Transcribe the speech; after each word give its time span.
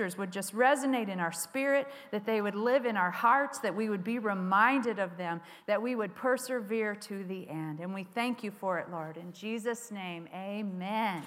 scriptures 0.00 0.18
would 0.18 0.32
just 0.32 0.54
resonate 0.54 1.10
in 1.10 1.20
our 1.20 1.32
spirit, 1.32 1.86
that 2.10 2.24
they 2.24 2.40
would 2.40 2.54
live 2.54 2.86
in 2.86 2.96
our 2.96 3.10
hearts, 3.10 3.58
that 3.58 3.74
we 3.74 3.90
would 3.90 4.02
be 4.02 4.18
reminded 4.18 4.98
of 4.98 5.14
them, 5.18 5.42
that 5.66 5.80
we 5.80 5.94
would 5.94 6.14
persevere 6.14 6.94
to 6.94 7.22
the 7.24 7.46
end. 7.48 7.80
And 7.80 7.92
we 7.92 8.04
thank 8.04 8.42
you 8.42 8.50
for 8.50 8.78
it, 8.78 8.90
Lord. 8.90 9.18
In 9.18 9.30
Jesus' 9.32 9.90
name, 9.90 10.26
amen. 10.32 10.72
amen. 10.80 11.22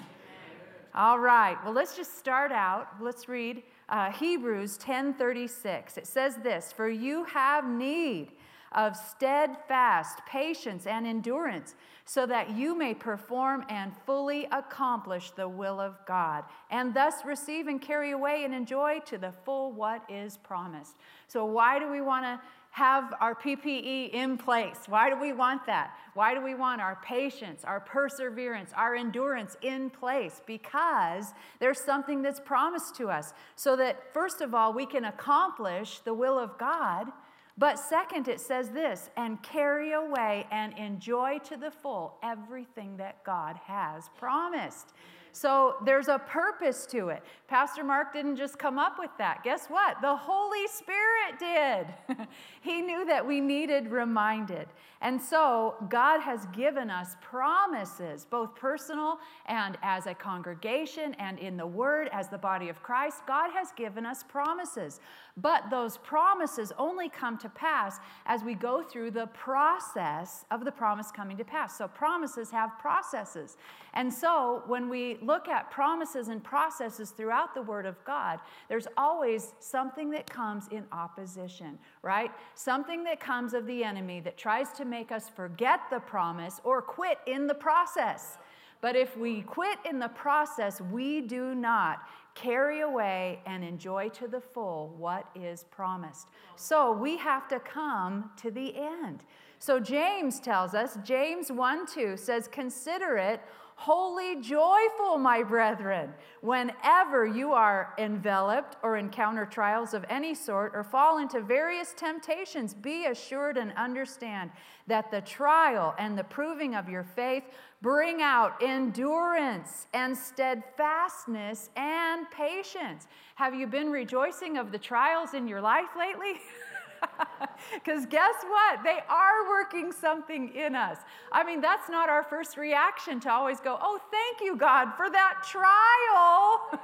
All 0.92 1.20
right, 1.20 1.56
well, 1.64 1.72
let's 1.72 1.96
just 1.96 2.18
start 2.18 2.50
out. 2.50 2.88
Let's 3.00 3.28
read 3.28 3.62
uh, 3.88 4.10
Hebrews 4.10 4.76
10:36. 4.78 5.96
It 5.96 6.06
says 6.06 6.36
this, 6.42 6.72
"For 6.72 6.88
you 6.88 7.24
have 7.24 7.68
need 7.68 8.32
of 8.72 8.96
steadfast 8.96 10.18
patience 10.26 10.86
and 10.86 11.06
endurance, 11.06 11.76
so 12.04 12.26
that 12.26 12.50
you 12.50 12.76
may 12.76 12.94
perform 12.94 13.64
and 13.68 13.92
fully 14.04 14.46
accomplish 14.52 15.30
the 15.30 15.48
will 15.48 15.80
of 15.80 15.94
God, 16.06 16.44
and 16.70 16.94
thus 16.94 17.24
receive 17.24 17.66
and 17.66 17.80
carry 17.80 18.10
away 18.10 18.44
and 18.44 18.54
enjoy 18.54 19.00
to 19.06 19.18
the 19.18 19.32
full 19.44 19.72
what 19.72 20.02
is 20.08 20.36
promised." 20.38 20.96
So 21.28 21.44
why 21.44 21.78
do 21.78 21.90
we 21.90 22.00
want 22.00 22.24
to 22.24 22.40
have 22.74 23.14
our 23.20 23.36
PPE 23.36 24.12
in 24.12 24.36
place. 24.36 24.88
Why 24.88 25.08
do 25.08 25.16
we 25.16 25.32
want 25.32 25.64
that? 25.66 25.96
Why 26.14 26.34
do 26.34 26.40
we 26.40 26.56
want 26.56 26.80
our 26.80 26.98
patience, 27.04 27.62
our 27.62 27.78
perseverance, 27.78 28.72
our 28.74 28.96
endurance 28.96 29.56
in 29.62 29.90
place? 29.90 30.42
Because 30.44 31.32
there's 31.60 31.80
something 31.80 32.20
that's 32.20 32.40
promised 32.40 32.96
to 32.96 33.10
us. 33.10 33.32
So 33.54 33.76
that, 33.76 34.12
first 34.12 34.40
of 34.40 34.56
all, 34.56 34.72
we 34.72 34.86
can 34.86 35.04
accomplish 35.04 36.00
the 36.00 36.14
will 36.14 36.36
of 36.36 36.58
God. 36.58 37.12
But 37.56 37.78
second, 37.78 38.26
it 38.26 38.40
says 38.40 38.70
this 38.70 39.10
and 39.16 39.40
carry 39.42 39.92
away 39.92 40.46
and 40.50 40.76
enjoy 40.76 41.38
to 41.44 41.56
the 41.56 41.70
full 41.70 42.18
everything 42.22 42.96
that 42.96 43.22
God 43.24 43.56
has 43.64 44.10
promised. 44.16 44.92
So 45.30 45.76
there's 45.84 46.06
a 46.08 46.18
purpose 46.18 46.86
to 46.86 47.08
it. 47.08 47.22
Pastor 47.48 47.82
Mark 47.82 48.12
didn't 48.12 48.36
just 48.36 48.56
come 48.56 48.78
up 48.78 49.00
with 49.00 49.10
that. 49.18 49.42
Guess 49.42 49.66
what? 49.66 50.00
The 50.00 50.14
Holy 50.14 50.66
Spirit 50.68 51.38
did. 51.40 52.26
he 52.60 52.80
knew 52.80 53.04
that 53.04 53.26
we 53.26 53.40
needed 53.40 53.88
reminded. 53.88 54.68
And 55.04 55.20
so 55.20 55.74
God 55.90 56.20
has 56.20 56.46
given 56.46 56.88
us 56.88 57.14
promises, 57.20 58.24
both 58.24 58.54
personal 58.54 59.18
and 59.44 59.76
as 59.82 60.06
a 60.06 60.14
congregation 60.14 61.14
and 61.18 61.38
in 61.38 61.58
the 61.58 61.66
Word 61.66 62.08
as 62.10 62.30
the 62.30 62.38
body 62.38 62.70
of 62.70 62.82
Christ. 62.82 63.18
God 63.26 63.50
has 63.52 63.70
given 63.72 64.06
us 64.06 64.22
promises. 64.22 65.00
But 65.36 65.68
those 65.68 65.98
promises 65.98 66.72
only 66.78 67.10
come 67.10 67.36
to 67.38 67.48
pass 67.50 67.98
as 68.24 68.42
we 68.44 68.54
go 68.54 68.82
through 68.82 69.10
the 69.10 69.26
process 69.26 70.46
of 70.50 70.64
the 70.64 70.72
promise 70.72 71.10
coming 71.10 71.36
to 71.36 71.44
pass. 71.44 71.76
So 71.76 71.86
promises 71.88 72.50
have 72.50 72.78
processes. 72.78 73.58
And 73.92 74.12
so 74.12 74.62
when 74.66 74.88
we 74.88 75.18
look 75.20 75.48
at 75.48 75.70
promises 75.70 76.28
and 76.28 76.42
processes 76.42 77.10
throughout 77.10 77.52
the 77.52 77.62
Word 77.62 77.84
of 77.84 78.02
God, 78.04 78.38
there's 78.68 78.86
always 78.96 79.52
something 79.58 80.08
that 80.12 80.30
comes 80.30 80.68
in 80.68 80.84
opposition, 80.92 81.78
right? 82.02 82.30
Something 82.54 83.04
that 83.04 83.20
comes 83.20 83.52
of 83.52 83.66
the 83.66 83.84
enemy 83.84 84.20
that 84.20 84.38
tries 84.38 84.70
to 84.74 84.84
make 84.94 85.10
us 85.10 85.28
forget 85.28 85.80
the 85.90 85.98
promise 85.98 86.60
or 86.62 86.80
quit 86.80 87.18
in 87.26 87.48
the 87.48 87.54
process. 87.68 88.38
But 88.80 88.94
if 88.94 89.16
we 89.16 89.42
quit 89.42 89.78
in 89.90 89.98
the 89.98 90.06
process, 90.06 90.80
we 90.80 91.20
do 91.20 91.52
not 91.52 91.98
carry 92.36 92.82
away 92.82 93.40
and 93.44 93.64
enjoy 93.64 94.10
to 94.10 94.28
the 94.28 94.40
full 94.40 94.94
what 94.96 95.26
is 95.34 95.64
promised. 95.64 96.28
So 96.54 96.92
we 96.92 97.16
have 97.16 97.48
to 97.48 97.58
come 97.58 98.30
to 98.36 98.52
the 98.52 98.72
end. 98.76 99.24
So 99.58 99.80
James 99.80 100.38
tells 100.38 100.74
us, 100.74 100.96
James 101.02 101.50
1 101.50 101.86
2 101.86 102.16
says, 102.16 102.46
Consider 102.46 103.16
it 103.16 103.40
wholly 103.76 104.40
joyful, 104.40 105.18
my 105.18 105.42
brethren, 105.42 106.12
whenever 106.40 107.26
you 107.26 107.52
are 107.52 107.94
enveloped 107.98 108.76
or 108.82 108.96
encounter 108.96 109.44
trials 109.44 109.94
of 109.94 110.04
any 110.08 110.34
sort 110.34 110.72
or 110.74 110.84
fall 110.84 111.18
into 111.18 111.40
various 111.40 111.92
temptations. 111.96 112.72
Be 112.74 113.06
assured 113.06 113.56
and 113.56 113.72
understand 113.76 114.50
that 114.86 115.10
the 115.10 115.20
trial 115.20 115.94
and 115.98 116.16
the 116.16 116.24
proving 116.24 116.74
of 116.74 116.88
your 116.88 117.04
faith 117.04 117.44
bring 117.82 118.22
out 118.22 118.62
endurance 118.62 119.86
and 119.92 120.16
steadfastness 120.16 121.70
and 121.76 122.30
patience. 122.30 123.06
Have 123.34 123.54
you 123.54 123.66
been 123.66 123.90
rejoicing 123.90 124.56
of 124.56 124.72
the 124.72 124.78
trials 124.78 125.34
in 125.34 125.48
your 125.48 125.60
life 125.60 125.90
lately? 125.96 126.34
Because 127.72 128.06
guess 128.06 128.34
what? 128.46 128.82
They 128.84 128.98
are 129.08 129.48
working 129.48 129.92
something 129.92 130.54
in 130.54 130.74
us. 130.74 130.98
I 131.32 131.44
mean, 131.44 131.60
that's 131.60 131.88
not 131.88 132.08
our 132.08 132.22
first 132.22 132.56
reaction 132.56 133.20
to 133.20 133.30
always 133.30 133.60
go, 133.60 133.78
oh, 133.80 133.98
thank 134.10 134.40
you, 134.40 134.56
God, 134.56 134.94
for 134.96 135.10
that 135.10 135.42
trial. 135.44 136.80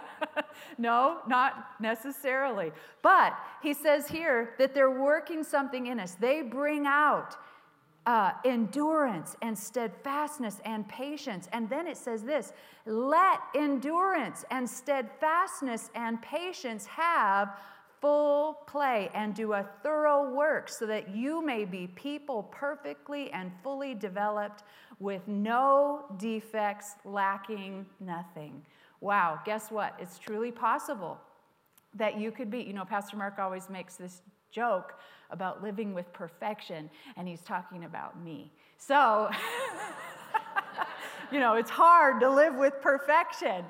no, 0.78 1.18
not 1.28 1.80
necessarily. 1.80 2.72
But 3.02 3.34
he 3.62 3.74
says 3.74 4.08
here 4.08 4.54
that 4.58 4.74
they're 4.74 4.90
working 4.90 5.44
something 5.44 5.86
in 5.86 6.00
us. 6.00 6.14
They 6.14 6.42
bring 6.42 6.86
out 6.86 7.36
uh, 8.06 8.32
endurance 8.44 9.36
and 9.42 9.56
steadfastness 9.56 10.60
and 10.64 10.88
patience. 10.88 11.48
And 11.52 11.68
then 11.68 11.86
it 11.86 11.96
says 11.96 12.22
this 12.22 12.52
let 12.86 13.40
endurance 13.54 14.44
and 14.50 14.68
steadfastness 14.68 15.90
and 15.94 16.20
patience 16.22 16.86
have 16.86 17.56
full 18.00 18.54
play 18.66 19.10
and 19.14 19.34
do 19.34 19.52
a 19.52 19.66
thorough 19.82 20.30
work 20.34 20.68
so 20.68 20.86
that 20.86 21.14
you 21.14 21.44
may 21.44 21.64
be 21.64 21.86
people 21.88 22.44
perfectly 22.44 23.30
and 23.32 23.52
fully 23.62 23.94
developed 23.94 24.62
with 24.98 25.26
no 25.26 26.04
defects, 26.18 26.94
lacking 27.04 27.86
nothing. 28.00 28.62
Wow, 29.00 29.40
guess 29.44 29.70
what? 29.70 29.94
It's 29.98 30.18
truly 30.18 30.52
possible 30.52 31.18
that 31.94 32.18
you 32.18 32.30
could 32.30 32.50
be. 32.50 32.60
You 32.62 32.72
know, 32.72 32.84
Pastor 32.84 33.16
Mark 33.16 33.38
always 33.38 33.70
makes 33.70 33.96
this 33.96 34.22
joke 34.50 34.94
about 35.30 35.62
living 35.62 35.94
with 35.94 36.12
perfection, 36.12 36.90
and 37.16 37.26
he's 37.26 37.40
talking 37.42 37.84
about 37.84 38.22
me. 38.22 38.52
So, 38.78 39.30
you 41.32 41.38
know, 41.38 41.54
it's 41.54 41.70
hard 41.70 42.20
to 42.20 42.30
live 42.30 42.54
with 42.54 42.80
perfection. 42.80 43.64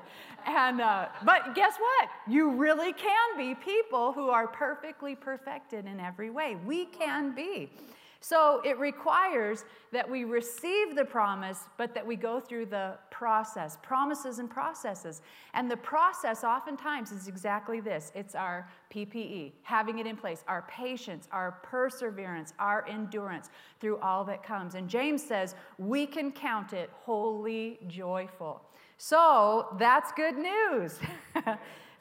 And, 0.45 0.81
uh, 0.81 1.07
but 1.23 1.53
guess 1.53 1.75
what? 1.77 2.09
You 2.27 2.51
really 2.51 2.93
can 2.93 3.37
be 3.37 3.55
people 3.55 4.11
who 4.11 4.29
are 4.29 4.47
perfectly 4.47 5.15
perfected 5.15 5.85
in 5.85 5.99
every 5.99 6.29
way. 6.29 6.57
We 6.65 6.85
can 6.85 7.35
be. 7.35 7.69
So 8.23 8.61
it 8.63 8.77
requires 8.77 9.65
that 9.91 10.09
we 10.09 10.25
receive 10.25 10.95
the 10.95 11.03
promise, 11.03 11.63
but 11.77 11.95
that 11.95 12.05
we 12.05 12.15
go 12.15 12.39
through 12.39 12.67
the 12.67 12.93
process, 13.09 13.79
promises 13.81 14.37
and 14.37 14.47
processes. 14.47 15.23
And 15.55 15.69
the 15.69 15.77
process 15.77 16.43
oftentimes 16.43 17.11
is 17.11 17.27
exactly 17.27 17.81
this 17.81 18.11
it's 18.13 18.35
our 18.35 18.69
PPE, 18.93 19.53
having 19.63 19.97
it 19.97 20.05
in 20.05 20.15
place, 20.15 20.43
our 20.47 20.61
patience, 20.69 21.27
our 21.31 21.59
perseverance, 21.63 22.53
our 22.59 22.87
endurance 22.87 23.49
through 23.79 23.97
all 23.97 24.23
that 24.25 24.43
comes. 24.43 24.75
And 24.75 24.87
James 24.87 25.23
says, 25.23 25.55
we 25.79 26.05
can 26.05 26.31
count 26.31 26.73
it 26.73 26.91
wholly 26.93 27.79
joyful. 27.87 28.61
So 28.97 29.75
that's 29.79 30.11
good 30.11 30.37
news. 30.37 30.99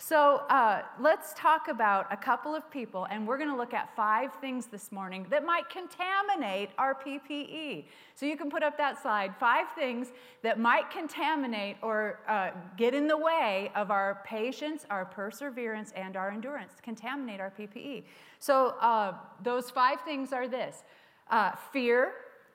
so 0.02 0.44
uh, 0.48 0.80
let's 0.98 1.34
talk 1.34 1.68
about 1.68 2.10
a 2.10 2.16
couple 2.16 2.54
of 2.54 2.70
people, 2.70 3.06
and 3.10 3.28
we're 3.28 3.36
going 3.36 3.50
to 3.50 3.56
look 3.56 3.74
at 3.74 3.94
five 3.94 4.32
things 4.40 4.64
this 4.64 4.90
morning 4.90 5.26
that 5.28 5.44
might 5.44 5.68
contaminate 5.68 6.70
our 6.78 6.94
PPE. 6.94 7.84
So 8.14 8.24
you 8.24 8.34
can 8.38 8.48
put 8.48 8.62
up 8.62 8.78
that 8.78 9.00
slide 9.02 9.34
five 9.38 9.66
things 9.74 10.08
that 10.42 10.58
might 10.58 10.90
contaminate 10.90 11.76
or 11.82 12.20
uh, 12.26 12.52
get 12.78 12.94
in 12.94 13.08
the 13.08 13.16
way 13.18 13.70
of 13.76 13.90
our 13.90 14.22
patience, 14.24 14.86
our 14.88 15.04
perseverance, 15.04 15.92
and 15.94 16.16
our 16.16 16.30
endurance, 16.30 16.72
contaminate 16.82 17.38
our 17.38 17.52
PPE. 17.56 18.04
So 18.38 18.76
uh, 18.80 19.16
those 19.42 19.68
five 19.70 20.00
things 20.00 20.32
are 20.32 20.48
this 20.48 20.82
uh, 21.30 21.52
fear, 21.74 22.12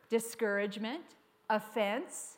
discouragement, 0.10 1.04
offense, 1.52 2.38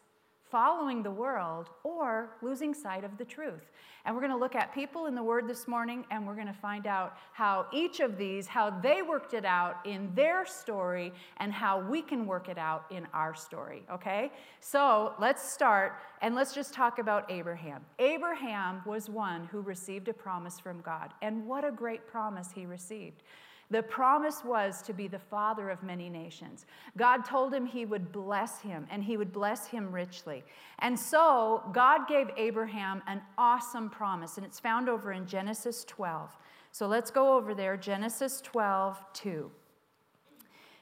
following 0.50 1.04
the 1.04 1.12
world 1.12 1.70
or 1.84 2.30
losing 2.42 2.74
sight 2.74 3.04
of 3.04 3.18
the 3.18 3.26
truth. 3.26 3.72
And 4.06 4.16
we're 4.16 4.22
going 4.22 4.32
to 4.32 4.38
look 4.38 4.56
at 4.56 4.74
people 4.74 5.08
in 5.08 5.16
the 5.16 5.24
Word 5.24 5.50
this 5.50 5.68
morning 5.68 6.06
and 6.12 6.26
we're 6.26 6.36
going 6.36 6.48
to 6.48 6.54
find 6.54 6.88
out 6.88 7.18
how 7.34 7.66
each 7.74 8.00
of 8.00 8.18
these, 8.18 8.48
how 8.48 8.70
they 8.70 9.02
worked 9.02 9.34
it 9.34 9.44
out 9.44 9.86
in 9.86 10.10
their 10.16 10.46
story 10.46 11.12
and 11.38 11.52
how 11.52 11.82
we 11.82 12.02
can 12.02 12.26
work 12.26 12.48
it 12.48 12.58
out 12.58 12.86
in 12.90 13.06
our 13.14 13.36
story, 13.36 13.84
okay? 13.92 14.32
So 14.62 15.14
let's 15.20 15.48
start 15.48 16.00
and 16.22 16.36
let's 16.36 16.54
just 16.54 16.74
talk 16.74 17.00
about 17.00 17.30
Abraham. 17.30 17.86
Abraham 18.00 18.82
was 18.86 19.10
one 19.10 19.46
who 19.52 19.60
received 19.60 20.08
a 20.08 20.14
promise 20.14 20.60
from 20.60 20.80
God, 20.82 21.14
and 21.22 21.46
what 21.46 21.66
a 21.66 21.72
great 21.72 22.08
promise 22.08 22.50
he 22.56 22.66
received. 22.66 23.24
The 23.70 23.84
promise 23.84 24.46
was 24.46 24.82
to 24.84 24.94
be 24.94 25.08
the 25.08 25.20
father 25.20 25.70
of 25.70 25.84
many 25.84 26.10
nations. 26.10 26.66
God 26.96 27.26
told 27.26 27.54
him 27.54 27.66
he 27.66 27.86
would 27.86 28.14
bless 28.14 28.62
him 28.62 28.88
and 28.90 29.04
he 29.04 29.18
would 29.18 29.34
bless 29.34 29.68
him 29.68 29.92
richly. 29.92 30.44
And 30.80 30.98
so 30.98 31.64
God 31.74 32.08
gave 32.08 32.30
Abraham 32.38 33.02
an 33.08 33.22
awesome 33.38 33.90
promise, 33.90 34.38
and 34.38 34.46
it's 34.46 34.60
found 34.60 34.88
over 34.88 35.12
in 35.12 35.28
Genesis 35.28 35.84
12. 35.84 36.38
So 36.72 36.88
let's 36.88 37.12
go 37.12 37.36
over 37.36 37.54
there, 37.54 37.76
Genesis 37.76 38.40
12, 38.42 39.04
2. 39.14 39.52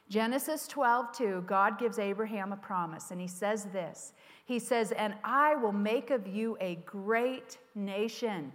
Genesis 0.07 0.67
12, 0.67 1.17
2, 1.17 1.43
God 1.47 1.79
gives 1.79 1.97
Abraham 1.97 2.53
a 2.53 2.57
promise, 2.57 3.09
and 3.09 3.19
he 3.19 3.27
says 3.27 3.65
this 3.65 4.13
He 4.45 4.59
says, 4.59 4.91
And 4.91 5.15
I 5.23 5.55
will 5.55 5.71
make 5.71 6.11
of 6.11 6.27
you 6.27 6.55
a 6.61 6.75
great 6.85 7.57
nation. 7.73 8.51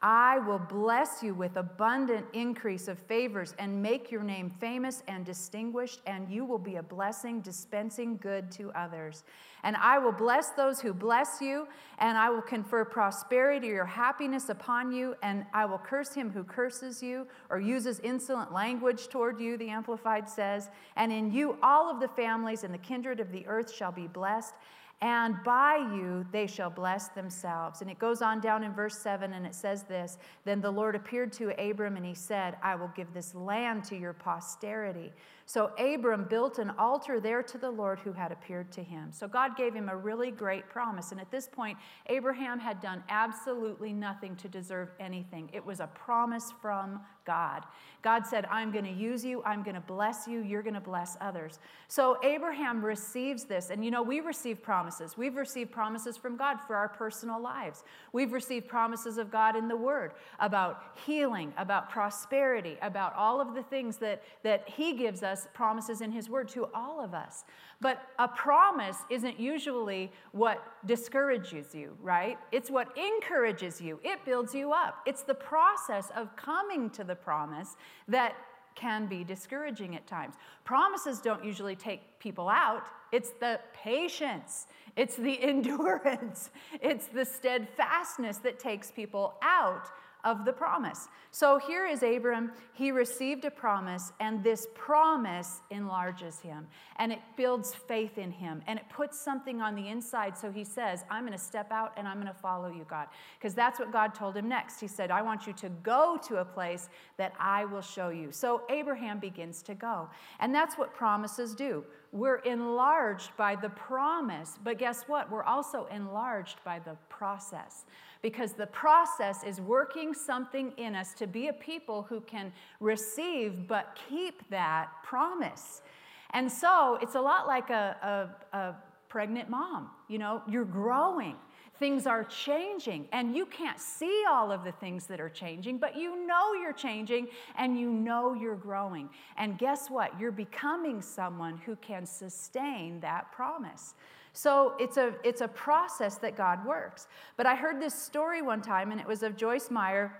I 0.00 0.38
will 0.38 0.60
bless 0.60 1.24
you 1.24 1.34
with 1.34 1.56
abundant 1.56 2.24
increase 2.32 2.86
of 2.86 3.00
favors 3.00 3.56
and 3.58 3.82
make 3.82 4.12
your 4.12 4.22
name 4.22 4.48
famous 4.60 5.02
and 5.08 5.26
distinguished, 5.26 6.02
and 6.06 6.30
you 6.30 6.44
will 6.44 6.58
be 6.58 6.76
a 6.76 6.82
blessing, 6.84 7.40
dispensing 7.40 8.16
good 8.18 8.48
to 8.52 8.70
others. 8.76 9.24
And 9.64 9.76
I 9.76 9.98
will 9.98 10.12
bless 10.12 10.50
those 10.50 10.80
who 10.80 10.92
bless 10.92 11.40
you, 11.40 11.66
and 11.98 12.16
I 12.16 12.30
will 12.30 12.42
confer 12.42 12.84
prosperity 12.84 13.72
or 13.72 13.84
happiness 13.84 14.50
upon 14.50 14.92
you, 14.92 15.16
and 15.24 15.44
I 15.52 15.64
will 15.64 15.78
curse 15.78 16.14
him 16.14 16.30
who 16.30 16.44
curses 16.44 17.02
you 17.02 17.26
or 17.50 17.58
uses 17.58 17.98
insolent 17.98 18.52
language 18.52 19.08
toward 19.08 19.40
you, 19.40 19.56
the 19.56 19.68
Amplified 19.68 20.28
says. 20.28 20.70
And 20.94 21.10
in 21.10 21.32
you 21.32 21.58
all 21.60 21.90
of 21.90 21.98
the 21.98 22.06
families 22.06 22.62
and 22.62 22.72
the 22.72 22.78
kindred 22.78 23.18
of 23.18 23.32
the 23.32 23.44
earth 23.48 23.74
shall 23.74 23.90
be 23.90 24.06
blessed 24.06 24.54
and 25.00 25.36
by 25.44 25.76
you 25.76 26.26
they 26.32 26.46
shall 26.48 26.70
bless 26.70 27.08
themselves. 27.08 27.82
And 27.82 27.90
it 27.90 28.00
goes 28.00 28.20
on 28.20 28.40
down 28.40 28.64
in 28.64 28.72
verse 28.72 28.98
7, 28.98 29.32
and 29.32 29.46
it 29.46 29.54
says 29.54 29.84
this 29.84 30.18
Then 30.44 30.60
the 30.60 30.70
Lord 30.70 30.96
appeared 30.96 31.32
to 31.34 31.50
Abram, 31.60 31.96
and 31.96 32.04
he 32.04 32.14
said, 32.14 32.56
I 32.62 32.74
will 32.74 32.90
give 32.96 33.14
this 33.14 33.34
land 33.34 33.84
to 33.84 33.96
your 33.96 34.12
posterity. 34.12 35.12
So 35.48 35.70
Abram 35.78 36.24
built 36.24 36.58
an 36.58 36.72
altar 36.78 37.20
there 37.20 37.42
to 37.42 37.56
the 37.56 37.70
Lord 37.70 38.00
who 38.00 38.12
had 38.12 38.32
appeared 38.32 38.70
to 38.72 38.82
him. 38.82 39.10
So 39.12 39.26
God 39.26 39.56
gave 39.56 39.72
him 39.72 39.88
a 39.88 39.96
really 39.96 40.30
great 40.30 40.68
promise. 40.68 41.10
And 41.10 41.18
at 41.18 41.30
this 41.30 41.48
point, 41.48 41.78
Abraham 42.08 42.58
had 42.58 42.82
done 42.82 43.02
absolutely 43.08 43.94
nothing 43.94 44.36
to 44.36 44.48
deserve 44.48 44.90
anything. 45.00 45.48
It 45.54 45.64
was 45.64 45.80
a 45.80 45.86
promise 45.86 46.52
from 46.60 47.00
God. 47.24 47.64
God 48.02 48.26
said, 48.26 48.46
I'm 48.50 48.72
going 48.72 48.84
to 48.86 48.90
use 48.90 49.24
you, 49.24 49.42
I'm 49.44 49.62
going 49.62 49.74
to 49.74 49.82
bless 49.82 50.26
you, 50.26 50.40
you're 50.40 50.62
going 50.62 50.74
to 50.74 50.80
bless 50.80 51.16
others. 51.20 51.58
So 51.88 52.16
Abraham 52.22 52.82
receives 52.82 53.44
this. 53.44 53.68
And 53.68 53.84
you 53.84 53.90
know, 53.90 54.02
we 54.02 54.20
receive 54.20 54.62
promises. 54.62 55.16
We've 55.16 55.36
received 55.36 55.70
promises 55.70 56.16
from 56.16 56.36
God 56.36 56.58
for 56.66 56.74
our 56.74 56.88
personal 56.88 57.40
lives. 57.40 57.84
We've 58.12 58.32
received 58.32 58.66
promises 58.66 59.18
of 59.18 59.30
God 59.30 59.56
in 59.56 59.68
the 59.68 59.76
Word 59.76 60.12
about 60.40 60.84
healing, 61.06 61.52
about 61.58 61.90
prosperity, 61.90 62.78
about 62.80 63.14
all 63.14 63.40
of 63.42 63.54
the 63.54 63.62
things 63.62 63.98
that, 63.98 64.22
that 64.42 64.66
He 64.66 64.94
gives 64.94 65.22
us, 65.22 65.37
promises 65.52 66.00
in 66.00 66.10
His 66.10 66.28
Word 66.28 66.48
to 66.50 66.68
all 66.74 67.02
of 67.02 67.14
us. 67.14 67.44
But 67.80 68.02
a 68.18 68.26
promise 68.26 68.98
isn't 69.10 69.38
usually 69.38 70.10
what 70.32 70.62
discourages 70.86 71.74
you, 71.74 71.96
right? 72.02 72.38
It's 72.50 72.70
what 72.70 72.96
encourages 72.96 73.80
you, 73.80 74.00
it 74.02 74.24
builds 74.24 74.54
you 74.54 74.72
up. 74.72 74.98
It's 75.06 75.22
the 75.22 75.34
process 75.34 76.10
of 76.16 76.34
coming 76.36 76.90
to 76.90 77.04
the 77.04 77.14
promise 77.14 77.76
that 78.08 78.34
can 78.74 79.06
be 79.06 79.24
discouraging 79.24 79.96
at 79.96 80.06
times. 80.06 80.36
Promises 80.64 81.20
don't 81.20 81.44
usually 81.44 81.74
take 81.74 82.00
people 82.20 82.48
out, 82.48 82.84
it's 83.10 83.30
the 83.40 83.58
patience, 83.74 84.68
it's 84.96 85.16
the 85.16 85.42
endurance, 85.42 86.50
it's 86.80 87.06
the 87.06 87.24
steadfastness 87.24 88.38
that 88.38 88.58
takes 88.58 88.90
people 88.90 89.34
out 89.42 89.86
of 90.24 90.44
the 90.44 90.52
promise. 90.52 91.08
So 91.30 91.58
here 91.58 91.86
is 91.86 92.02
Abram. 92.02 92.52
He 92.72 92.90
received 92.90 93.44
a 93.44 93.50
promise, 93.50 94.12
and 94.20 94.42
this 94.42 94.66
promise 94.74 95.60
enlarges 95.70 96.40
him, 96.40 96.66
and 96.96 97.12
it 97.12 97.20
builds 97.36 97.74
faith 97.74 98.18
in 98.18 98.30
him, 98.30 98.62
and 98.66 98.78
it 98.78 98.84
puts 98.88 99.18
something 99.20 99.60
on 99.60 99.74
the 99.74 99.88
inside. 99.88 100.36
So 100.36 100.50
he 100.50 100.64
says, 100.64 101.04
I'm 101.10 101.24
going 101.26 101.36
to 101.36 101.42
step 101.42 101.70
out 101.70 101.92
and 101.96 102.08
I'm 102.08 102.16
going 102.16 102.32
to 102.32 102.40
follow 102.40 102.68
you, 102.68 102.84
God. 102.88 103.08
Because 103.38 103.54
that's 103.54 103.78
what 103.78 103.92
God 103.92 104.14
told 104.14 104.36
him 104.36 104.48
next. 104.48 104.80
He 104.80 104.88
said, 104.88 105.10
I 105.10 105.22
want 105.22 105.46
you 105.46 105.52
to 105.54 105.68
go 105.82 106.18
to 106.28 106.38
a 106.38 106.44
place 106.44 106.88
that 107.16 107.32
I 107.38 107.64
will 107.64 107.82
show 107.82 108.08
you. 108.08 108.32
So 108.32 108.62
Abraham 108.70 109.18
begins 109.18 109.62
to 109.64 109.74
go. 109.74 110.08
And 110.40 110.54
that's 110.54 110.76
what 110.76 110.94
promises 110.94 111.54
do. 111.54 111.84
We're 112.10 112.38
enlarged 112.38 113.36
by 113.36 113.54
the 113.54 113.68
promise, 113.68 114.58
but 114.64 114.78
guess 114.78 115.04
what? 115.06 115.30
We're 115.30 115.42
also 115.42 115.86
enlarged 115.92 116.58
by 116.64 116.78
the 116.78 116.96
process 117.08 117.84
because 118.22 118.52
the 118.52 118.66
process 118.66 119.44
is 119.44 119.60
working 119.60 120.12
something 120.12 120.72
in 120.76 120.94
us 120.94 121.14
to 121.14 121.26
be 121.26 121.48
a 121.48 121.52
people 121.52 122.02
who 122.08 122.20
can 122.20 122.52
receive 122.80 123.68
but 123.68 123.98
keep 124.08 124.48
that 124.50 124.88
promise. 125.02 125.82
And 126.30 126.50
so 126.50 126.98
it's 127.00 127.14
a 127.14 127.20
lot 127.20 127.46
like 127.46 127.70
a, 127.70 128.28
a, 128.52 128.56
a 128.56 128.74
pregnant 129.08 129.48
mom. 129.48 129.90
You 130.08 130.18
know, 130.18 130.42
you're 130.48 130.64
growing. 130.64 131.36
Things 131.78 132.08
are 132.08 132.24
changing, 132.24 133.06
and 133.12 133.36
you 133.36 133.46
can't 133.46 133.78
see 133.78 134.24
all 134.28 134.50
of 134.50 134.64
the 134.64 134.72
things 134.72 135.06
that 135.06 135.20
are 135.20 135.28
changing, 135.28 135.78
but 135.78 135.96
you 135.96 136.26
know 136.26 136.52
you're 136.54 136.72
changing 136.72 137.28
and 137.56 137.78
you 137.78 137.88
know 137.88 138.34
you're 138.34 138.56
growing. 138.56 139.08
And 139.36 139.56
guess 139.58 139.88
what? 139.88 140.18
You're 140.18 140.32
becoming 140.32 141.00
someone 141.00 141.56
who 141.58 141.76
can 141.76 142.04
sustain 142.04 142.98
that 143.00 143.30
promise. 143.30 143.94
So 144.38 144.74
it's 144.78 144.98
a, 144.98 145.14
it's 145.24 145.40
a 145.40 145.48
process 145.48 146.14
that 146.18 146.36
God 146.36 146.64
works. 146.64 147.08
But 147.36 147.46
I 147.46 147.56
heard 147.56 147.82
this 147.82 147.92
story 147.92 148.40
one 148.40 148.62
time, 148.62 148.92
and 148.92 149.00
it 149.00 149.06
was 149.06 149.24
of 149.24 149.36
Joyce 149.36 149.68
Meyer. 149.68 150.12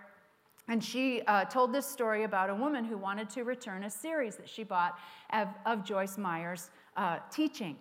And 0.66 0.82
she 0.82 1.22
uh, 1.28 1.44
told 1.44 1.72
this 1.72 1.86
story 1.86 2.24
about 2.24 2.50
a 2.50 2.54
woman 2.56 2.84
who 2.84 2.98
wanted 2.98 3.30
to 3.30 3.44
return 3.44 3.84
a 3.84 3.90
series 3.90 4.34
that 4.34 4.48
she 4.48 4.64
bought 4.64 4.98
of, 5.32 5.46
of 5.64 5.84
Joyce 5.84 6.18
Meyer's 6.18 6.70
uh, 6.96 7.18
teaching. 7.30 7.76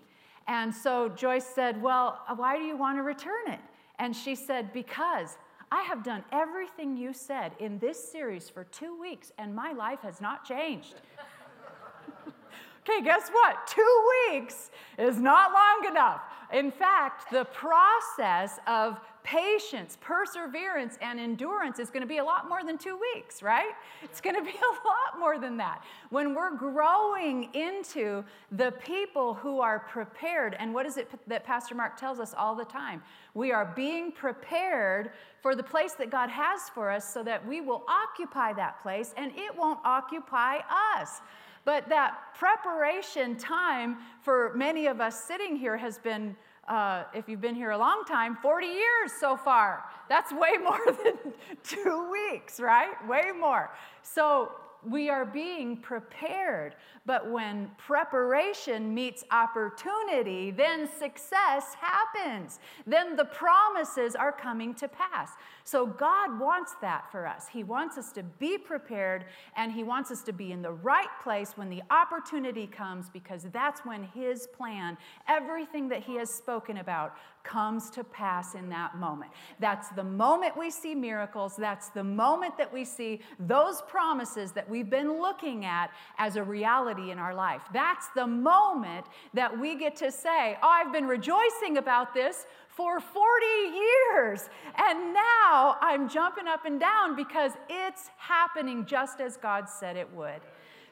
And 0.48 0.72
so 0.72 1.10
Joyce 1.10 1.44
said, 1.44 1.82
Well, 1.82 2.20
why 2.36 2.56
do 2.60 2.66
you 2.66 2.78
want 2.78 3.00
to 3.00 3.02
return 3.02 3.48
it? 3.48 3.60
And 3.98 4.16
she 4.16 4.36
said, 4.36 4.72
Because 4.74 5.40
I 5.72 5.82
have 5.82 6.04
done 6.04 6.24
everything 6.32 6.96
you 6.96 7.14
said 7.14 7.54
in 7.58 7.80
this 7.80 8.12
series 8.12 8.48
for 8.48 8.64
two 8.66 8.96
weeks, 9.02 9.32
and 9.40 9.56
my 9.56 9.72
life 9.72 10.02
has 10.04 10.22
not 10.22 10.46
changed. 10.46 11.02
Okay, 12.88 13.04
guess 13.04 13.30
what? 13.30 13.68
Two 13.68 14.10
weeks 14.30 14.72
is 14.98 15.20
not 15.20 15.52
long 15.52 15.92
enough. 15.92 16.22
In 16.54 16.72
fact, 16.72 17.30
the 17.32 17.44
process 17.46 18.60
of 18.66 19.00
patience, 19.24 19.98
perseverance, 20.00 20.98
and 21.02 21.20
endurance 21.20 21.80
is 21.80 21.90
going 21.90 22.02
to 22.02 22.08
be 22.08 22.20
a 22.20 22.24
lot 22.24 22.48
more 22.48 22.64
than 22.64 22.78
two 22.78 22.98
weeks, 23.14 23.44
right? 23.44 23.74
It's 24.02 24.22
going 24.22 24.36
to 24.40 24.42
be 24.42 24.58
a 24.58 24.88
lot 24.88 25.20
more 25.20 25.38
than 25.38 25.58
that. 25.58 25.84
When 26.12 26.34
we're 26.34 26.56
growing 26.56 27.54
into 27.54 28.24
the 28.54 28.72
people 28.72 29.34
who 29.34 29.60
are 29.60 29.80
prepared, 29.80 30.56
and 30.58 30.74
what 30.74 30.86
is 30.86 30.96
it 30.96 31.12
that 31.28 31.44
Pastor 31.44 31.76
Mark 31.76 31.98
tells 31.98 32.22
us 32.22 32.34
all 32.38 32.56
the 32.56 32.64
time? 32.64 33.04
We 33.34 33.52
are 33.52 33.74
being 33.76 34.14
prepared 34.14 35.12
for 35.42 35.56
the 35.56 35.64
place 35.64 35.94
that 35.94 36.10
God 36.10 36.30
has 36.30 36.70
for 36.70 36.90
us 36.90 37.14
so 37.14 37.22
that 37.24 37.46
we 37.46 37.60
will 37.60 37.84
occupy 37.90 38.54
that 38.54 38.82
place 38.82 39.14
and 39.18 39.34
it 39.36 39.54
won't 39.58 39.80
occupy 39.84 40.60
us. 40.98 41.20
But 41.68 41.90
that 41.90 42.34
preparation 42.34 43.36
time 43.36 43.98
for 44.22 44.54
many 44.56 44.88
of 44.88 45.02
us 45.02 45.26
sitting 45.26 45.58
here 45.58 45.76
has 45.76 46.00
been, 46.00 46.34
uh, 46.66 47.04
if 47.14 47.28
you've 47.28 47.42
been 47.42 47.56
here 47.56 47.72
a 47.72 47.78
long 47.78 48.06
time, 48.08 48.38
40 48.42 48.68
years 48.68 49.12
so 49.20 49.36
far. 49.36 49.84
That's 50.08 50.32
way 50.32 50.56
more 50.64 50.80
than 50.86 51.34
two 51.66 52.10
weeks, 52.10 52.62
right? 52.62 52.94
Way 53.06 53.34
more. 53.38 53.70
So 54.02 54.54
we 54.90 55.10
are 55.10 55.26
being 55.26 55.78
prepared. 55.78 56.76
But 57.06 57.30
when 57.30 57.72
preparation 57.78 58.94
meets 58.94 59.24
opportunity, 59.32 60.52
then 60.52 60.88
success 60.88 61.76
happens. 61.80 62.60
Then 62.86 63.16
the 63.16 63.26
promises 63.26 64.16
are 64.16 64.32
coming 64.32 64.74
to 64.76 64.88
pass. 64.88 65.32
So 65.64 65.86
God 65.86 66.40
wants 66.40 66.74
that 66.82 67.12
for 67.12 67.28
us. 67.28 67.48
He 67.48 67.64
wants 67.64 67.98
us 67.98 68.12
to 68.14 68.24
be 68.24 68.58
prepared 68.58 69.26
and 69.56 69.72
He 69.72 69.84
wants 69.84 70.12
us 70.12 70.22
to 70.24 70.34
be 70.34 70.52
in 70.52 70.62
the 70.62 70.72
right 70.72 71.10
place 71.24 71.54
when 71.56 71.70
the 71.70 71.82
opportunity 71.90 72.68
comes 72.68 73.10
because 73.10 73.44
that's 73.52 73.82
when 73.82 74.04
His 74.04 74.48
plan, 74.48 74.98
everything 75.28 75.90
that 75.90 76.04
He 76.04 76.16
has 76.16 76.30
spoken 76.30 76.78
about, 76.78 77.16
comes 77.48 77.90
to 77.92 78.04
pass 78.04 78.54
in 78.56 78.70
that 78.70 78.98
moment. 78.98 79.32
That's 79.60 79.90
the 79.90 80.04
moment 80.04 80.58
we 80.58 80.70
see 80.70 80.94
miracles. 80.94 81.56
That's 81.56 81.90
the 81.90 82.04
moment 82.04 82.58
that 82.58 82.72
we 82.72 82.84
see 82.84 83.22
those 83.40 83.82
promises 83.84 84.52
that 84.52 84.70
we've 84.70 84.90
been 84.90 85.22
looking 85.22 85.64
at 85.64 85.90
as 86.18 86.36
a 86.36 86.44
reality 86.44 87.12
in 87.12 87.20
our 87.20 87.34
life. 87.34 87.62
That's 87.74 88.08
the 88.16 88.28
moment 88.28 89.06
that 89.34 89.58
we 89.58 89.76
get 89.76 89.96
to 89.98 90.12
say, 90.12 90.58
Oh, 90.62 90.68
I've 90.68 90.92
been 90.92 91.08
rejoicing 91.08 91.78
about 91.78 92.14
this 92.14 92.46
for 92.68 93.00
40 93.00 93.26
years. 93.74 94.50
And 94.76 95.14
now 95.14 95.78
I'm 95.82 96.08
jumping 96.08 96.48
up 96.48 96.66
and 96.66 96.80
down 96.80 97.16
because 97.16 97.54
it's 97.70 98.10
happening 98.18 98.86
just 98.86 99.20
as 99.20 99.38
God 99.38 99.70
said 99.70 99.96
it 99.96 100.14
would. 100.14 100.42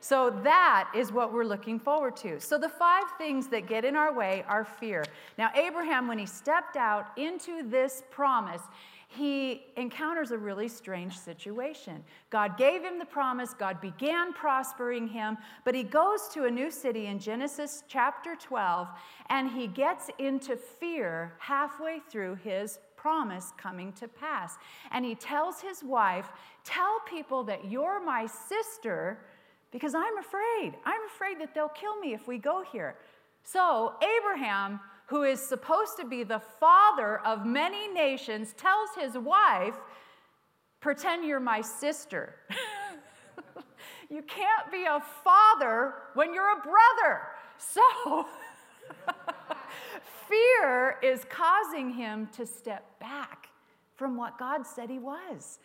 So 0.08 0.30
that 0.44 0.92
is 0.94 1.12
what 1.12 1.34
we're 1.34 1.46
looking 1.46 1.80
forward 1.80 2.16
to. 2.18 2.40
So 2.40 2.60
the 2.60 2.70
five 2.70 3.06
things 3.18 3.48
that 3.48 3.66
get 3.66 3.84
in 3.84 3.96
our 3.96 4.14
way 4.14 4.46
are 4.48 4.64
fear. 4.64 5.04
Now, 5.36 5.50
Abraham, 5.56 6.08
when 6.08 6.20
he 6.20 6.28
stepped 6.28 6.78
out 6.78 7.08
into 7.18 7.68
this 7.68 8.04
promise, 8.12 8.62
he 9.08 9.66
encounters 9.78 10.30
a 10.30 10.38
really 10.38 10.68
strange 10.68 11.18
situation. 11.18 12.04
God 12.30 12.56
gave 12.56 12.84
him 12.84 13.00
the 13.00 13.06
promise, 13.06 13.56
God 13.56 13.82
began 13.82 14.32
prospering 14.32 15.08
him, 15.08 15.40
but 15.64 15.74
he 15.74 15.82
goes 15.82 16.28
to 16.36 16.46
a 16.46 16.52
new 16.52 16.70
city 16.70 17.08
in 17.08 17.18
Genesis 17.18 17.84
chapter 17.88 18.36
12, 18.36 18.88
and 19.32 19.50
he 19.50 19.66
gets 19.66 20.12
into 20.20 20.56
fear 20.56 21.34
halfway 21.40 22.00
through 22.12 22.36
his 22.36 22.78
promise 22.96 23.54
coming 23.58 23.92
to 23.94 24.08
pass. 24.08 24.58
And 24.92 25.04
he 25.04 25.16
tells 25.16 25.62
his 25.62 25.84
wife, 25.84 26.28
Tell 26.64 27.00
people 27.08 27.44
that 27.44 27.70
you're 27.72 28.04
my 28.04 28.28
sister 28.28 29.20
because 29.76 29.94
I'm 29.94 30.18
afraid. 30.20 30.74
I'm 30.86 31.02
afraid 31.06 31.38
that 31.42 31.54
they'll 31.54 31.68
kill 31.68 32.00
me 32.00 32.14
if 32.14 32.30
we 32.30 32.38
go 32.38 32.64
here. 32.72 32.96
So, 33.44 33.96
Abraham, 34.18 34.80
who 35.08 35.24
is 35.24 35.42
supposed 35.42 35.98
to 35.98 36.06
be 36.06 36.24
the 36.24 36.40
father 36.62 37.18
of 37.26 37.46
many 37.46 37.90
nations, 37.90 38.54
tells 38.54 38.92
his 38.98 39.18
wife, 39.18 39.76
pretend 40.80 41.26
you're 41.26 41.42
my 41.42 41.60
sister. 41.60 42.36
you 44.10 44.22
can't 44.22 44.72
be 44.72 44.86
a 44.86 45.04
father 45.26 45.96
when 46.14 46.34
you're 46.34 46.58
a 46.58 46.62
brother. 46.62 47.24
So, 47.58 48.28
fear 50.30 51.00
is 51.04 51.26
causing 51.28 51.90
him 51.90 52.30
to 52.38 52.46
step 52.46 52.98
back 53.02 53.50
from 53.98 54.16
what 54.16 54.40
God 54.40 54.66
said 54.66 54.90
he 54.90 55.00
was. 55.00 55.60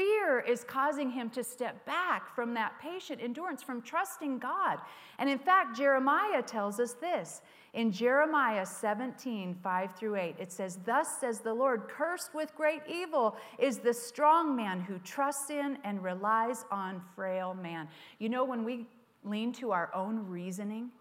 Fear 0.00 0.40
is 0.48 0.64
causing 0.64 1.10
him 1.10 1.28
to 1.28 1.44
step 1.44 1.84
back 1.84 2.34
from 2.34 2.54
that 2.54 2.72
patient 2.80 3.20
endurance, 3.22 3.62
from 3.62 3.82
trusting 3.82 4.38
God. 4.38 4.78
And 5.18 5.28
in 5.28 5.38
fact, 5.38 5.76
Jeremiah 5.76 6.40
tells 6.40 6.80
us 6.80 6.94
this. 6.94 7.42
In 7.74 7.92
Jeremiah 7.92 8.64
17, 8.64 9.54
5 9.62 9.94
through 9.94 10.16
8, 10.16 10.36
it 10.38 10.52
says, 10.52 10.78
Thus 10.86 11.20
says 11.20 11.40
the 11.40 11.52
Lord, 11.52 11.86
cursed 11.86 12.34
with 12.34 12.56
great 12.56 12.80
evil 12.88 13.36
is 13.58 13.76
the 13.76 13.92
strong 13.92 14.56
man 14.56 14.80
who 14.80 14.98
trusts 15.00 15.50
in 15.50 15.76
and 15.84 16.02
relies 16.02 16.64
on 16.70 17.02
frail 17.14 17.52
man. 17.52 17.86
You 18.18 18.30
know, 18.30 18.42
when 18.42 18.64
we 18.64 18.86
lean 19.22 19.52
to 19.52 19.70
our 19.70 19.94
own 19.94 20.26
reasoning, 20.28 20.92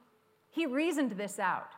he 0.50 0.66
reasoned 0.66 1.12
this 1.12 1.40
out. 1.40 1.72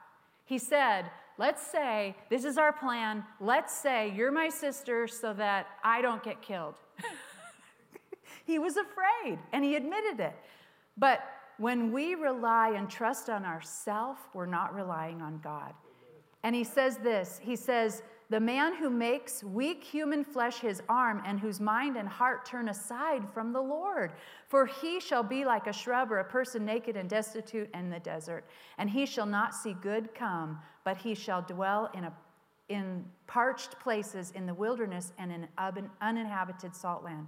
He 0.45 0.57
said, 0.57 1.05
Let's 1.41 1.65
say 1.65 2.15
this 2.29 2.45
is 2.45 2.59
our 2.59 2.71
plan. 2.71 3.23
Let's 3.39 3.73
say 3.73 4.13
you're 4.15 4.31
my 4.31 4.47
sister 4.47 5.07
so 5.07 5.33
that 5.33 5.65
I 5.83 5.99
don't 5.99 6.21
get 6.21 6.39
killed. 6.43 6.75
he 8.45 8.59
was 8.59 8.77
afraid 8.77 9.39
and 9.51 9.65
he 9.65 9.73
admitted 9.73 10.19
it. 10.19 10.35
But 10.99 11.21
when 11.57 11.91
we 11.91 12.13
rely 12.13 12.75
and 12.75 12.87
trust 12.87 13.27
on 13.27 13.43
ourselves, 13.43 14.19
we're 14.35 14.45
not 14.45 14.75
relying 14.75 15.23
on 15.23 15.39
God. 15.43 15.73
And 16.43 16.53
he 16.55 16.63
says 16.63 16.97
this 16.97 17.39
He 17.41 17.55
says, 17.55 18.03
The 18.31 18.39
man 18.39 18.75
who 18.75 18.89
makes 18.89 19.43
weak 19.43 19.83
human 19.83 20.23
flesh 20.23 20.59
his 20.59 20.81
arm 20.87 21.21
and 21.25 21.37
whose 21.37 21.59
mind 21.59 21.97
and 21.97 22.07
heart 22.07 22.45
turn 22.45 22.69
aside 22.69 23.23
from 23.33 23.51
the 23.51 23.59
Lord. 23.59 24.13
For 24.47 24.65
he 24.65 25.01
shall 25.01 25.21
be 25.21 25.43
like 25.43 25.67
a 25.67 25.73
shrub 25.73 26.13
or 26.13 26.19
a 26.19 26.23
person 26.23 26.63
naked 26.63 26.95
and 26.95 27.09
destitute 27.09 27.69
in 27.73 27.89
the 27.89 27.99
desert. 27.99 28.45
And 28.77 28.89
he 28.89 29.05
shall 29.05 29.25
not 29.25 29.53
see 29.53 29.73
good 29.73 30.15
come, 30.15 30.59
but 30.85 30.95
he 30.95 31.13
shall 31.13 31.41
dwell 31.41 31.91
in 31.93 32.05
a 32.05 32.13
in 32.69 33.03
parched 33.27 33.77
places 33.81 34.31
in 34.31 34.45
the 34.45 34.53
wilderness 34.53 35.11
and 35.17 35.29
in 35.29 35.45
uninhabited 35.99 36.73
salt 36.73 37.03
land. 37.03 37.27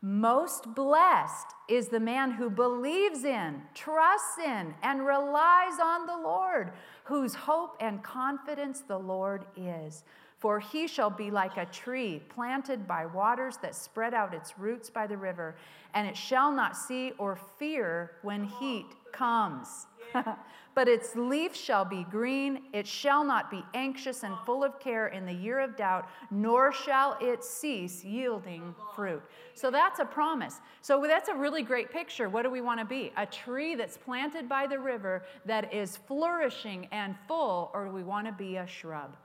Most 0.00 0.72
blessed 0.76 1.48
is 1.68 1.88
the 1.88 1.98
man 1.98 2.30
who 2.30 2.50
believes 2.50 3.24
in, 3.24 3.62
trusts 3.74 4.38
in, 4.38 4.74
and 4.84 5.04
relies 5.04 5.80
on 5.82 6.06
the 6.06 6.16
Lord, 6.16 6.70
whose 7.02 7.34
hope 7.34 7.76
and 7.80 8.00
confidence 8.04 8.82
the 8.82 8.98
Lord 8.98 9.44
is. 9.56 10.04
For 10.38 10.60
he 10.60 10.86
shall 10.86 11.10
be 11.10 11.30
like 11.30 11.56
a 11.56 11.64
tree 11.66 12.22
planted 12.28 12.86
by 12.86 13.06
waters 13.06 13.56
that 13.62 13.74
spread 13.74 14.12
out 14.12 14.34
its 14.34 14.58
roots 14.58 14.90
by 14.90 15.06
the 15.06 15.16
river, 15.16 15.56
and 15.94 16.06
it 16.06 16.16
shall 16.16 16.52
not 16.52 16.76
see 16.76 17.12
or 17.18 17.36
fear 17.58 18.12
when 18.22 18.44
heat 18.44 18.86
comes. 19.12 19.86
but 20.74 20.88
its 20.88 21.16
leaf 21.16 21.56
shall 21.56 21.84
be 21.84 22.04
green. 22.10 22.64
It 22.74 22.86
shall 22.86 23.24
not 23.24 23.50
be 23.50 23.64
anxious 23.72 24.22
and 24.24 24.34
full 24.44 24.62
of 24.62 24.78
care 24.78 25.08
in 25.08 25.24
the 25.24 25.32
year 25.32 25.58
of 25.58 25.74
doubt, 25.76 26.06
nor 26.30 26.70
shall 26.70 27.16
it 27.20 27.42
cease 27.42 28.04
yielding 28.04 28.74
fruit. 28.94 29.22
So 29.54 29.70
that's 29.70 30.00
a 30.00 30.04
promise. 30.04 30.60
So 30.82 31.02
that's 31.06 31.30
a 31.30 31.34
really 31.34 31.62
great 31.62 31.90
picture. 31.90 32.28
What 32.28 32.42
do 32.42 32.50
we 32.50 32.60
want 32.60 32.78
to 32.80 32.86
be? 32.86 33.10
A 33.16 33.24
tree 33.24 33.74
that's 33.74 33.96
planted 33.96 34.48
by 34.50 34.66
the 34.66 34.78
river 34.78 35.24
that 35.46 35.72
is 35.72 35.96
flourishing 35.96 36.88
and 36.92 37.14
full, 37.26 37.70
or 37.72 37.86
do 37.86 37.92
we 37.92 38.04
want 38.04 38.26
to 38.26 38.32
be 38.32 38.56
a 38.56 38.66
shrub? 38.66 39.16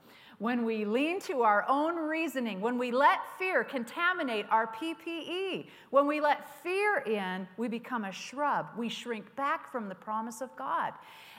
When 0.41 0.65
we 0.65 0.85
lean 0.85 1.19
to 1.19 1.43
our 1.43 1.63
own 1.69 1.95
reasoning, 1.95 2.59
when 2.61 2.79
we 2.79 2.89
let 2.89 3.19
fear 3.37 3.63
contaminate 3.63 4.43
our 4.49 4.65
PPE, 4.65 5.67
when 5.91 6.07
we 6.07 6.19
let 6.19 6.63
fear 6.63 6.97
in, 7.05 7.47
we 7.57 7.67
become 7.67 8.05
a 8.05 8.11
shrub. 8.11 8.65
We 8.75 8.89
shrink 8.89 9.35
back 9.35 9.71
from 9.71 9.87
the 9.87 9.93
promise 9.93 10.41
of 10.41 10.49
God. 10.55 10.93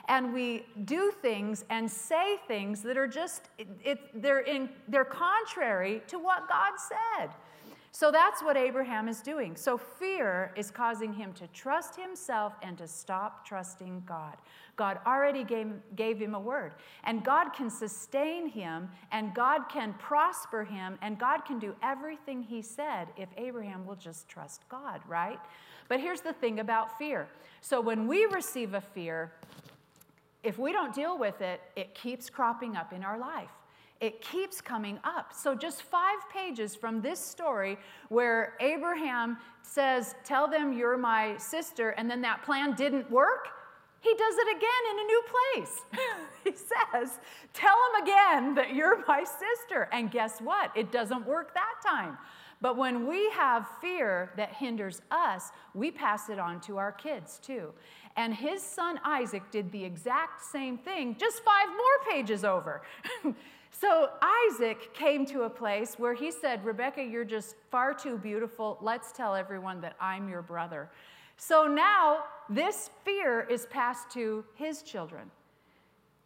And 0.07 0.33
we 0.33 0.65
do 0.85 1.11
things 1.21 1.65
and 1.69 1.91
say 1.91 2.37
things 2.47 2.81
that 2.83 2.95
are 2.95 3.05
just, 3.05 3.49
it, 3.57 3.67
it, 3.83 4.21
they're, 4.21 4.39
in, 4.39 4.69
they're 4.87 5.03
contrary 5.03 6.01
to 6.07 6.17
what 6.17 6.47
God 6.47 6.71
said. 6.77 7.31
So 7.95 8.09
that's 8.09 8.41
what 8.41 8.57
Abraham 8.57 9.07
is 9.07 9.21
doing. 9.21 9.55
So 9.55 9.77
fear 9.77 10.51
is 10.55 10.71
causing 10.71 11.13
him 11.13 11.31
to 11.33 11.45
trust 11.49 11.95
himself 11.95 12.53
and 12.63 12.75
to 12.79 12.87
stop 12.87 13.45
trusting 13.45 14.01
God. 14.07 14.35
God 14.75 14.97
already 15.05 15.43
gave, 15.43 15.71
gave 15.95 16.17
him 16.17 16.33
a 16.33 16.39
word, 16.39 16.73
and 17.03 17.23
God 17.23 17.53
can 17.53 17.69
sustain 17.69 18.49
him, 18.49 18.89
and 19.11 19.31
God 19.35 19.69
can 19.69 19.93
prosper 19.99 20.63
him, 20.63 20.97
and 21.03 21.19
God 21.19 21.45
can 21.45 21.59
do 21.59 21.75
everything 21.83 22.41
he 22.41 22.63
said 22.63 23.09
if 23.15 23.29
Abraham 23.37 23.85
will 23.85 23.95
just 23.95 24.27
trust 24.27 24.67
God, 24.69 25.01
right? 25.07 25.39
But 25.87 25.99
here's 25.99 26.21
the 26.21 26.33
thing 26.33 26.59
about 26.59 26.97
fear. 26.97 27.27
So 27.61 27.79
when 27.79 28.07
we 28.07 28.25
receive 28.25 28.73
a 28.73 28.81
fear, 28.81 29.31
if 30.41 30.57
we 30.57 30.71
don't 30.71 30.95
deal 30.95 31.19
with 31.19 31.41
it, 31.41 31.61
it 31.75 31.93
keeps 31.93 32.27
cropping 32.27 32.75
up 32.75 32.91
in 32.91 33.03
our 33.03 33.19
life 33.19 33.51
it 34.01 34.21
keeps 34.21 34.61
coming 34.61 34.99
up. 35.03 35.33
So, 35.33 35.55
just 35.55 35.83
five 35.83 36.17
pages 36.31 36.75
from 36.75 37.01
this 37.01 37.19
story 37.19 37.77
where 38.09 38.53
Abraham 38.59 39.37
says, 39.61 40.15
Tell 40.23 40.47
them 40.47 40.73
you're 40.73 40.97
my 40.97 41.37
sister, 41.37 41.91
and 41.91 42.09
then 42.09 42.21
that 42.21 42.43
plan 42.43 42.75
didn't 42.75 43.09
work, 43.09 43.47
he 44.01 44.13
does 44.15 44.35
it 44.37 44.57
again 44.57 44.83
in 44.91 44.99
a 44.99 45.03
new 45.03 45.23
place. 45.33 45.81
he 46.43 46.51
says, 46.51 47.19
Tell 47.53 47.75
them 47.93 48.03
again 48.03 48.55
that 48.55 48.75
you're 48.75 49.03
my 49.07 49.23
sister. 49.23 49.87
And 49.93 50.11
guess 50.11 50.39
what? 50.39 50.71
It 50.75 50.91
doesn't 50.91 51.25
work 51.25 51.53
that 51.53 51.89
time. 51.89 52.17
But 52.63 52.77
when 52.77 53.07
we 53.07 53.29
have 53.31 53.67
fear 53.81 54.31
that 54.37 54.53
hinders 54.53 55.01
us, 55.11 55.51
we 55.73 55.91
pass 55.91 56.29
it 56.29 56.39
on 56.39 56.61
to 56.61 56.77
our 56.77 56.93
kids 56.93 57.39
too. 57.39 57.73
And 58.15 58.33
his 58.33 58.61
son 58.61 58.99
Isaac 59.03 59.43
did 59.51 59.71
the 59.71 59.83
exact 59.83 60.41
same 60.45 60.77
thing, 60.77 61.17
just 61.19 61.43
five 61.43 61.67
more 61.67 62.13
pages 62.13 62.45
over. 62.45 62.81
So 63.79 64.09
Isaac 64.51 64.93
came 64.93 65.25
to 65.27 65.43
a 65.43 65.49
place 65.49 65.95
where 65.97 66.13
he 66.13 66.31
said, 66.31 66.63
Rebecca, 66.63 67.03
you're 67.03 67.25
just 67.25 67.55
far 67.71 67.93
too 67.93 68.17
beautiful. 68.17 68.77
Let's 68.81 69.11
tell 69.11 69.35
everyone 69.35 69.81
that 69.81 69.95
I'm 69.99 70.29
your 70.29 70.43
brother. 70.43 70.89
So 71.37 71.65
now 71.65 72.19
this 72.49 72.91
fear 73.03 73.41
is 73.49 73.65
passed 73.65 74.11
to 74.11 74.45
his 74.53 74.83
children. 74.83 75.31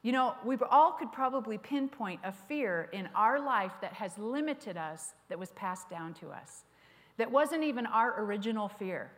You 0.02 0.12
know, 0.12 0.36
we 0.46 0.58
all 0.70 0.92
could 0.92 1.12
probably 1.12 1.58
pinpoint 1.58 2.20
a 2.24 2.32
fear 2.32 2.90
in 2.92 3.10
our 3.16 3.40
life 3.40 3.72
that 3.82 3.94
has 3.94 4.18
limited 4.18 4.78
us 4.78 5.14
that 5.30 5.40
was 5.40 5.52
passed 5.52 5.90
down 5.90 6.14
to 6.16 6.30
us, 6.30 6.64
that 7.16 7.32
wasn't 7.32 7.64
even 7.64 7.86
our 7.86 8.22
original 8.22 8.68
fear. 8.68 9.12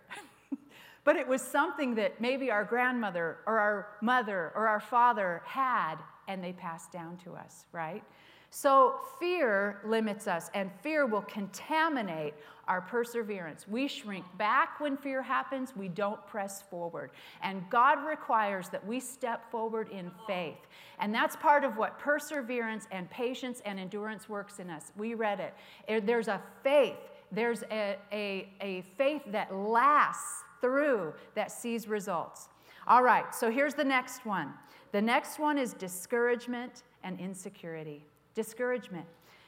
but 1.03 1.15
it 1.15 1.27
was 1.27 1.41
something 1.41 1.95
that 1.95 2.21
maybe 2.21 2.51
our 2.51 2.63
grandmother 2.63 3.37
or 3.47 3.59
our 3.59 3.87
mother 4.01 4.51
or 4.55 4.67
our 4.67 4.79
father 4.79 5.41
had 5.45 5.95
and 6.29 6.41
they 6.41 6.53
pass 6.53 6.87
down 6.87 7.17
to 7.25 7.33
us, 7.33 7.65
right? 7.73 8.03
So 8.51 8.95
fear 9.19 9.79
limits 9.85 10.27
us, 10.27 10.49
and 10.53 10.71
fear 10.81 11.05
will 11.05 11.21
contaminate 11.23 12.33
our 12.67 12.81
perseverance. 12.81 13.67
We 13.67 13.87
shrink 13.87 14.25
back 14.37 14.79
when 14.79 14.95
fear 14.95 15.21
happens, 15.21 15.75
we 15.75 15.87
don't 15.87 16.25
press 16.27 16.63
forward. 16.63 17.11
And 17.41 17.63
God 17.69 18.05
requires 18.07 18.69
that 18.69 18.85
we 18.85 18.99
step 18.99 19.51
forward 19.51 19.89
in 19.89 20.11
faith. 20.25 20.67
And 20.99 21.13
that's 21.13 21.35
part 21.35 21.63
of 21.63 21.77
what 21.77 21.99
perseverance 21.99 22.87
and 22.91 23.09
patience 23.09 23.61
and 23.65 23.79
endurance 23.79 24.29
works 24.29 24.59
in 24.59 24.69
us. 24.69 24.91
We 24.97 25.15
read 25.15 25.39
it. 25.39 26.05
There's 26.05 26.27
a 26.27 26.41
faith, 26.63 26.97
there's 27.31 27.63
a, 27.71 27.97
a, 28.11 28.49
a 28.61 28.83
faith 28.97 29.23
that 29.27 29.53
lasts 29.53 30.43
through, 30.61 31.13
that 31.35 31.51
sees 31.51 31.87
results. 31.87 32.49
All 32.89 33.03
right, 33.03 33.35
so 33.35 33.51
here's 33.51 33.75
the 33.75 33.83
next 33.83 34.25
one. 34.25 34.51
The 34.91 35.01
next 35.01 35.37
one 35.37 35.59
is 35.59 35.73
discouragement 35.73 36.81
and 37.03 37.19
insecurity. 37.19 38.03
Discouragement. 38.33 39.05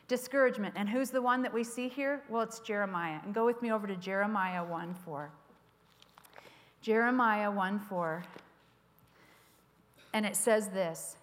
Discouragement. 0.07 0.75
And 0.77 0.87
who's 0.87 1.09
the 1.09 1.23
one 1.23 1.41
that 1.41 1.51
we 1.51 1.63
see 1.63 1.87
here? 1.87 2.21
Well, 2.29 2.43
it's 2.43 2.59
Jeremiah. 2.59 3.19
And 3.25 3.33
go 3.33 3.43
with 3.43 3.59
me 3.63 3.71
over 3.71 3.87
to 3.87 3.95
Jeremiah 3.95 4.63
1 4.63 4.93
4. 4.93 5.31
Jeremiah 6.81 7.49
1 7.49 7.79
4. 7.79 8.23
And 10.13 10.23
it 10.23 10.35
says 10.35 10.69
this 10.69 11.17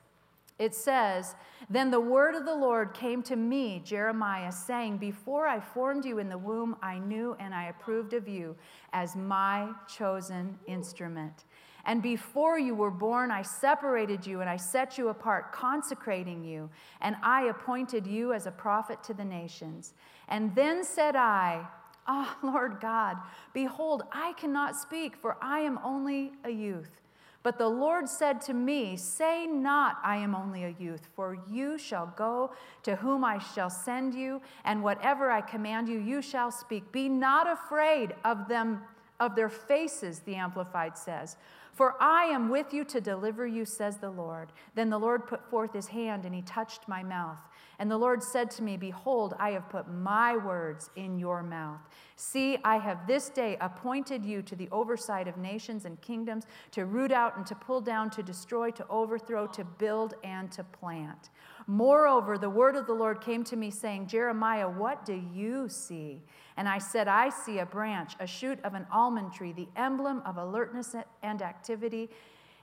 it 0.58 0.74
says, 0.74 1.36
Then 1.70 1.90
the 1.90 2.00
word 2.00 2.34
of 2.34 2.44
the 2.44 2.54
Lord 2.54 2.92
came 2.92 3.22
to 3.24 3.36
me, 3.36 3.80
Jeremiah, 3.84 4.50
saying, 4.50 4.98
Before 4.98 5.46
I 5.46 5.60
formed 5.60 6.04
you 6.04 6.18
in 6.18 6.28
the 6.28 6.38
womb, 6.38 6.76
I 6.82 6.98
knew 6.98 7.36
and 7.38 7.54
I 7.54 7.68
approved 7.68 8.12
of 8.12 8.26
you 8.26 8.56
as 8.92 9.14
my 9.14 9.70
chosen 9.86 10.58
instrument. 10.66 11.44
And 11.88 12.02
before 12.02 12.58
you 12.58 12.74
were 12.74 12.90
born, 12.90 13.30
I 13.30 13.40
separated 13.40 14.26
you 14.26 14.42
and 14.42 14.50
I 14.50 14.56
set 14.56 14.98
you 14.98 15.08
apart, 15.08 15.52
consecrating 15.52 16.44
you, 16.44 16.68
and 17.00 17.16
I 17.22 17.44
appointed 17.44 18.06
you 18.06 18.34
as 18.34 18.46
a 18.46 18.50
prophet 18.50 19.02
to 19.04 19.14
the 19.14 19.24
nations. 19.24 19.94
And 20.28 20.54
then 20.54 20.84
said 20.84 21.16
I, 21.16 21.66
Ah, 22.06 22.38
oh, 22.42 22.46
Lord 22.46 22.78
God, 22.80 23.16
behold, 23.54 24.02
I 24.12 24.34
cannot 24.34 24.76
speak, 24.76 25.16
for 25.16 25.38
I 25.40 25.60
am 25.60 25.78
only 25.82 26.32
a 26.44 26.50
youth. 26.50 27.00
But 27.42 27.56
the 27.56 27.68
Lord 27.68 28.06
said 28.06 28.42
to 28.42 28.54
me, 28.54 28.98
Say 28.98 29.46
not, 29.46 29.96
I 30.04 30.16
am 30.16 30.34
only 30.34 30.64
a 30.64 30.74
youth, 30.78 31.08
for 31.16 31.38
you 31.50 31.78
shall 31.78 32.12
go 32.16 32.52
to 32.82 32.96
whom 32.96 33.24
I 33.24 33.38
shall 33.38 33.70
send 33.70 34.14
you, 34.14 34.42
and 34.66 34.82
whatever 34.82 35.30
I 35.30 35.40
command 35.40 35.88
you, 35.88 35.98
you 35.98 36.20
shall 36.20 36.50
speak. 36.50 36.92
Be 36.92 37.08
not 37.08 37.50
afraid 37.50 38.14
of 38.26 38.46
them, 38.46 38.82
of 39.20 39.34
their 39.34 39.48
faces, 39.48 40.20
the 40.20 40.34
Amplified 40.34 40.98
says. 40.98 41.38
For 41.78 41.94
I 42.00 42.24
am 42.24 42.48
with 42.48 42.74
you 42.74 42.82
to 42.86 43.00
deliver 43.00 43.46
you, 43.46 43.64
says 43.64 43.98
the 43.98 44.10
Lord. 44.10 44.48
Then 44.74 44.90
the 44.90 44.98
Lord 44.98 45.28
put 45.28 45.48
forth 45.48 45.72
his 45.72 45.86
hand, 45.86 46.24
and 46.24 46.34
he 46.34 46.42
touched 46.42 46.88
my 46.88 47.04
mouth. 47.04 47.38
And 47.78 47.88
the 47.88 47.96
Lord 47.96 48.20
said 48.20 48.50
to 48.52 48.64
me, 48.64 48.76
Behold, 48.76 49.34
I 49.38 49.52
have 49.52 49.70
put 49.70 49.88
my 49.88 50.36
words 50.36 50.90
in 50.96 51.20
your 51.20 51.40
mouth. 51.40 51.78
See, 52.16 52.58
I 52.64 52.78
have 52.78 53.06
this 53.06 53.28
day 53.28 53.56
appointed 53.60 54.24
you 54.24 54.42
to 54.42 54.56
the 54.56 54.68
oversight 54.72 55.28
of 55.28 55.36
nations 55.36 55.84
and 55.84 56.00
kingdoms, 56.00 56.46
to 56.72 56.84
root 56.84 57.12
out 57.12 57.36
and 57.36 57.46
to 57.46 57.54
pull 57.54 57.80
down, 57.80 58.10
to 58.10 58.24
destroy, 58.24 58.72
to 58.72 58.84
overthrow, 58.90 59.46
to 59.46 59.62
build, 59.62 60.14
and 60.24 60.50
to 60.50 60.64
plant. 60.64 61.30
Moreover, 61.70 62.38
the 62.38 62.48
word 62.48 62.76
of 62.76 62.86
the 62.86 62.94
Lord 62.94 63.20
came 63.20 63.44
to 63.44 63.54
me, 63.54 63.70
saying, 63.70 64.06
Jeremiah, 64.06 64.70
what 64.70 65.04
do 65.04 65.22
you 65.34 65.68
see? 65.68 66.22
And 66.56 66.66
I 66.66 66.78
said, 66.78 67.08
I 67.08 67.28
see 67.28 67.58
a 67.58 67.66
branch, 67.66 68.14
a 68.20 68.26
shoot 68.26 68.58
of 68.64 68.72
an 68.72 68.86
almond 68.90 69.34
tree, 69.34 69.52
the 69.52 69.68
emblem 69.76 70.22
of 70.24 70.38
alertness 70.38 70.96
and 71.22 71.42
activity 71.42 72.08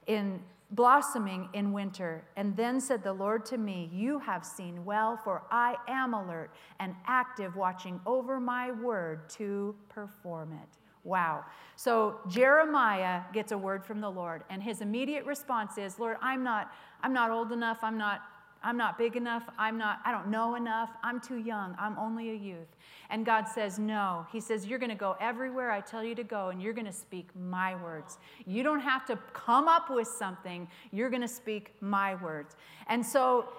in 0.08 0.42
blossoming 0.72 1.50
in 1.54 1.72
winter. 1.72 2.26
And 2.36 2.58
then 2.58 2.82
said 2.82 3.04
the 3.04 3.14
Lord 3.14 3.46
to 3.46 3.60
me, 3.60 3.92
You 3.94 4.18
have 4.18 4.44
seen 4.44 4.84
well, 4.84 5.20
for 5.24 5.44
I 5.52 5.76
am 5.88 6.16
alert 6.16 6.50
and 6.80 6.96
active, 7.06 7.56
watching 7.56 8.02
over 8.08 8.40
my 8.40 8.72
word 8.72 9.30
to 9.32 9.76
perform 9.88 10.52
it. 10.54 10.80
Wow. 11.04 11.46
So 11.76 12.22
Jeremiah 12.28 13.22
gets 13.32 13.52
a 13.52 13.58
word 13.58 13.86
from 13.86 14.02
the 14.02 14.10
Lord, 14.10 14.44
and 14.50 14.64
his 14.64 14.82
immediate 14.82 15.26
response 15.28 15.78
is, 15.78 16.00
Lord, 16.00 16.18
I'm 16.24 16.44
not, 16.44 16.72
I'm 17.04 17.14
not 17.14 17.30
old 17.30 17.52
enough, 17.52 17.78
I'm 17.84 18.00
not 18.00 18.22
I'm 18.66 18.78
not 18.78 18.98
big 18.98 19.16
enough. 19.16 19.44
I'm 19.60 19.78
not, 19.78 20.00
I 20.04 20.12
don't 20.12 20.30
know 20.30 20.56
enough. 20.56 20.90
I'm 21.04 21.22
too 21.22 21.38
young. 21.38 21.76
I'm 21.80 21.98
only 22.00 22.32
a 22.32 22.34
youth. 22.34 22.76
And 23.12 23.24
God 23.24 23.48
says, 23.48 23.78
No. 23.78 24.26
He 24.32 24.40
says, 24.40 24.66
You're 24.66 24.80
going 24.80 24.90
to 24.90 24.96
go 24.96 25.16
everywhere 25.22 25.72
I 25.72 25.82
tell 25.82 26.04
you 26.04 26.16
to 26.16 26.24
go, 26.24 26.50
and 26.50 26.60
you're 26.60 26.74
going 26.74 26.88
to 26.88 26.92
speak 26.92 27.30
my 27.40 27.76
words. 27.76 28.18
You 28.48 28.64
don't 28.64 28.80
have 28.80 29.06
to 29.06 29.20
come 29.34 29.68
up 29.68 29.92
with 29.92 30.08
something. 30.08 30.68
You're 30.92 31.12
going 31.12 31.22
to 31.22 31.28
speak 31.28 31.74
my 31.80 32.16
words. 32.16 32.56
And 32.88 33.06
so, 33.06 33.50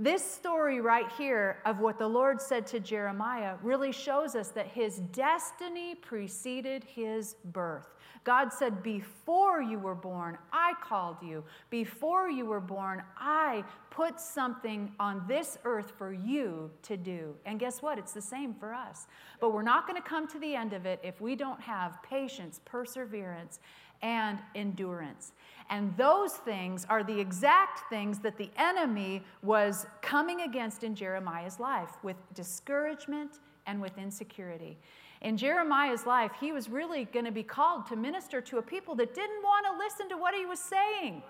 this 0.00 0.24
story 0.24 0.80
right 0.80 1.10
here 1.18 1.58
of 1.66 1.80
what 1.80 1.98
the 1.98 2.06
Lord 2.06 2.40
said 2.40 2.66
to 2.68 2.78
Jeremiah 2.78 3.56
really 3.62 3.90
shows 3.90 4.36
us 4.36 4.48
that 4.50 4.68
his 4.68 4.98
destiny 5.12 5.96
preceded 5.96 6.84
his 6.84 7.34
birth. 7.46 7.88
God 8.28 8.52
said, 8.52 8.82
Before 8.82 9.62
you 9.62 9.78
were 9.78 9.94
born, 9.94 10.36
I 10.52 10.74
called 10.84 11.16
you. 11.22 11.42
Before 11.70 12.28
you 12.28 12.44
were 12.44 12.60
born, 12.60 13.02
I 13.16 13.64
put 13.88 14.20
something 14.20 14.92
on 15.00 15.24
this 15.26 15.56
earth 15.64 15.94
for 15.96 16.12
you 16.12 16.70
to 16.82 16.98
do. 16.98 17.34
And 17.46 17.58
guess 17.58 17.80
what? 17.80 17.96
It's 17.96 18.12
the 18.12 18.20
same 18.20 18.52
for 18.52 18.74
us. 18.74 19.06
But 19.40 19.54
we're 19.54 19.62
not 19.62 19.86
going 19.86 19.96
to 19.96 20.06
come 20.06 20.28
to 20.28 20.38
the 20.38 20.54
end 20.54 20.74
of 20.74 20.84
it 20.84 21.00
if 21.02 21.22
we 21.22 21.36
don't 21.36 21.58
have 21.62 22.02
patience, 22.02 22.60
perseverance, 22.66 23.60
and 24.02 24.40
endurance. 24.54 25.32
And 25.70 25.96
those 25.96 26.34
things 26.34 26.84
are 26.90 27.02
the 27.02 27.18
exact 27.18 27.88
things 27.88 28.18
that 28.18 28.36
the 28.36 28.50
enemy 28.58 29.22
was 29.42 29.86
coming 30.02 30.42
against 30.42 30.84
in 30.84 30.94
Jeremiah's 30.94 31.58
life 31.58 31.96
with 32.02 32.16
discouragement 32.34 33.40
and 33.66 33.80
with 33.80 33.96
insecurity. 33.96 34.76
In 35.20 35.36
Jeremiah's 35.36 36.06
life, 36.06 36.32
he 36.40 36.52
was 36.52 36.68
really 36.68 37.04
going 37.06 37.24
to 37.24 37.32
be 37.32 37.42
called 37.42 37.86
to 37.88 37.96
minister 37.96 38.40
to 38.40 38.58
a 38.58 38.62
people 38.62 38.94
that 38.96 39.14
didn't 39.14 39.42
want 39.42 39.66
to 39.66 39.76
listen 39.76 40.08
to 40.10 40.16
what 40.16 40.34
he 40.34 40.46
was 40.46 40.60
saying. 40.60 41.22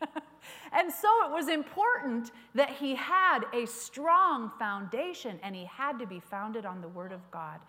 and 0.72 0.92
so 0.92 1.08
it 1.26 1.32
was 1.32 1.48
important 1.48 2.32
that 2.54 2.70
he 2.70 2.94
had 2.94 3.40
a 3.54 3.66
strong 3.66 4.50
foundation 4.58 5.38
and 5.42 5.54
he 5.54 5.64
had 5.64 5.98
to 5.98 6.06
be 6.06 6.20
founded 6.20 6.66
on 6.66 6.80
the 6.80 6.88
Word 6.88 7.12
of 7.12 7.20
God. 7.30 7.60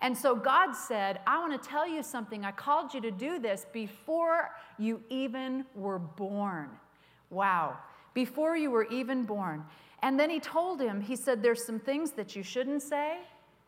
And 0.00 0.16
so 0.16 0.34
God 0.34 0.72
said, 0.72 1.20
I 1.26 1.38
want 1.38 1.60
to 1.60 1.68
tell 1.68 1.88
you 1.88 2.02
something. 2.02 2.44
I 2.44 2.52
called 2.52 2.94
you 2.94 3.00
to 3.00 3.10
do 3.10 3.38
this 3.38 3.66
before 3.72 4.50
you 4.78 5.02
even 5.08 5.64
were 5.74 5.98
born. 5.98 6.68
Wow. 7.30 7.78
Before 8.12 8.56
you 8.56 8.70
were 8.70 8.84
even 8.84 9.24
born. 9.24 9.64
And 10.02 10.20
then 10.20 10.30
he 10.30 10.40
told 10.40 10.80
him, 10.80 11.00
He 11.00 11.16
said, 11.16 11.42
There's 11.42 11.64
some 11.64 11.78
things 11.78 12.12
that 12.12 12.36
you 12.36 12.42
shouldn't 12.42 12.82
say, 12.82 13.18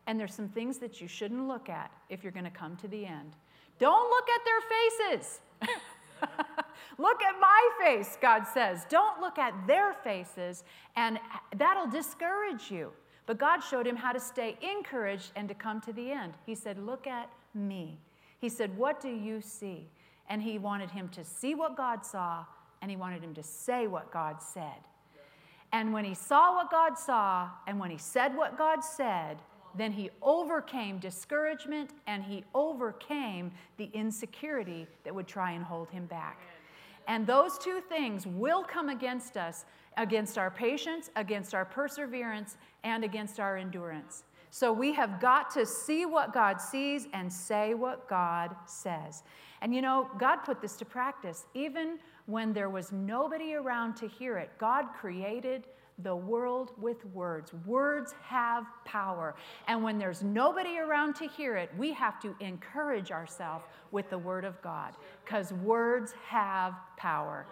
and 0.07 0.19
there's 0.19 0.33
some 0.33 0.47
things 0.47 0.77
that 0.79 1.01
you 1.01 1.07
shouldn't 1.07 1.47
look 1.47 1.69
at 1.69 1.91
if 2.09 2.23
you're 2.23 2.31
going 2.31 2.45
to 2.45 2.51
come 2.51 2.75
to 2.77 2.87
the 2.87 3.05
end. 3.05 3.33
Don't 3.77 4.09
look 4.09 4.27
at 4.29 4.41
their 4.45 5.19
faces. 5.19 5.39
look 6.97 7.21
at 7.21 7.35
my 7.39 7.69
face, 7.83 8.17
God 8.21 8.43
says. 8.51 8.85
Don't 8.89 9.19
look 9.19 9.37
at 9.37 9.53
their 9.67 9.93
faces, 9.93 10.63
and 10.95 11.19
that'll 11.57 11.87
discourage 11.87 12.71
you. 12.71 12.91
But 13.25 13.37
God 13.37 13.59
showed 13.59 13.85
him 13.85 13.97
how 13.97 14.13
to 14.13 14.19
stay 14.19 14.57
encouraged 14.61 15.31
and 15.35 15.49
to 15.49 15.53
come 15.53 15.81
to 15.81 15.91
the 15.91 16.11
end. 16.11 16.33
He 16.45 16.55
said, 16.55 16.79
Look 16.79 17.05
at 17.05 17.29
me. 17.53 17.99
He 18.39 18.47
said, 18.47 18.75
What 18.77 19.01
do 19.01 19.09
you 19.09 19.41
see? 19.41 19.89
And 20.29 20.41
he 20.41 20.57
wanted 20.57 20.89
him 20.91 21.09
to 21.09 21.23
see 21.23 21.53
what 21.53 21.75
God 21.75 22.05
saw, 22.05 22.45
and 22.81 22.89
he 22.89 22.95
wanted 22.97 23.21
him 23.21 23.33
to 23.33 23.43
say 23.43 23.87
what 23.87 24.11
God 24.11 24.41
said. 24.41 24.79
And 25.73 25.91
when 25.91 26.05
he 26.05 26.13
saw 26.13 26.55
what 26.55 26.71
God 26.71 26.97
saw, 26.97 27.49
and 27.67 27.79
when 27.79 27.91
he 27.91 27.97
said 27.97 28.35
what 28.35 28.57
God 28.57 28.81
said, 28.83 29.37
then 29.75 29.91
he 29.91 30.09
overcame 30.21 30.97
discouragement 30.99 31.91
and 32.07 32.23
he 32.23 32.43
overcame 32.53 33.51
the 33.77 33.89
insecurity 33.93 34.87
that 35.03 35.13
would 35.13 35.27
try 35.27 35.51
and 35.51 35.63
hold 35.63 35.89
him 35.89 36.05
back. 36.05 36.39
And 37.07 37.25
those 37.25 37.57
two 37.57 37.81
things 37.81 38.27
will 38.27 38.63
come 38.63 38.89
against 38.89 39.37
us 39.37 39.65
against 39.97 40.37
our 40.37 40.51
patience, 40.51 41.09
against 41.15 41.53
our 41.53 41.65
perseverance, 41.65 42.57
and 42.83 43.03
against 43.03 43.39
our 43.39 43.57
endurance. 43.57 44.23
So 44.51 44.71
we 44.71 44.93
have 44.93 45.19
got 45.19 45.49
to 45.51 45.65
see 45.65 46.05
what 46.05 46.33
God 46.33 46.61
sees 46.61 47.07
and 47.13 47.31
say 47.31 47.73
what 47.73 48.07
God 48.07 48.55
says. 48.65 49.23
And 49.61 49.75
you 49.75 49.81
know, 49.81 50.09
God 50.17 50.37
put 50.37 50.61
this 50.61 50.77
to 50.77 50.85
practice. 50.85 51.45
Even 51.53 51.99
when 52.27 52.53
there 52.53 52.69
was 52.69 52.91
nobody 52.91 53.55
around 53.55 53.95
to 53.97 54.07
hear 54.07 54.37
it, 54.37 54.51
God 54.57 54.85
created 54.93 55.67
the 56.03 56.15
world 56.15 56.71
with 56.79 57.03
words. 57.05 57.53
Words 57.65 58.13
have 58.23 58.65
power. 58.85 59.35
And 59.67 59.83
when 59.83 59.97
there's 59.97 60.21
nobody 60.21 60.77
around 60.77 61.15
to 61.15 61.27
hear 61.27 61.55
it, 61.55 61.71
we 61.77 61.91
have 61.93 62.19
to 62.21 62.35
encourage 62.39 63.11
ourselves 63.11 63.65
with 63.91 64.09
the 64.09 64.17
Word 64.17 64.45
of 64.45 64.61
God 64.61 64.93
because 65.23 65.51
words 65.53 66.13
have 66.27 66.73
power. 66.97 67.47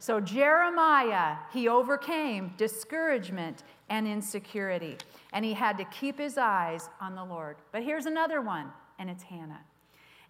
So, 0.00 0.20
Jeremiah, 0.20 1.36
he 1.52 1.68
overcame 1.68 2.52
discouragement 2.56 3.62
and 3.88 4.06
insecurity, 4.06 4.98
and 5.32 5.44
he 5.44 5.54
had 5.54 5.78
to 5.78 5.84
keep 5.84 6.18
his 6.18 6.36
eyes 6.36 6.90
on 7.00 7.14
the 7.14 7.24
Lord. 7.24 7.56
But 7.72 7.84
here's 7.84 8.06
another 8.06 8.40
one, 8.40 8.70
and 8.98 9.08
it's 9.08 9.22
Hannah. 9.22 9.62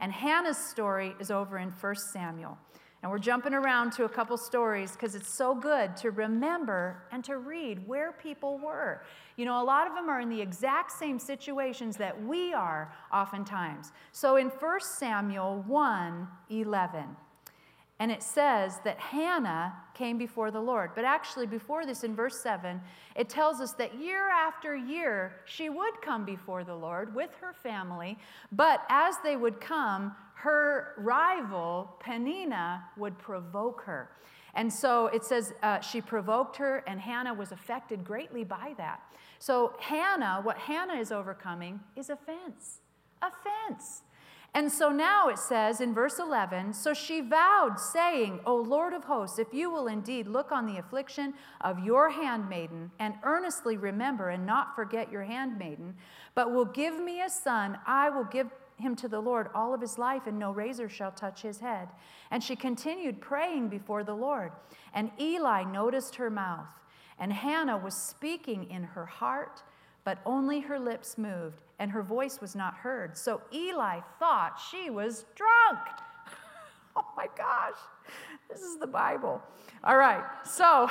And 0.00 0.12
Hannah's 0.12 0.59
story 0.59 1.14
is 1.18 1.31
over 1.31 1.59
in 1.59 1.70
1 1.70 1.94
Samuel. 1.96 2.59
And 3.05 3.11
we're 3.11 3.19
jumping 3.19 3.53
around 3.53 3.93
to 3.93 4.05
a 4.05 4.09
couple 4.09 4.35
stories 4.38 4.93
because 4.93 5.14
it's 5.14 5.29
so 5.29 5.55
good 5.55 5.95
to 5.99 6.11
remember 6.11 7.03
and 7.12 7.23
to 7.25 7.37
read 7.37 7.87
where 7.87 8.12
people 8.12 8.57
were. 8.57 9.03
You 9.37 9.45
know, 9.45 9.62
a 9.62 9.62
lot 9.62 9.87
of 9.87 9.95
them 9.95 10.09
are 10.09 10.23
in 10.23 10.31
the 10.31 10.40
exact 10.40 10.90
same 10.90 11.19
situations 11.19 11.99
that 11.99 12.25
we 12.25 12.55
are 12.55 12.95
oftentimes. 13.12 13.93
So 14.12 14.37
in 14.37 14.49
1 14.49 14.81
Samuel 14.81 15.62
1 15.67 16.29
11, 16.49 17.05
and 18.00 18.11
it 18.11 18.22
says 18.22 18.80
that 18.85 18.98
Hannah 18.98 19.72
came 19.94 20.18
before 20.18 20.50
the 20.50 20.61
Lord. 20.61 20.90
But 20.96 21.04
actually, 21.04 21.46
before 21.46 21.87
this, 21.87 22.02
in 22.02 22.16
verse 22.16 22.40
7, 22.40 22.80
it 23.14 23.28
tells 23.28 23.61
us 23.61 23.72
that 23.74 24.00
year 24.00 24.28
after 24.28 24.74
year, 24.74 25.37
she 25.44 25.68
would 25.68 26.02
come 26.02 26.24
before 26.24 26.64
the 26.64 26.74
Lord 26.74 27.14
with 27.14 27.30
her 27.40 27.52
family. 27.52 28.18
But 28.50 28.83
as 28.88 29.14
they 29.22 29.37
would 29.37 29.61
come, 29.61 30.14
her 30.35 30.94
rival, 30.98 31.96
Penina, 32.04 32.83
would 32.96 33.16
provoke 33.18 33.83
her. 33.83 34.11
And 34.54 34.72
so 34.72 35.07
it 35.09 35.24
says 35.24 35.52
uh, 35.62 35.80
she 35.80 36.00
provoked 36.00 36.57
her, 36.57 36.83
and 36.88 37.00
Hannah 37.00 37.35
was 37.35 37.52
affected 37.52 38.04
greatly 38.04 38.44
by 38.44 38.74
that. 38.76 39.00
So, 39.38 39.74
Hannah, 39.78 40.40
what 40.42 40.57
Hannah 40.57 40.94
is 40.94 41.12
overcoming 41.12 41.80
is 41.96 42.11
offense. 42.11 42.80
Offense. 43.20 44.02
And 44.55 44.71
so 44.71 44.90
now 44.90 45.29
it 45.29 45.38
says 45.40 45.81
in 45.81 45.93
verse 45.93 46.21
11 46.21 46.75
So 46.75 46.95
she 46.95 47.21
vowed, 47.21 47.81
saying, 47.81 48.40
O 48.47 48.55
Lord 48.55 48.93
of 48.93 49.05
hosts, 49.05 49.40
if 49.40 49.53
you 49.53 49.69
will 49.69 49.88
indeed 49.88 50.29
look 50.29 50.53
on 50.53 50.64
the 50.67 50.79
affliction 50.79 51.35
of 51.61 51.85
your 51.85 52.09
handmaiden, 52.11 52.93
and 53.01 53.14
earnestly 53.25 53.77
remember 53.77 54.31
and 54.31 54.47
not 54.47 54.77
forget 54.77 55.11
your 55.11 55.25
handmaiden, 55.25 55.97
but 56.37 56.53
will 56.53 56.64
give 56.64 57.03
me 57.03 57.21
a 57.21 57.29
son, 57.29 57.79
I 57.85 58.11
will 58.11 58.25
give 58.25 58.49
him 58.77 58.95
to 58.97 59.09
the 59.09 59.21
Lord 59.21 59.49
all 59.55 59.75
of 59.75 59.81
his 59.81 59.99
life, 59.99 60.23
and 60.27 60.38
no 60.38 60.53
razor 60.53 60.88
shall 60.88 61.12
touch 61.12 61.43
his 61.43 61.59
head. 61.59 61.88
And 62.31 62.43
she 62.43 62.55
continued 62.55 63.21
praying 63.21 63.69
before 63.69 64.05
the 64.05 64.14
Lord. 64.14 64.53
And 64.93 65.11
Eli 65.21 65.64
noticed 65.64 66.17
her 66.17 66.31
mouth, 66.31 66.73
and 67.19 67.33
Hannah 67.33 67.77
was 67.77 67.95
speaking 67.95 68.71
in 68.71 68.85
her 68.85 69.07
heart, 69.07 69.62
but 70.05 70.19
only 70.27 70.61
her 70.61 70.79
lips 70.79 71.19
moved, 71.19 71.62
and 71.79 71.90
her 71.90 72.03
voice 72.03 72.40
was 72.40 72.55
not 72.55 72.75
heard. 72.75 73.17
So 73.17 73.40
Eli 73.53 74.01
thought 74.19 74.61
she 74.71 74.90
was 74.90 75.25
drunk. 75.35 75.79
Oh 76.97 77.05
my 77.17 77.27
gosh, 77.37 77.75
this 78.49 78.61
is 78.61 78.79
the 78.79 78.87
Bible. 78.87 79.43
All 79.83 79.97
right, 79.97 80.23
so 80.45 80.88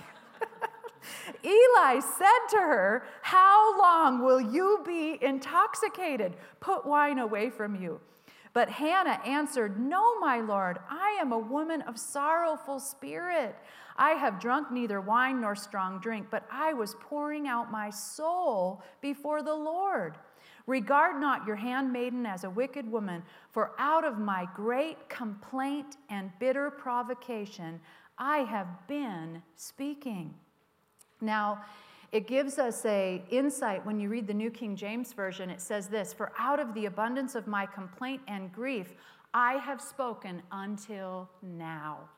Eli 1.44 2.00
said 2.00 2.48
to 2.50 2.56
her, 2.56 3.04
How 3.20 3.78
long 3.78 4.24
will 4.24 4.40
you 4.40 4.80
be 4.86 5.18
intoxicated? 5.20 6.36
Put 6.60 6.86
wine 6.86 7.18
away 7.18 7.50
from 7.50 7.74
you. 7.74 8.00
But 8.52 8.68
Hannah 8.68 9.20
answered, 9.24 9.78
No, 9.78 10.18
my 10.18 10.40
Lord, 10.40 10.78
I 10.88 11.18
am 11.20 11.32
a 11.32 11.38
woman 11.38 11.82
of 11.82 11.98
sorrowful 11.98 12.80
spirit. 12.80 13.54
I 14.00 14.12
have 14.12 14.40
drunk 14.40 14.70
neither 14.70 14.98
wine 14.98 15.42
nor 15.42 15.54
strong 15.54 16.00
drink, 16.00 16.28
but 16.30 16.44
I 16.50 16.72
was 16.72 16.96
pouring 17.00 17.46
out 17.46 17.70
my 17.70 17.90
soul 17.90 18.82
before 19.02 19.42
the 19.42 19.54
Lord. 19.54 20.16
Regard 20.66 21.20
not 21.20 21.46
your 21.46 21.56
handmaiden 21.56 22.24
as 22.24 22.44
a 22.44 22.50
wicked 22.50 22.90
woman, 22.90 23.22
for 23.50 23.72
out 23.78 24.06
of 24.06 24.18
my 24.18 24.48
great 24.54 25.10
complaint 25.10 25.98
and 26.08 26.32
bitter 26.38 26.70
provocation 26.70 27.78
I 28.16 28.38
have 28.38 28.86
been 28.86 29.42
speaking. 29.56 30.34
Now, 31.20 31.62
it 32.10 32.26
gives 32.26 32.58
us 32.58 32.84
a 32.86 33.22
insight 33.28 33.84
when 33.84 34.00
you 34.00 34.08
read 34.08 34.26
the 34.26 34.34
New 34.34 34.50
King 34.50 34.76
James 34.76 35.12
Version. 35.12 35.50
It 35.50 35.60
says 35.60 35.88
this, 35.88 36.14
"For 36.14 36.32
out 36.38 36.58
of 36.58 36.72
the 36.72 36.86
abundance 36.86 37.34
of 37.34 37.46
my 37.46 37.66
complaint 37.66 38.22
and 38.26 38.50
grief 38.50 38.94
I 39.34 39.58
have 39.58 39.80
spoken 39.80 40.42
until 40.50 41.28
now." 41.42 42.08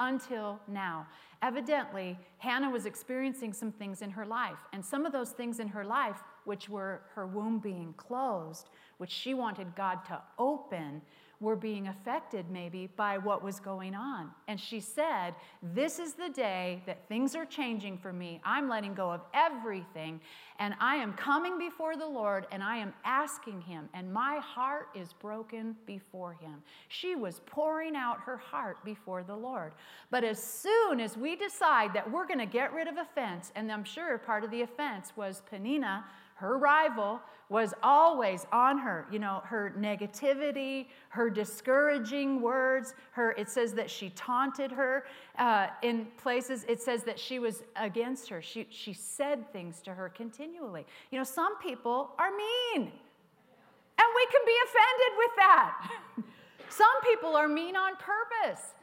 Until 0.00 0.60
now. 0.68 1.06
Evidently, 1.42 2.18
Hannah 2.38 2.70
was 2.70 2.86
experiencing 2.86 3.52
some 3.52 3.72
things 3.72 4.02
in 4.02 4.10
her 4.10 4.24
life, 4.24 4.58
and 4.72 4.84
some 4.84 5.06
of 5.06 5.12
those 5.12 5.30
things 5.30 5.60
in 5.60 5.68
her 5.68 5.84
life, 5.84 6.22
which 6.44 6.68
were 6.68 7.02
her 7.14 7.26
womb 7.26 7.58
being 7.58 7.94
closed, 7.96 8.70
which 8.98 9.10
she 9.10 9.34
wanted 9.34 9.74
God 9.74 10.04
to 10.06 10.20
open, 10.38 11.02
were 11.40 11.54
being 11.54 11.86
affected 11.86 12.50
maybe 12.50 12.88
by 12.96 13.16
what 13.16 13.44
was 13.44 13.60
going 13.60 13.94
on. 13.94 14.30
And 14.48 14.58
she 14.58 14.80
said, 14.80 15.34
This 15.62 15.98
is 16.00 16.14
the 16.14 16.28
day 16.28 16.82
that 16.86 17.06
things 17.08 17.36
are 17.36 17.44
changing 17.44 17.98
for 17.98 18.12
me. 18.12 18.40
I'm 18.44 18.68
letting 18.68 18.94
go 18.94 19.12
of 19.12 19.20
everything, 19.32 20.20
and 20.58 20.74
I 20.80 20.96
am 20.96 21.12
coming 21.12 21.56
before 21.56 21.96
the 21.96 22.06
Lord, 22.06 22.46
and 22.50 22.62
I 22.62 22.78
am 22.78 22.92
asking 23.04 23.60
Him, 23.60 23.88
and 23.94 24.12
my 24.12 24.40
heart 24.42 24.88
is 24.96 25.12
broken 25.12 25.76
before 25.86 26.32
Him. 26.32 26.62
She 26.88 27.14
was 27.14 27.40
pouring 27.46 27.94
out 27.94 28.18
her 28.20 28.36
heart 28.36 28.84
before 28.84 29.22
the 29.22 29.36
Lord. 29.36 29.74
But 30.10 30.24
as 30.24 30.42
soon 30.42 30.98
as 30.98 31.16
we 31.16 31.36
decide 31.36 31.94
that 31.94 32.10
we're 32.10 32.26
going 32.26 32.40
to 32.40 32.46
get 32.46 32.72
rid 32.72 32.88
of 32.88 32.96
offense, 32.96 33.52
and 33.54 33.70
I'm 33.70 33.84
sure 33.84 34.18
part 34.18 34.42
of 34.42 34.50
the 34.50 34.62
offense 34.62 35.12
was 35.16 35.42
Penina 35.52 36.02
her 36.38 36.56
rival, 36.56 37.20
was 37.48 37.72
always 37.82 38.46
on 38.52 38.78
her. 38.78 39.06
You 39.10 39.18
know, 39.18 39.42
her 39.44 39.74
negativity, 39.78 40.86
her 41.08 41.30
discouraging 41.30 42.40
words, 42.40 42.94
her, 43.12 43.32
it 43.32 43.48
says 43.48 43.72
that 43.74 43.90
she 43.90 44.10
taunted 44.10 44.70
her. 44.70 45.06
Uh, 45.38 45.68
in 45.82 46.06
places, 46.16 46.64
it 46.68 46.80
says 46.80 47.02
that 47.04 47.18
she 47.18 47.38
was 47.38 47.64
against 47.76 48.28
her. 48.28 48.42
She, 48.42 48.66
she 48.70 48.92
said 48.92 49.50
things 49.52 49.80
to 49.82 49.94
her 49.94 50.08
continually. 50.08 50.86
You 51.10 51.18
know, 51.18 51.24
some 51.24 51.58
people 51.58 52.10
are 52.18 52.30
mean, 52.30 52.82
and 52.82 54.08
we 54.14 54.26
can 54.30 54.42
be 54.46 54.56
offended 54.64 55.12
with 55.16 55.30
that. 55.36 55.90
some 56.68 57.14
people 57.14 57.34
are 57.34 57.48
mean 57.48 57.76
on 57.76 57.92
purpose. 57.96 58.74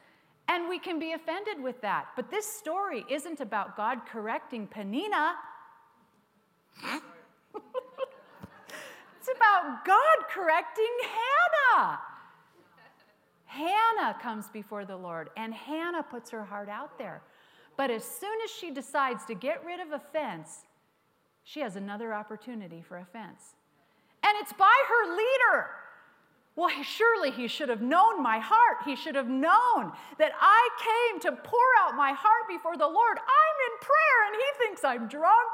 And 0.47 0.69
we 0.69 0.77
can 0.77 0.99
be 0.99 1.13
offended 1.13 1.59
with 1.59 1.81
that. 1.81 2.09
But 2.15 2.29
this 2.29 2.45
story 2.45 3.03
isn't 3.09 3.41
about 3.41 3.75
God 3.75 4.01
correcting 4.05 4.67
Penina. 4.67 5.33
it's 9.19 9.29
about 9.35 9.85
God 9.85 10.27
correcting 10.29 10.85
Hannah. 11.01 11.99
Hannah 13.45 14.17
comes 14.21 14.47
before 14.49 14.85
the 14.85 14.97
Lord, 14.97 15.29
and 15.37 15.53
Hannah 15.53 16.03
puts 16.03 16.29
her 16.31 16.43
heart 16.43 16.69
out 16.69 16.97
there. 16.97 17.21
But 17.77 17.91
as 17.91 18.03
soon 18.03 18.37
as 18.43 18.51
she 18.51 18.71
decides 18.71 19.25
to 19.25 19.35
get 19.35 19.63
rid 19.65 19.79
of 19.79 19.91
offense, 19.91 20.65
she 21.43 21.59
has 21.61 21.75
another 21.75 22.13
opportunity 22.13 22.81
for 22.81 22.97
offense. 22.97 23.55
And 24.23 24.33
it's 24.41 24.53
by 24.53 24.73
her 24.89 25.15
leader. 25.15 25.69
Well, 26.55 26.69
surely 26.83 27.31
he 27.31 27.47
should 27.47 27.69
have 27.69 27.81
known 27.81 28.23
my 28.23 28.39
heart. 28.39 28.77
He 28.85 28.95
should 28.95 29.15
have 29.15 29.27
known 29.27 29.91
that 30.17 30.31
I 30.39 30.69
came 31.11 31.19
to 31.21 31.31
pour 31.43 31.59
out 31.81 31.95
my 31.95 32.13
heart 32.13 32.47
before 32.47 32.77
the 32.77 32.87
Lord. 32.87 33.17
I'm 33.17 33.57
in 33.67 33.79
prayer 33.81 34.19
and 34.27 34.35
he 34.35 34.65
thinks 34.65 34.83
I'm 34.83 35.07
drunk. 35.07 35.51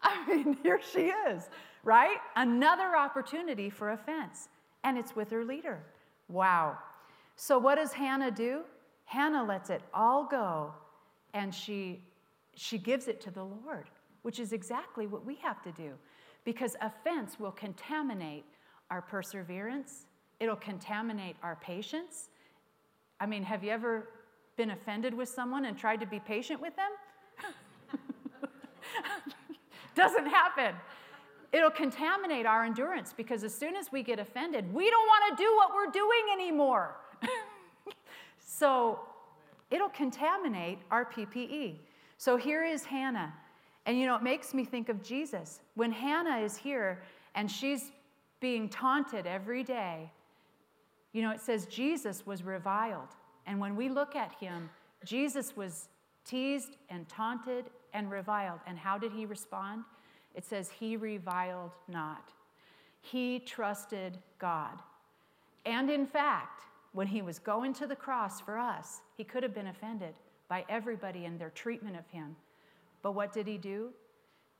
I 0.02 0.26
mean, 0.26 0.56
here 0.62 0.80
she 0.92 1.12
is, 1.28 1.48
right? 1.84 2.16
Another 2.36 2.96
opportunity 2.96 3.70
for 3.70 3.92
offense, 3.92 4.48
and 4.84 4.96
it's 4.96 5.14
with 5.14 5.30
her 5.30 5.44
leader. 5.44 5.82
Wow. 6.28 6.78
So, 7.36 7.58
what 7.58 7.76
does 7.76 7.92
Hannah 7.92 8.30
do? 8.30 8.62
Hannah 9.04 9.44
lets 9.44 9.70
it 9.70 9.82
all 9.92 10.24
go 10.24 10.72
and 11.34 11.54
she, 11.54 12.00
she 12.54 12.78
gives 12.78 13.08
it 13.08 13.20
to 13.22 13.30
the 13.30 13.42
Lord, 13.42 13.90
which 14.22 14.38
is 14.38 14.52
exactly 14.52 15.06
what 15.06 15.24
we 15.24 15.34
have 15.36 15.62
to 15.62 15.72
do 15.72 15.92
because 16.44 16.76
offense 16.80 17.38
will 17.38 17.52
contaminate 17.52 18.44
our 18.90 19.02
perseverance, 19.02 20.06
it'll 20.40 20.56
contaminate 20.56 21.36
our 21.42 21.56
patience. 21.56 22.28
I 23.20 23.26
mean, 23.26 23.42
have 23.42 23.62
you 23.62 23.70
ever 23.70 24.08
been 24.56 24.70
offended 24.70 25.14
with 25.14 25.28
someone 25.28 25.66
and 25.66 25.78
tried 25.78 26.00
to 26.00 26.06
be 26.06 26.18
patient 26.18 26.60
with 26.60 26.74
them? 26.76 26.90
It 30.00 30.02
doesn't 30.02 30.26
happen. 30.28 30.74
It'll 31.52 31.70
contaminate 31.70 32.46
our 32.46 32.64
endurance 32.64 33.12
because 33.14 33.44
as 33.44 33.54
soon 33.54 33.76
as 33.76 33.92
we 33.92 34.02
get 34.02 34.18
offended, 34.18 34.72
we 34.72 34.88
don't 34.88 35.06
want 35.06 35.36
to 35.36 35.44
do 35.44 35.56
what 35.56 35.74
we're 35.74 35.92
doing 35.92 36.22
anymore. 36.32 36.96
so 38.38 39.00
it'll 39.70 39.90
contaminate 39.90 40.78
our 40.90 41.04
PPE. 41.04 41.76
So 42.16 42.38
here 42.38 42.64
is 42.64 42.86
Hannah. 42.86 43.34
And 43.84 43.98
you 43.98 44.06
know, 44.06 44.16
it 44.16 44.22
makes 44.22 44.54
me 44.54 44.64
think 44.64 44.88
of 44.88 45.02
Jesus. 45.02 45.60
When 45.74 45.92
Hannah 45.92 46.38
is 46.38 46.56
here 46.56 47.02
and 47.34 47.50
she's 47.50 47.92
being 48.40 48.70
taunted 48.70 49.26
every 49.26 49.62
day, 49.62 50.10
you 51.12 51.20
know, 51.20 51.30
it 51.30 51.42
says 51.42 51.66
Jesus 51.66 52.24
was 52.24 52.42
reviled. 52.42 53.08
And 53.46 53.60
when 53.60 53.76
we 53.76 53.90
look 53.90 54.16
at 54.16 54.32
him, 54.32 54.70
Jesus 55.04 55.54
was 55.54 55.88
teased 56.24 56.78
and 56.88 57.06
taunted 57.06 57.66
and 57.94 58.10
reviled. 58.10 58.60
And 58.66 58.78
how 58.78 58.98
did 58.98 59.12
he 59.12 59.26
respond? 59.26 59.84
It 60.34 60.44
says, 60.44 60.70
He 60.70 60.96
reviled 60.96 61.72
not. 61.88 62.30
He 63.00 63.38
trusted 63.40 64.18
God. 64.38 64.78
And 65.64 65.90
in 65.90 66.06
fact, 66.06 66.62
when 66.92 67.06
he 67.06 67.22
was 67.22 67.38
going 67.38 67.72
to 67.74 67.86
the 67.86 67.96
cross 67.96 68.40
for 68.40 68.58
us, 68.58 69.00
he 69.16 69.24
could 69.24 69.42
have 69.42 69.54
been 69.54 69.68
offended 69.68 70.14
by 70.48 70.64
everybody 70.68 71.24
and 71.24 71.38
their 71.38 71.50
treatment 71.50 71.96
of 71.96 72.06
him. 72.08 72.36
But 73.02 73.12
what 73.12 73.32
did 73.32 73.46
he 73.46 73.58
do? 73.58 73.90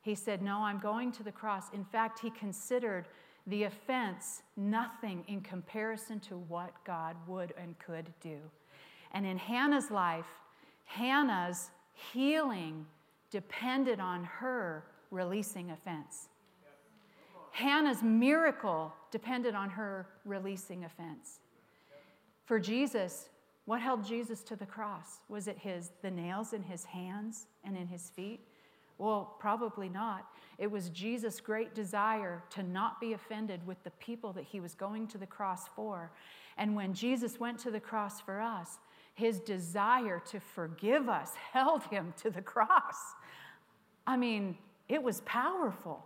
He 0.02 0.14
said, 0.14 0.40
No, 0.40 0.58
I'm 0.58 0.78
going 0.78 1.12
to 1.12 1.22
the 1.22 1.32
cross. 1.32 1.70
In 1.72 1.84
fact, 1.84 2.20
he 2.20 2.30
considered 2.30 3.06
the 3.46 3.64
offense 3.64 4.42
nothing 4.56 5.24
in 5.28 5.40
comparison 5.40 6.20
to 6.20 6.36
what 6.36 6.72
God 6.84 7.16
would 7.26 7.52
and 7.58 7.78
could 7.78 8.12
do. 8.20 8.38
And 9.12 9.26
in 9.26 9.38
Hannah's 9.38 9.90
life, 9.90 10.26
Hannah's 10.84 11.70
healing 12.12 12.86
depended 13.30 14.00
on 14.00 14.24
her 14.24 14.84
releasing 15.10 15.70
offense. 15.70 16.28
Hannah's 17.52 18.02
miracle 18.02 18.92
depended 19.10 19.54
on 19.54 19.70
her 19.70 20.06
releasing 20.24 20.84
offense. 20.84 21.40
For 22.44 22.58
Jesus, 22.58 23.28
what 23.64 23.80
held 23.80 24.04
Jesus 24.04 24.42
to 24.44 24.56
the 24.56 24.66
cross? 24.66 25.20
Was 25.28 25.46
it 25.46 25.58
his 25.58 25.90
the 26.02 26.10
nails 26.10 26.52
in 26.52 26.62
his 26.62 26.84
hands 26.84 27.46
and 27.64 27.76
in 27.76 27.86
his 27.86 28.10
feet? 28.10 28.40
Well, 28.98 29.36
probably 29.38 29.88
not. 29.88 30.26
It 30.58 30.70
was 30.70 30.90
Jesus' 30.90 31.40
great 31.40 31.74
desire 31.74 32.42
to 32.50 32.62
not 32.62 33.00
be 33.00 33.14
offended 33.14 33.66
with 33.66 33.82
the 33.82 33.90
people 33.92 34.32
that 34.34 34.44
he 34.44 34.60
was 34.60 34.74
going 34.74 35.06
to 35.08 35.18
the 35.18 35.26
cross 35.26 35.68
for. 35.74 36.12
And 36.58 36.76
when 36.76 36.92
Jesus 36.92 37.40
went 37.40 37.58
to 37.60 37.70
the 37.70 37.80
cross 37.80 38.20
for 38.20 38.40
us, 38.40 38.78
his 39.20 39.38
desire 39.40 40.20
to 40.30 40.40
forgive 40.40 41.08
us 41.08 41.32
held 41.52 41.84
him 41.84 42.14
to 42.22 42.30
the 42.30 42.42
cross. 42.42 43.14
I 44.06 44.16
mean, 44.16 44.56
it 44.88 45.02
was 45.02 45.20
powerful. 45.20 46.04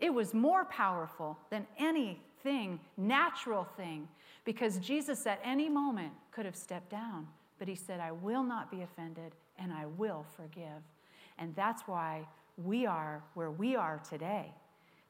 It 0.00 0.12
was 0.12 0.34
more 0.34 0.64
powerful 0.64 1.38
than 1.50 1.66
anything, 1.78 2.80
natural 2.96 3.64
thing, 3.76 4.08
because 4.44 4.78
Jesus 4.78 5.26
at 5.26 5.40
any 5.44 5.68
moment 5.68 6.12
could 6.32 6.44
have 6.44 6.56
stepped 6.56 6.90
down, 6.90 7.28
but 7.58 7.68
he 7.68 7.74
said, 7.74 8.00
I 8.00 8.12
will 8.12 8.42
not 8.42 8.70
be 8.70 8.82
offended 8.82 9.34
and 9.58 9.72
I 9.72 9.86
will 9.86 10.26
forgive. 10.36 10.82
And 11.38 11.54
that's 11.54 11.82
why 11.82 12.26
we 12.56 12.86
are 12.86 13.22
where 13.34 13.50
we 13.50 13.76
are 13.76 14.00
today. 14.08 14.52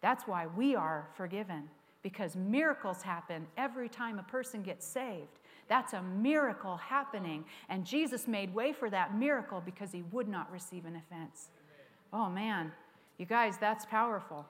That's 0.00 0.26
why 0.26 0.46
we 0.46 0.74
are 0.74 1.08
forgiven, 1.16 1.68
because 2.02 2.36
miracles 2.36 3.00
happen 3.00 3.46
every 3.56 3.88
time 3.88 4.18
a 4.18 4.22
person 4.24 4.62
gets 4.62 4.86
saved. 4.86 5.38
That's 5.68 5.92
a 5.92 6.02
miracle 6.02 6.76
happening. 6.76 7.44
And 7.68 7.84
Jesus 7.84 8.28
made 8.28 8.54
way 8.54 8.72
for 8.72 8.90
that 8.90 9.16
miracle 9.16 9.62
because 9.64 9.92
he 9.92 10.02
would 10.12 10.28
not 10.28 10.50
receive 10.52 10.84
an 10.84 10.96
offense. 10.96 11.48
Oh 12.12 12.28
man, 12.28 12.72
you 13.18 13.26
guys, 13.26 13.56
that's 13.58 13.86
powerful. 13.86 14.46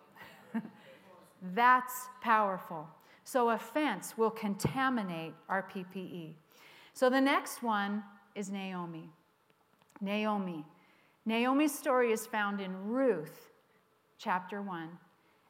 that's 1.55 2.09
powerful. 2.21 2.89
So 3.25 3.51
offense 3.51 4.19
will 4.19 4.31
contaminate 4.31 5.35
our 5.49 5.63
PPE. 5.63 6.33
So 6.93 7.09
the 7.09 7.21
next 7.21 7.63
one 7.63 8.03
is 8.35 8.51
Naomi. 8.51 9.09
Naomi. 10.01 10.65
Naomi's 11.25 11.77
story 11.77 12.13
is 12.13 12.27
found 12.27 12.61
in 12.61 12.77
Ruth 12.87 13.51
chapter 14.19 14.61
1. 14.61 14.89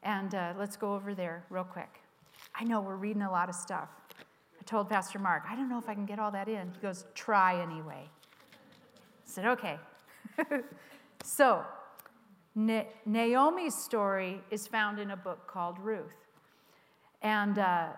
And 0.05 0.35
uh, 0.35 0.53
let's 0.59 0.77
go 0.77 0.94
over 0.94 1.14
there 1.14 1.44
real 1.50 1.64
quick. 1.64 2.00
I 2.55 2.64
know 2.64 2.81
we're 2.81 2.96
reading 2.96 3.22
a 3.22 3.31
lot 3.31 3.48
of 3.48 3.55
stuff. 3.55 3.88
Told 4.66 4.88
Pastor 4.88 5.18
Mark, 5.18 5.44
I 5.48 5.57
don't 5.57 5.68
know 5.68 5.79
if 5.79 5.88
I 5.88 5.94
can 5.94 6.07
get 6.07 6.18
all 6.18 6.31
that 6.31 6.48
in. 6.48 6.70
He 6.72 6.81
goes, 6.81 7.05
try 7.14 7.61
anyway. 7.61 8.09
I 8.09 9.27
said, 9.27 9.44
okay. 9.46 9.79
so, 11.22 11.64
Na- 12.55 12.85
Naomi's 13.05 13.74
story 13.74 14.40
is 14.50 14.66
found 14.66 14.98
in 14.98 15.11
a 15.11 15.16
book 15.16 15.46
called 15.46 15.79
Ruth. 15.79 16.14
And 17.20 17.59
uh, 17.59 17.88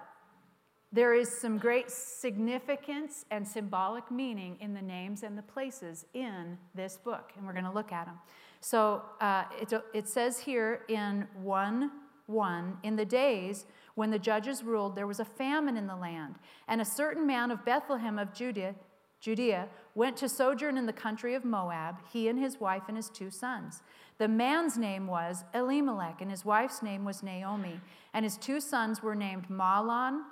there 0.92 1.14
is 1.14 1.28
some 1.40 1.58
great 1.58 1.90
significance 1.90 3.26
and 3.30 3.46
symbolic 3.46 4.10
meaning 4.10 4.56
in 4.60 4.72
the 4.72 4.82
names 4.82 5.22
and 5.22 5.36
the 5.36 5.42
places 5.42 6.06
in 6.14 6.56
this 6.74 6.96
book, 6.96 7.32
and 7.36 7.46
we're 7.46 7.52
going 7.52 7.64
to 7.64 7.70
look 7.70 7.92
at 7.92 8.06
them. 8.06 8.18
So 8.60 9.02
uh, 9.20 9.44
it, 9.60 9.72
it 9.92 10.08
says 10.08 10.38
here 10.38 10.82
in 10.88 11.26
1 11.42 11.90
1 12.26 12.78
In 12.82 12.96
the 12.96 13.04
days 13.04 13.66
when 13.94 14.10
the 14.10 14.18
judges 14.18 14.62
ruled, 14.62 14.94
there 14.94 15.06
was 15.06 15.20
a 15.20 15.24
famine 15.24 15.76
in 15.76 15.86
the 15.86 15.96
land, 15.96 16.36
and 16.68 16.80
a 16.80 16.84
certain 16.84 17.26
man 17.26 17.50
of 17.50 17.64
Bethlehem 17.64 18.18
of 18.18 18.34
Judea, 18.34 18.74
Judea 19.20 19.68
went 19.94 20.16
to 20.18 20.28
sojourn 20.28 20.76
in 20.76 20.86
the 20.86 20.92
country 20.92 21.34
of 21.34 21.44
Moab, 21.44 21.96
he 22.12 22.28
and 22.28 22.38
his 22.38 22.60
wife 22.60 22.82
and 22.88 22.96
his 22.96 23.08
two 23.08 23.30
sons. 23.30 23.82
The 24.18 24.28
man's 24.28 24.76
name 24.76 25.06
was 25.06 25.44
Elimelech, 25.54 26.20
and 26.20 26.30
his 26.30 26.44
wife's 26.44 26.82
name 26.82 27.04
was 27.04 27.22
Naomi, 27.22 27.80
and 28.14 28.24
his 28.24 28.36
two 28.36 28.60
sons 28.60 29.02
were 29.02 29.14
named 29.14 29.48
Mahlon 29.48 30.22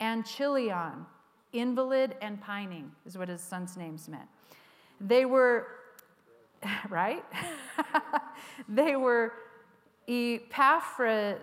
and 0.00 0.26
Chilion, 0.26 1.06
invalid 1.52 2.16
and 2.20 2.40
pining, 2.40 2.90
is 3.06 3.16
what 3.16 3.28
his 3.28 3.40
son's 3.40 3.76
names 3.76 4.08
meant. 4.08 4.28
They 5.00 5.24
were, 5.26 5.68
right? 6.88 7.24
they 8.68 8.96
were 8.96 9.32
Ephrathites 10.08 11.38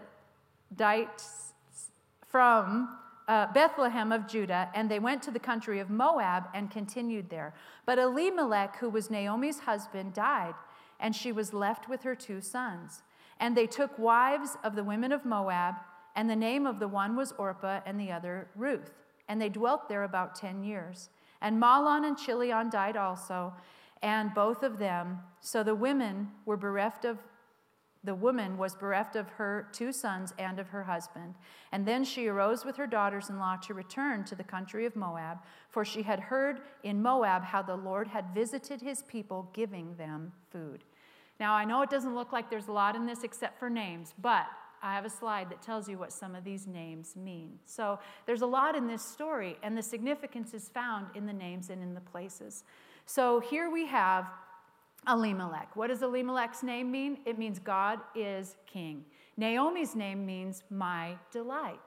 from 2.27 2.97
uh, 3.27 3.51
Bethlehem 3.53 4.11
of 4.11 4.27
Judah, 4.27 4.69
and 4.73 4.89
they 4.89 4.99
went 4.99 5.21
to 5.23 5.31
the 5.31 5.39
country 5.39 5.79
of 5.79 5.89
Moab 5.89 6.45
and 6.53 6.69
continued 6.69 7.29
there. 7.29 7.53
But 7.85 7.99
Elimelech, 7.99 8.77
who 8.77 8.89
was 8.89 9.09
Naomi's 9.09 9.59
husband, 9.59 10.13
died, 10.13 10.55
and 10.99 11.15
she 11.15 11.31
was 11.31 11.53
left 11.53 11.87
with 11.89 12.03
her 12.03 12.15
two 12.15 12.41
sons. 12.41 13.03
And 13.39 13.55
they 13.55 13.67
took 13.67 13.97
wives 13.97 14.57
of 14.63 14.75
the 14.75 14.83
women 14.83 15.11
of 15.11 15.25
Moab 15.25 15.75
and 16.15 16.29
the 16.29 16.35
name 16.35 16.65
of 16.65 16.79
the 16.79 16.87
one 16.87 17.15
was 17.15 17.33
Orpah 17.37 17.81
and 17.85 17.99
the 17.99 18.11
other 18.11 18.47
Ruth. 18.55 18.93
And 19.27 19.41
they 19.41 19.49
dwelt 19.49 19.87
there 19.87 20.03
about 20.03 20.35
10 20.35 20.63
years. 20.63 21.09
And 21.41 21.61
Mahlon 21.61 22.05
and 22.05 22.17
Chilion 22.17 22.69
died 22.69 22.97
also, 22.97 23.53
and 24.01 24.33
both 24.33 24.63
of 24.63 24.77
them. 24.77 25.19
So 25.39 25.63
the 25.63 25.75
women 25.75 26.29
were 26.45 26.57
bereft 26.57 27.05
of 27.05 27.17
the 28.03 28.15
woman 28.15 28.57
was 28.57 28.75
bereft 28.75 29.15
of 29.15 29.29
her 29.29 29.67
two 29.71 29.91
sons 29.91 30.33
and 30.39 30.59
of 30.59 30.69
her 30.69 30.83
husband. 30.83 31.35
And 31.71 31.85
then 31.85 32.03
she 32.03 32.27
arose 32.27 32.65
with 32.65 32.75
her 32.77 32.87
daughters 32.87 33.29
in 33.29 33.37
law 33.37 33.57
to 33.57 33.73
return 33.73 34.23
to 34.25 34.35
the 34.35 34.43
country 34.43 34.85
of 34.85 34.95
Moab, 34.95 35.37
for 35.69 35.85
she 35.85 36.01
had 36.01 36.19
heard 36.19 36.61
in 36.83 37.01
Moab 37.01 37.43
how 37.43 37.61
the 37.61 37.75
Lord 37.75 38.07
had 38.07 38.33
visited 38.33 38.81
his 38.81 39.03
people, 39.03 39.49
giving 39.53 39.95
them 39.95 40.31
food. 40.49 40.83
Now, 41.39 41.53
I 41.53 41.65
know 41.65 41.81
it 41.81 41.89
doesn't 41.89 42.15
look 42.15 42.31
like 42.31 42.49
there's 42.49 42.67
a 42.67 42.71
lot 42.71 42.95
in 42.95 43.05
this 43.05 43.23
except 43.23 43.59
for 43.59 43.69
names, 43.69 44.13
but 44.19 44.47
I 44.83 44.95
have 44.95 45.05
a 45.05 45.09
slide 45.09 45.49
that 45.51 45.61
tells 45.61 45.87
you 45.87 45.99
what 45.99 46.11
some 46.11 46.35
of 46.35 46.43
these 46.43 46.65
names 46.65 47.15
mean. 47.15 47.59
So 47.65 47.99
there's 48.25 48.41
a 48.41 48.47
lot 48.47 48.75
in 48.75 48.87
this 48.87 49.03
story, 49.03 49.57
and 49.61 49.77
the 49.77 49.83
significance 49.83 50.55
is 50.55 50.69
found 50.69 51.07
in 51.15 51.27
the 51.27 51.33
names 51.33 51.69
and 51.69 51.83
in 51.83 51.93
the 51.93 52.01
places. 52.01 52.63
So 53.05 53.39
here 53.39 53.69
we 53.69 53.85
have 53.87 54.25
Elimelech. 55.07 55.75
What 55.75 55.87
does 55.87 56.01
Elimelech's 56.01 56.63
name 56.63 56.91
mean? 56.91 57.19
It 57.25 57.39
means 57.39 57.59
God 57.59 57.99
is 58.15 58.57
king. 58.67 59.03
Naomi's 59.37 59.95
name 59.95 60.25
means 60.25 60.63
my 60.69 61.15
delight. 61.31 61.79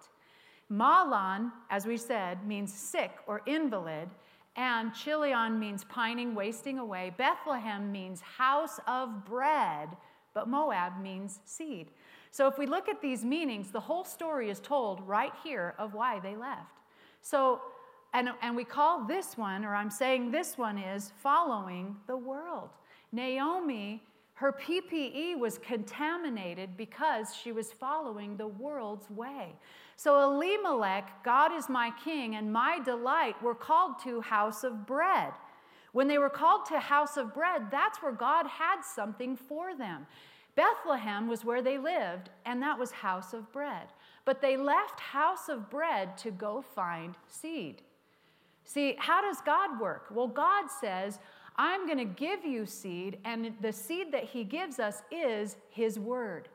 Mahlon, 0.71 1.53
as 1.71 1.87
we 1.87 1.97
said, 1.97 2.47
means 2.47 2.73
sick 2.73 3.13
or 3.27 3.43
invalid, 3.47 4.09
and 4.57 4.95
Chilion 4.95 5.59
means 5.59 5.85
pining, 5.85 6.35
wasting 6.35 6.79
away. 6.79 7.13
Bethlehem 7.17 7.91
means 7.93 8.21
house 8.21 8.81
of 8.87 9.25
bread, 9.25 9.89
but 10.33 10.49
Moab 10.49 11.01
means 11.01 11.41
seed. 11.45 11.91
So 12.31 12.49
if 12.49 12.59
we 12.59 12.67
look 12.67 12.89
at 12.89 13.01
these 13.01 13.25
meanings, 13.25 13.71
the 13.71 13.81
whole 13.81 14.05
story 14.05 14.51
is 14.51 14.59
told 14.61 15.01
right 15.07 15.33
here 15.43 15.75
of 15.79 15.95
why 15.95 16.19
they 16.19 16.35
left. 16.35 16.81
So, 17.21 17.61
and, 18.13 18.31
and 18.43 18.57
we 18.57 18.65
call 18.65 19.05
this 19.05 19.37
one, 19.37 19.65
or 19.65 19.75
I'm 19.75 19.91
saying 19.91 20.31
this 20.31 20.59
one 20.59 20.79
is 20.79 21.13
following 21.23 21.97
the 22.07 22.17
world. 22.17 22.71
Naomi, 23.15 24.03
her 24.35 24.53
PPE 24.53 25.39
was 25.39 25.59
contaminated 25.59 26.77
because 26.77 27.35
she 27.35 27.53
was 27.53 27.73
following 27.73 28.37
the 28.37 28.49
world's 28.49 29.09
way. 29.09 29.55
So 29.97 30.21
Elimelech, 30.25 31.23
God 31.25 31.53
is 31.53 31.69
my 31.69 31.93
king 32.05 32.35
and 32.35 32.53
my 32.53 32.81
delight, 32.85 33.41
were 33.41 33.55
called 33.55 34.01
to 34.03 34.21
house 34.21 34.65
of 34.65 34.87
bread. 34.87 35.33
When 35.93 36.09
they 36.09 36.19
were 36.19 36.29
called 36.29 36.67
to 36.67 36.81
house 36.81 37.17
of 37.17 37.33
bread, 37.33 37.71
that's 37.71 38.03
where 38.03 38.13
God 38.13 38.49
had 38.49 38.83
something 38.83 39.37
for 39.37 39.77
them. 39.77 40.07
Bethlehem 40.57 41.29
was 41.29 41.45
where 41.45 41.63
they 41.63 41.79
lived, 41.79 42.31
and 42.45 42.61
that 42.63 42.79
was 42.79 42.91
house 42.91 43.33
of 43.33 43.53
bread. 43.53 43.87
But 44.25 44.41
they 44.41 44.57
left 44.57 44.99
house 44.99 45.49
of 45.49 45.71
bread 45.71 46.17
to 46.19 46.33
go 46.33 46.63
find 46.63 47.15
seed. 47.29 47.83
See, 48.65 48.97
how 48.99 49.21
does 49.21 49.41
God 49.45 49.79
work? 49.79 50.07
Well, 50.11 50.27
God 50.27 50.67
says, 50.81 51.19
I'm 51.57 51.87
going 51.87 51.99
to 51.99 52.05
give 52.05 52.45
you 52.45 52.67
seed, 52.67 53.19
and 53.25 53.53
the 53.61 53.73
seed 53.73 54.13
that 54.13 54.25
He 54.25 54.45
gives 54.45 54.79
us 54.79 55.03
is 55.11 55.57
His 55.71 55.99
word. 55.99 56.49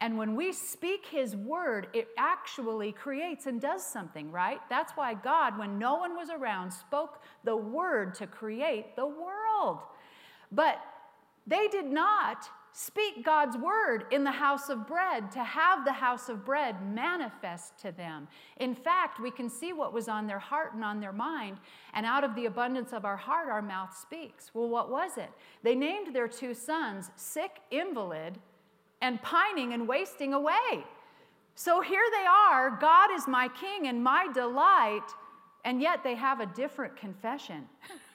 And 0.00 0.18
when 0.18 0.36
we 0.36 0.52
speak 0.52 1.06
His 1.06 1.36
word, 1.36 1.88
it 1.92 2.08
actually 2.18 2.92
creates 2.92 3.46
and 3.46 3.60
does 3.60 3.84
something, 3.84 4.30
right? 4.30 4.60
That's 4.68 4.92
why 4.92 5.14
God, 5.14 5.58
when 5.58 5.78
no 5.78 5.96
one 5.96 6.16
was 6.16 6.30
around, 6.30 6.70
spoke 6.70 7.22
the 7.44 7.56
word 7.56 8.14
to 8.16 8.26
create 8.26 8.96
the 8.96 9.06
world. 9.06 9.80
But 10.52 10.80
they 11.46 11.68
did 11.68 11.86
not 11.86 12.48
speak 12.78 13.24
God's 13.24 13.56
word 13.56 14.04
in 14.10 14.22
the 14.22 14.30
house 14.30 14.68
of 14.68 14.86
bread, 14.86 15.32
to 15.32 15.42
have 15.42 15.86
the 15.86 15.94
house 15.94 16.28
of 16.28 16.44
bread 16.44 16.76
manifest 16.94 17.78
to 17.78 17.90
them. 17.90 18.28
In 18.58 18.74
fact, 18.74 19.18
we 19.18 19.30
can 19.30 19.48
see 19.48 19.72
what 19.72 19.94
was 19.94 20.08
on 20.08 20.26
their 20.26 20.38
heart 20.38 20.74
and 20.74 20.84
on 20.84 21.00
their 21.00 21.12
mind, 21.12 21.56
and 21.94 22.04
out 22.04 22.22
of 22.22 22.34
the 22.34 22.44
abundance 22.44 22.92
of 22.92 23.06
our 23.06 23.16
heart, 23.16 23.48
our 23.48 23.62
mouth 23.62 23.96
speaks. 23.96 24.50
Well, 24.52 24.68
what 24.68 24.90
was 24.90 25.16
it? 25.16 25.30
They 25.62 25.74
named 25.74 26.14
their 26.14 26.28
two 26.28 26.52
sons 26.52 27.10
sick, 27.16 27.60
invalid, 27.70 28.38
and 29.00 29.22
pining 29.22 29.72
and 29.72 29.88
wasting 29.88 30.34
away. 30.34 30.84
So 31.54 31.80
here 31.80 32.04
they 32.12 32.26
are 32.26 32.76
God 32.78 33.10
is 33.10 33.26
my 33.26 33.48
king 33.48 33.86
and 33.86 34.04
my 34.04 34.28
delight, 34.34 35.08
and 35.64 35.80
yet 35.80 36.04
they 36.04 36.14
have 36.14 36.40
a 36.40 36.46
different 36.46 36.94
confession. 36.94 37.70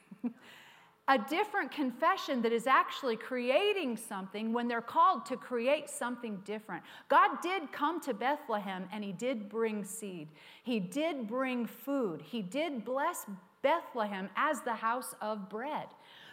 a 1.08 1.18
different 1.18 1.72
confession 1.72 2.42
that 2.42 2.52
is 2.52 2.68
actually 2.68 3.16
creating 3.16 3.98
something 3.98 4.54
when 4.54 4.68
they're 4.68 4.82
called 4.82 5.26
to 5.26 5.36
create 5.36 5.90
something 5.90 6.38
different. 6.46 6.84
God 7.10 7.42
did 7.42 7.72
come 7.72 8.00
to 8.02 8.14
Bethlehem 8.14 8.88
and 8.94 9.04
He 9.04 9.12
did 9.12 9.50
bring 9.50 9.84
seed, 9.84 10.30
He 10.64 10.80
did 10.80 11.28
bring 11.28 11.66
food, 11.66 12.22
He 12.22 12.42
did 12.42 12.86
bless 12.86 13.26
Bethlehem 13.62 14.30
as 14.36 14.62
the 14.62 14.74
house 14.74 15.16
of 15.22 15.50
bread. 15.50 15.88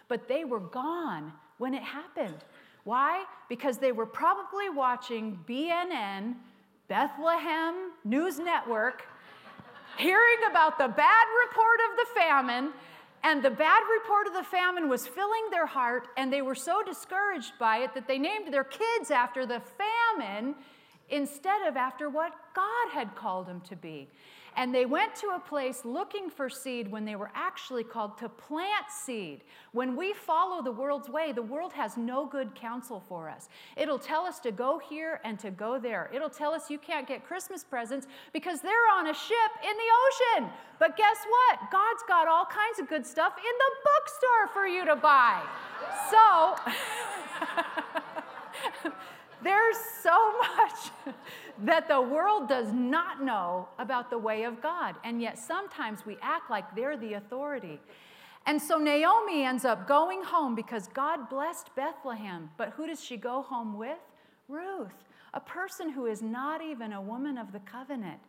But 0.07 0.27
they 0.27 0.45
were 0.45 0.59
gone 0.59 1.33
when 1.57 1.73
it 1.73 1.83
happened. 1.83 2.43
Why? 2.83 3.25
Because 3.49 3.77
they 3.77 3.91
were 3.91 4.05
probably 4.05 4.69
watching 4.69 5.39
BNN, 5.47 6.35
Bethlehem 6.87 7.91
News 8.03 8.39
Network, 8.39 9.05
hearing 9.97 10.37
about 10.49 10.77
the 10.77 10.87
bad 10.87 11.25
report 11.45 11.79
of 11.91 11.97
the 11.97 12.19
famine 12.19 12.73
and 13.23 13.43
the 13.43 13.49
bad 13.49 13.81
report 14.01 14.27
of 14.27 14.33
the 14.33 14.43
famine 14.43 14.87
was 14.87 15.07
filling 15.07 15.49
their 15.51 15.65
heart, 15.65 16.07
and 16.17 16.31
they 16.31 16.41
were 16.41 16.55
so 16.55 16.81
discouraged 16.83 17.53
by 17.59 17.79
it 17.79 17.93
that 17.93 18.07
they 18.07 18.17
named 18.17 18.53
their 18.53 18.63
kids 18.63 19.11
after 19.11 19.45
the 19.45 19.61
famine 19.77 20.55
instead 21.09 21.67
of 21.67 21.75
after 21.75 22.09
what 22.09 22.33
God 22.55 22.89
had 22.93 23.15
called 23.15 23.47
them 23.47 23.61
to 23.61 23.75
be. 23.75 24.07
And 24.55 24.73
they 24.73 24.85
went 24.85 25.15
to 25.15 25.27
a 25.35 25.39
place 25.39 25.85
looking 25.85 26.29
for 26.29 26.49
seed 26.49 26.91
when 26.91 27.05
they 27.05 27.15
were 27.15 27.31
actually 27.33 27.83
called 27.83 28.17
to 28.17 28.29
plant 28.29 28.89
seed. 28.89 29.43
When 29.71 29.95
we 29.95 30.13
follow 30.13 30.61
the 30.61 30.71
world's 30.71 31.09
way, 31.09 31.31
the 31.31 31.41
world 31.41 31.73
has 31.73 31.97
no 31.97 32.25
good 32.25 32.55
counsel 32.55 33.03
for 33.07 33.29
us. 33.29 33.49
It'll 33.77 33.99
tell 33.99 34.25
us 34.25 34.39
to 34.41 34.51
go 34.51 34.79
here 34.79 35.21
and 35.23 35.39
to 35.39 35.51
go 35.51 35.79
there. 35.79 36.09
It'll 36.13 36.29
tell 36.29 36.53
us 36.53 36.69
you 36.69 36.77
can't 36.77 37.07
get 37.07 37.25
Christmas 37.25 37.63
presents 37.63 38.07
because 38.33 38.61
they're 38.61 38.89
on 38.93 39.07
a 39.07 39.13
ship 39.13 39.51
in 39.63 39.75
the 39.75 39.89
ocean. 40.07 40.51
But 40.79 40.97
guess 40.97 41.17
what? 41.29 41.71
God's 41.71 42.03
got 42.07 42.27
all 42.27 42.45
kinds 42.45 42.79
of 42.79 42.87
good 42.87 43.05
stuff 43.05 43.33
in 43.37 43.43
the 43.43 43.71
bookstore 43.83 44.47
for 44.53 44.67
you 44.67 44.85
to 44.85 44.95
buy. 44.95 45.41
So, 46.09 46.55
There's 49.43 49.77
so 50.03 50.33
much 50.57 51.13
that 51.63 51.87
the 51.87 52.01
world 52.01 52.47
does 52.47 52.71
not 52.71 53.23
know 53.23 53.67
about 53.77 54.09
the 54.09 54.17
way 54.17 54.43
of 54.43 54.61
God, 54.61 54.95
and 55.03 55.21
yet 55.21 55.37
sometimes 55.37 56.05
we 56.05 56.17
act 56.21 56.49
like 56.49 56.75
they're 56.75 56.97
the 56.97 57.13
authority. 57.13 57.79
And 58.45 58.61
so 58.61 58.77
Naomi 58.77 59.43
ends 59.43 59.65
up 59.65 59.87
going 59.87 60.23
home 60.23 60.55
because 60.55 60.87
God 60.87 61.29
blessed 61.29 61.75
Bethlehem. 61.75 62.49
But 62.57 62.69
who 62.69 62.87
does 62.87 63.03
she 63.03 63.17
go 63.17 63.41
home 63.41 63.77
with? 63.77 63.99
Ruth, 64.47 65.03
a 65.33 65.39
person 65.39 65.91
who 65.91 66.07
is 66.07 66.21
not 66.21 66.61
even 66.61 66.93
a 66.93 67.01
woman 67.01 67.37
of 67.37 67.51
the 67.51 67.59
covenant. 67.59 68.19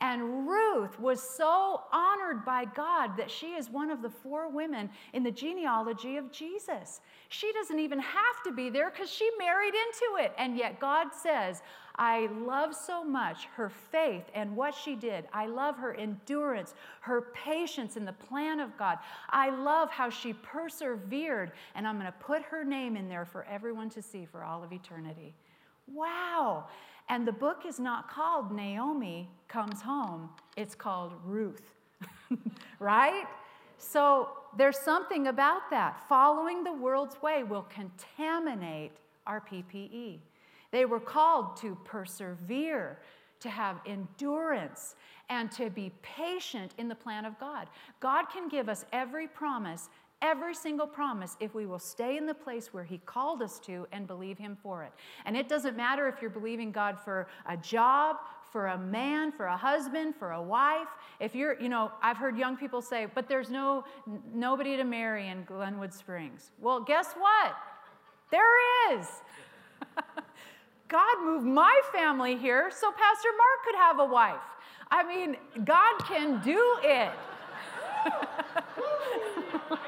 And 0.00 0.48
Ruth 0.48 0.98
was 1.00 1.20
so 1.20 1.82
honored 1.92 2.44
by 2.44 2.66
God 2.66 3.16
that 3.16 3.30
she 3.30 3.54
is 3.54 3.68
one 3.68 3.90
of 3.90 4.00
the 4.00 4.10
four 4.10 4.48
women 4.48 4.90
in 5.12 5.24
the 5.24 5.30
genealogy 5.30 6.16
of 6.16 6.30
Jesus. 6.30 7.00
She 7.30 7.52
doesn't 7.52 7.80
even 7.80 7.98
have 7.98 8.42
to 8.44 8.52
be 8.52 8.70
there 8.70 8.90
because 8.90 9.10
she 9.10 9.28
married 9.38 9.74
into 9.74 10.24
it. 10.24 10.32
And 10.38 10.56
yet 10.56 10.78
God 10.78 11.08
says, 11.12 11.62
I 11.96 12.28
love 12.32 12.76
so 12.76 13.02
much 13.02 13.46
her 13.56 13.68
faith 13.68 14.22
and 14.34 14.54
what 14.54 14.72
she 14.72 14.94
did. 14.94 15.24
I 15.32 15.46
love 15.46 15.76
her 15.78 15.94
endurance, 15.94 16.74
her 17.00 17.32
patience 17.34 17.96
in 17.96 18.04
the 18.04 18.12
plan 18.12 18.60
of 18.60 18.78
God. 18.78 18.98
I 19.30 19.50
love 19.50 19.90
how 19.90 20.10
she 20.10 20.32
persevered, 20.32 21.50
and 21.74 21.88
I'm 21.88 21.98
going 21.98 22.06
to 22.06 22.12
put 22.12 22.42
her 22.42 22.62
name 22.62 22.96
in 22.96 23.08
there 23.08 23.24
for 23.24 23.44
everyone 23.50 23.90
to 23.90 24.02
see 24.02 24.26
for 24.26 24.44
all 24.44 24.62
of 24.62 24.72
eternity. 24.72 25.34
Wow. 25.92 26.66
And 27.08 27.26
the 27.26 27.32
book 27.32 27.64
is 27.66 27.80
not 27.80 28.10
called 28.10 28.52
Naomi 28.52 29.28
Comes 29.48 29.80
Home, 29.80 30.28
it's 30.56 30.74
called 30.74 31.12
Ruth, 31.24 31.72
right? 32.78 33.24
So 33.78 34.30
there's 34.56 34.78
something 34.78 35.28
about 35.28 35.70
that. 35.70 36.04
Following 36.08 36.64
the 36.64 36.72
world's 36.72 37.20
way 37.22 37.44
will 37.44 37.66
contaminate 37.70 38.92
our 39.26 39.40
PPE. 39.40 40.18
They 40.70 40.84
were 40.84 41.00
called 41.00 41.56
to 41.58 41.76
persevere, 41.84 42.98
to 43.40 43.48
have 43.48 43.76
endurance, 43.86 44.96
and 45.30 45.50
to 45.52 45.70
be 45.70 45.92
patient 46.02 46.72
in 46.78 46.88
the 46.88 46.94
plan 46.94 47.24
of 47.24 47.38
God. 47.38 47.68
God 48.00 48.24
can 48.32 48.48
give 48.48 48.68
us 48.68 48.84
every 48.92 49.28
promise 49.28 49.88
every 50.22 50.54
single 50.54 50.86
promise 50.86 51.36
if 51.40 51.54
we 51.54 51.66
will 51.66 51.78
stay 51.78 52.16
in 52.16 52.26
the 52.26 52.34
place 52.34 52.72
where 52.72 52.84
He 52.84 52.98
called 52.98 53.42
us 53.42 53.58
to 53.60 53.86
and 53.92 54.06
believe 54.06 54.38
Him 54.38 54.56
for 54.62 54.84
it. 54.84 54.92
And 55.24 55.36
it 55.36 55.48
doesn't 55.48 55.76
matter 55.76 56.08
if 56.08 56.20
you're 56.20 56.30
believing 56.30 56.72
God 56.72 56.98
for 56.98 57.28
a 57.46 57.56
job, 57.56 58.16
for 58.50 58.68
a 58.68 58.78
man, 58.78 59.30
for 59.30 59.46
a 59.46 59.56
husband, 59.56 60.14
for 60.18 60.32
a 60.32 60.42
wife. 60.42 60.88
If 61.20 61.34
you're, 61.34 61.60
you 61.60 61.68
know, 61.68 61.92
I've 62.02 62.16
heard 62.16 62.36
young 62.36 62.56
people 62.56 62.80
say, 62.80 63.06
but 63.14 63.28
there's 63.28 63.50
no 63.50 63.84
nobody 64.34 64.76
to 64.76 64.84
marry 64.84 65.28
in 65.28 65.44
Glenwood 65.44 65.92
Springs. 65.92 66.50
Well, 66.60 66.80
guess 66.80 67.12
what? 67.14 67.54
There 68.30 68.92
is. 68.92 69.06
God 70.88 71.22
moved 71.22 71.46
my 71.46 71.80
family 71.92 72.36
here 72.36 72.70
so 72.70 72.90
Pastor 72.90 73.28
Mark 73.36 73.64
could 73.64 73.74
have 73.74 73.98
a 74.00 74.06
wife. 74.06 74.40
I 74.90 75.06
mean, 75.06 75.36
God 75.64 75.98
can 76.06 76.40
do 76.42 76.78
it. 76.82 77.12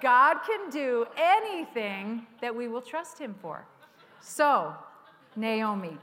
God 0.00 0.38
can 0.46 0.70
do 0.70 1.06
anything 1.16 2.26
that 2.40 2.54
we 2.54 2.68
will 2.68 2.82
trust 2.82 3.18
Him 3.18 3.34
for. 3.40 3.64
So, 4.20 4.74
Naomi. 5.36 5.98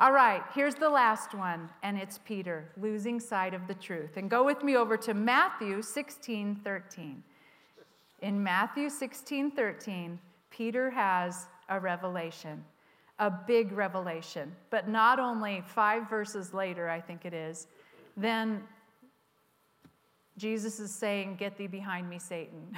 All 0.00 0.12
right, 0.12 0.42
here's 0.54 0.74
the 0.74 0.88
last 0.88 1.34
one, 1.34 1.68
and 1.82 1.98
it's 1.98 2.18
Peter, 2.24 2.64
losing 2.80 3.20
sight 3.20 3.54
of 3.54 3.68
the 3.68 3.74
truth. 3.74 4.16
And 4.16 4.28
go 4.28 4.42
with 4.42 4.64
me 4.64 4.76
over 4.76 4.96
to 4.96 5.14
Matthew 5.14 5.82
16 5.82 6.56
13. 6.64 7.22
In 8.22 8.42
Matthew 8.42 8.88
16 8.88 9.50
13, 9.50 10.18
Peter 10.50 10.90
has 10.90 11.46
a 11.68 11.78
revelation, 11.78 12.64
a 13.18 13.30
big 13.30 13.72
revelation. 13.72 14.54
But 14.70 14.88
not 14.88 15.18
only 15.18 15.62
five 15.66 16.08
verses 16.08 16.54
later, 16.54 16.88
I 16.88 17.00
think 17.00 17.24
it 17.24 17.34
is, 17.34 17.66
then 18.16 18.62
Jesus 20.36 20.80
is 20.80 20.94
saying, 20.94 21.36
Get 21.36 21.56
thee 21.56 21.66
behind 21.66 22.08
me, 22.08 22.18
Satan. 22.18 22.76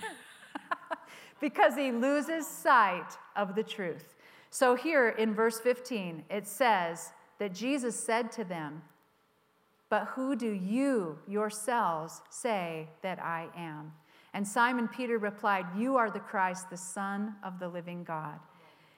because 1.40 1.74
he 1.74 1.92
loses 1.92 2.46
sight 2.46 3.18
of 3.36 3.54
the 3.54 3.62
truth. 3.62 4.14
So 4.50 4.74
here 4.74 5.10
in 5.10 5.34
verse 5.34 5.60
15, 5.60 6.24
it 6.30 6.46
says 6.46 7.12
that 7.38 7.52
Jesus 7.52 7.98
said 7.98 8.30
to 8.32 8.44
them, 8.44 8.82
But 9.90 10.06
who 10.14 10.36
do 10.36 10.50
you 10.50 11.18
yourselves 11.26 12.22
say 12.30 12.88
that 13.02 13.20
I 13.20 13.48
am? 13.56 13.92
And 14.32 14.46
Simon 14.46 14.88
Peter 14.88 15.18
replied, 15.18 15.66
You 15.76 15.96
are 15.96 16.10
the 16.10 16.20
Christ, 16.20 16.70
the 16.70 16.76
Son 16.76 17.36
of 17.44 17.58
the 17.58 17.68
living 17.68 18.04
God. 18.04 18.38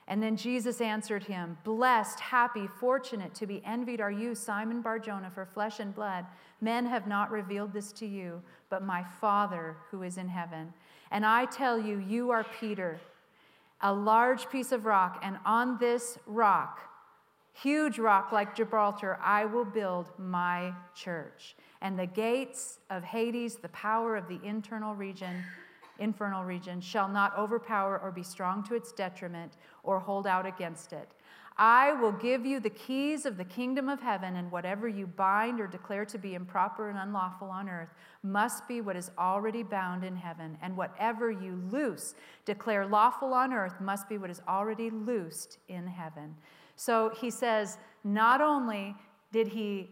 And 0.08 0.22
then 0.22 0.36
Jesus 0.36 0.80
answered 0.80 1.24
him, 1.24 1.58
Blessed, 1.64 2.20
happy, 2.20 2.68
fortunate 2.68 3.34
to 3.34 3.46
be 3.46 3.62
envied 3.64 4.00
are 4.00 4.10
you, 4.10 4.34
Simon 4.34 4.80
Barjona, 4.80 5.30
for 5.30 5.44
flesh 5.44 5.80
and 5.80 5.94
blood. 5.94 6.24
Men 6.60 6.86
have 6.86 7.08
not 7.08 7.30
revealed 7.30 7.72
this 7.72 7.90
to 7.92 8.06
you, 8.06 8.40
but 8.70 8.84
my 8.84 9.02
Father 9.20 9.76
who 9.90 10.02
is 10.02 10.16
in 10.16 10.28
heaven. 10.28 10.72
And 11.10 11.26
I 11.26 11.46
tell 11.46 11.78
you, 11.78 11.98
you 11.98 12.30
are 12.30 12.46
Peter, 12.60 13.00
a 13.80 13.92
large 13.92 14.48
piece 14.48 14.70
of 14.70 14.86
rock, 14.86 15.20
and 15.22 15.38
on 15.44 15.76
this 15.78 16.18
rock, 16.26 16.80
huge 17.52 17.98
rock 17.98 18.30
like 18.30 18.54
Gibraltar, 18.54 19.18
I 19.22 19.44
will 19.44 19.64
build 19.64 20.10
my 20.18 20.72
church. 20.94 21.56
And 21.80 21.98
the 21.98 22.06
gates 22.06 22.78
of 22.90 23.02
Hades, 23.02 23.56
the 23.56 23.68
power 23.70 24.16
of 24.16 24.28
the 24.28 24.40
internal 24.44 24.94
region, 24.94 25.42
infernal 25.98 26.44
region 26.44 26.80
shall 26.80 27.08
not 27.08 27.36
overpower 27.36 27.98
or 27.98 28.10
be 28.10 28.22
strong 28.22 28.62
to 28.64 28.74
its 28.74 28.92
detriment 28.92 29.52
or 29.82 30.00
hold 30.00 30.26
out 30.26 30.46
against 30.46 30.92
it. 30.92 31.08
I 31.58 31.94
will 31.94 32.12
give 32.12 32.44
you 32.44 32.60
the 32.60 32.68
keys 32.68 33.24
of 33.24 33.38
the 33.38 33.44
kingdom 33.44 33.88
of 33.88 34.02
heaven, 34.02 34.36
and 34.36 34.52
whatever 34.52 34.88
you 34.88 35.06
bind 35.06 35.58
or 35.58 35.66
declare 35.66 36.04
to 36.04 36.18
be 36.18 36.34
improper 36.34 36.90
and 36.90 36.98
unlawful 36.98 37.48
on 37.48 37.70
earth 37.70 37.88
must 38.22 38.68
be 38.68 38.82
what 38.82 38.94
is 38.94 39.10
already 39.16 39.62
bound 39.62 40.04
in 40.04 40.16
heaven, 40.16 40.58
and 40.60 40.76
whatever 40.76 41.30
you 41.30 41.62
loose, 41.70 42.14
declare 42.44 42.86
lawful 42.86 43.32
on 43.32 43.54
earth, 43.54 43.80
must 43.80 44.06
be 44.06 44.18
what 44.18 44.28
is 44.28 44.42
already 44.46 44.90
loosed 44.90 45.56
in 45.68 45.86
heaven. 45.86 46.34
So 46.76 47.10
he 47.18 47.30
says, 47.30 47.78
not 48.04 48.42
only 48.42 48.94
did 49.32 49.48
he 49.48 49.88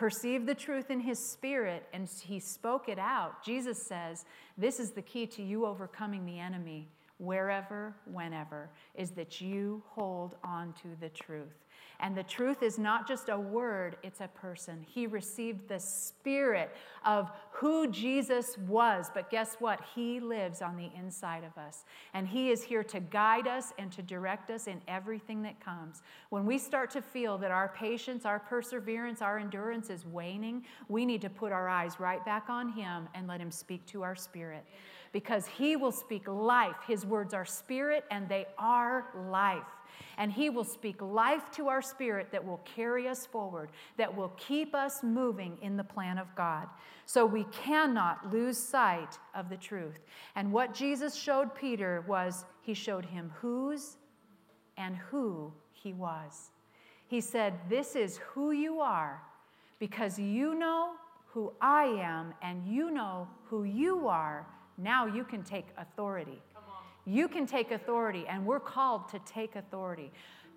perceived 0.00 0.46
the 0.46 0.54
truth 0.54 0.90
in 0.90 0.98
his 0.98 1.18
spirit 1.18 1.86
and 1.92 2.08
he 2.22 2.40
spoke 2.40 2.88
it 2.88 2.98
out. 2.98 3.44
Jesus 3.44 3.82
says, 3.82 4.24
This 4.56 4.80
is 4.80 4.92
the 4.92 5.02
key 5.02 5.26
to 5.26 5.42
you 5.42 5.66
overcoming 5.66 6.24
the 6.24 6.38
enemy 6.38 6.88
wherever, 7.18 7.94
whenever, 8.10 8.70
is 8.94 9.10
that 9.10 9.42
you 9.42 9.82
hold 9.86 10.36
on 10.42 10.72
to 10.72 10.88
the 11.02 11.10
truth. 11.10 11.66
And 12.00 12.16
the 12.16 12.22
truth 12.22 12.62
is 12.62 12.78
not 12.78 13.06
just 13.06 13.28
a 13.28 13.38
word, 13.38 13.96
it's 14.02 14.20
a 14.20 14.28
person. 14.28 14.84
He 14.88 15.06
received 15.06 15.68
the 15.68 15.78
spirit 15.78 16.74
of 17.04 17.30
who 17.52 17.90
Jesus 17.90 18.56
was, 18.66 19.10
but 19.12 19.30
guess 19.30 19.56
what? 19.58 19.80
He 19.94 20.18
lives 20.18 20.62
on 20.62 20.76
the 20.76 20.90
inside 20.96 21.44
of 21.44 21.56
us. 21.62 21.84
And 22.14 22.26
He 22.26 22.50
is 22.50 22.62
here 22.62 22.82
to 22.84 23.00
guide 23.00 23.46
us 23.46 23.72
and 23.78 23.92
to 23.92 24.02
direct 24.02 24.50
us 24.50 24.66
in 24.66 24.80
everything 24.88 25.42
that 25.42 25.60
comes. 25.60 26.02
When 26.30 26.46
we 26.46 26.56
start 26.56 26.90
to 26.92 27.02
feel 27.02 27.36
that 27.38 27.50
our 27.50 27.68
patience, 27.68 28.24
our 28.24 28.38
perseverance, 28.38 29.20
our 29.20 29.38
endurance 29.38 29.90
is 29.90 30.06
waning, 30.06 30.64
we 30.88 31.04
need 31.04 31.20
to 31.20 31.30
put 31.30 31.52
our 31.52 31.68
eyes 31.68 32.00
right 32.00 32.24
back 32.24 32.48
on 32.48 32.70
Him 32.70 33.08
and 33.14 33.26
let 33.28 33.40
Him 33.40 33.50
speak 33.50 33.84
to 33.86 34.02
our 34.02 34.16
spirit. 34.16 34.64
Because 35.12 35.46
He 35.46 35.76
will 35.76 35.92
speak 35.92 36.28
life. 36.28 36.76
His 36.86 37.04
words 37.04 37.34
are 37.34 37.44
spirit 37.44 38.04
and 38.10 38.28
they 38.28 38.46
are 38.58 39.06
life 39.28 39.64
and 40.20 40.30
He 40.30 40.50
will 40.50 40.64
speak 40.64 41.00
life 41.00 41.50
to 41.52 41.68
our 41.68 41.80
spirit 41.80 42.28
that 42.32 42.44
will 42.44 42.60
carry 42.64 43.08
us 43.08 43.26
forward, 43.26 43.70
that 43.96 44.14
will 44.14 44.32
keep 44.36 44.74
us 44.74 45.02
moving 45.02 45.56
in 45.62 45.76
the 45.76 45.84
plan 45.84 46.18
of 46.18 46.34
God. 46.34 46.68
So 47.06 47.24
we 47.24 47.44
cannot 47.44 48.30
lose 48.32 48.58
sight 48.58 49.18
of 49.34 49.48
the 49.48 49.56
truth. 49.56 49.98
And 50.36 50.52
what 50.52 50.74
Jesus 50.74 51.14
showed 51.14 51.54
Peter 51.54 52.04
was 52.06 52.44
He 52.62 52.74
showed 52.74 53.06
him 53.06 53.32
whose 53.40 53.96
and 54.76 54.96
who 54.96 55.52
He 55.72 55.92
was. 55.92 56.50
He 57.08 57.20
said, 57.20 57.54
This 57.68 57.96
is 57.96 58.18
who 58.18 58.52
you 58.52 58.80
are 58.80 59.22
because 59.78 60.18
you 60.18 60.54
know 60.54 60.92
who 61.28 61.52
I 61.60 61.84
am 61.84 62.34
and 62.42 62.66
you 62.66 62.90
know 62.90 63.26
who 63.48 63.64
you 63.64 64.06
are. 64.06 64.46
Now 64.80 65.06
you 65.06 65.24
can 65.24 65.42
take 65.42 65.66
authority. 65.76 66.40
You 67.06 67.28
can 67.28 67.46
take 67.46 67.70
authority, 67.70 68.24
and 68.28 68.44
we're 68.44 68.60
called 68.60 69.08
to 69.08 69.18
take 69.20 69.56
authority. 69.56 70.12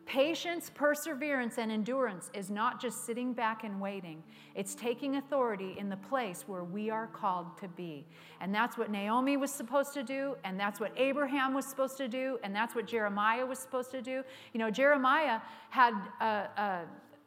Patience, 0.05 0.69
perseverance, 0.69 1.57
and 1.57 1.71
endurance 1.71 2.30
is 2.34 2.49
not 2.49 2.82
just 2.82 3.05
sitting 3.05 3.32
back 3.32 3.63
and 3.63 3.80
waiting. 3.80 4.21
It's 4.53 4.76
taking 4.76 5.15
authority 5.15 5.76
in 5.78 5.88
the 5.89 5.95
place 5.97 6.43
where 6.45 6.65
we 6.65 6.89
are 6.89 7.07
called 7.07 7.57
to 7.59 7.69
be. 7.69 8.05
And 8.41 8.53
that's 8.53 8.78
what 8.78 8.91
Naomi 8.91 9.38
was 9.38 9.51
supposed 9.51 9.93
to 9.93 10.03
do, 10.03 10.36
and 10.43 10.59
that's 10.59 10.80
what 10.80 10.91
Abraham 10.97 11.53
was 11.53 11.65
supposed 11.65 11.97
to 11.97 12.09
do, 12.09 12.38
and 12.43 12.53
that's 12.53 12.76
what 12.76 12.86
Jeremiah 12.86 13.45
was 13.45 13.59
supposed 13.59 13.91
to 13.91 14.01
do. 14.01 14.24
You 14.53 14.59
know, 14.59 14.69
Jeremiah 14.69 15.39
had 15.69 15.93
a, 16.19 16.26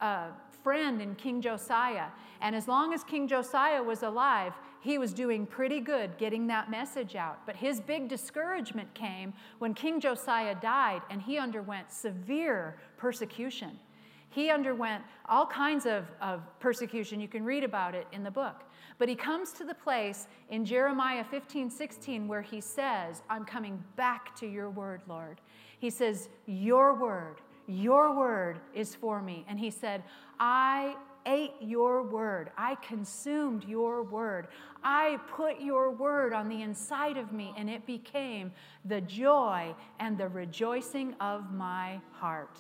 a, 0.01 0.05
a 0.05 0.29
friend 0.63 1.01
in 1.01 1.15
King 1.15 1.41
Josiah. 1.41 2.09
And 2.41 2.55
as 2.57 2.67
long 2.69 2.93
as 2.93 3.05
King 3.05 3.29
Josiah 3.29 3.83
was 3.83 4.03
alive, 4.03 4.53
he 4.87 4.99
was 4.99 5.13
doing 5.13 5.47
pretty 5.47 5.81
good 5.81 6.17
getting 6.17 6.47
that 6.47 6.71
message 6.71 7.17
out. 7.17 7.41
But 7.45 7.57
his 7.57 7.81
big 7.81 8.09
discouragement 8.09 8.95
came 8.95 9.35
when 9.59 9.75
King 9.75 10.01
Josiah 10.01 10.55
died 10.55 11.03
and 11.11 11.21
he 11.21 11.39
underwent 11.39 11.91
severe 11.91 12.77
persecution. 12.97 13.81
He 14.31 14.49
underwent 14.49 15.03
all 15.29 15.45
kinds 15.45 15.87
of, 15.87 16.05
of 16.21 16.41
persecution. 16.61 17.21
You 17.21 17.27
can 17.27 17.45
read 17.45 17.65
about 17.65 17.97
it 17.97 18.07
in 18.13 18.23
the 18.23 18.31
book. 18.31 18.63
But 18.99 19.09
he 19.09 19.17
comes 19.17 19.51
to 19.55 19.65
the 19.65 19.75
place 19.75 20.29
in 20.51 20.65
Jeremiah 20.65 21.25
15, 21.25 21.69
16, 21.69 22.29
where 22.29 22.43
he 22.43 22.61
says, 22.61 23.23
I'm 23.29 23.45
coming 23.45 23.83
back 23.97 24.37
to 24.37 24.47
your 24.47 24.71
word, 24.71 25.03
Lord. 25.09 25.41
He 25.81 25.91
says, 25.91 26.29
Your 26.47 26.95
word, 26.95 27.41
your 27.67 28.15
word 28.15 28.61
is 28.73 28.95
for 28.95 29.21
me. 29.21 29.45
And 29.49 29.59
he 29.59 29.71
said, 29.71 30.05
I 30.39 30.95
ate 31.27 31.53
your 31.61 32.03
word. 32.03 32.51
I 32.57 32.77
consumed 32.77 33.65
your 33.65 34.03
word. 34.03 34.49
I 34.83 35.19
put 35.29 35.61
your 35.61 35.91
word 35.91 36.33
on 36.33 36.49
the 36.49 36.63
inside 36.63 37.17
of 37.17 37.33
me, 37.33 37.53
and 37.57 37.69
it 37.69 37.85
became 37.87 38.53
the 38.85 39.01
joy 39.01 39.75
and 39.99 40.17
the 40.17 40.29
rejoicing 40.29 41.15
of 41.21 41.53
my 41.53 42.01
heart. 42.13 42.59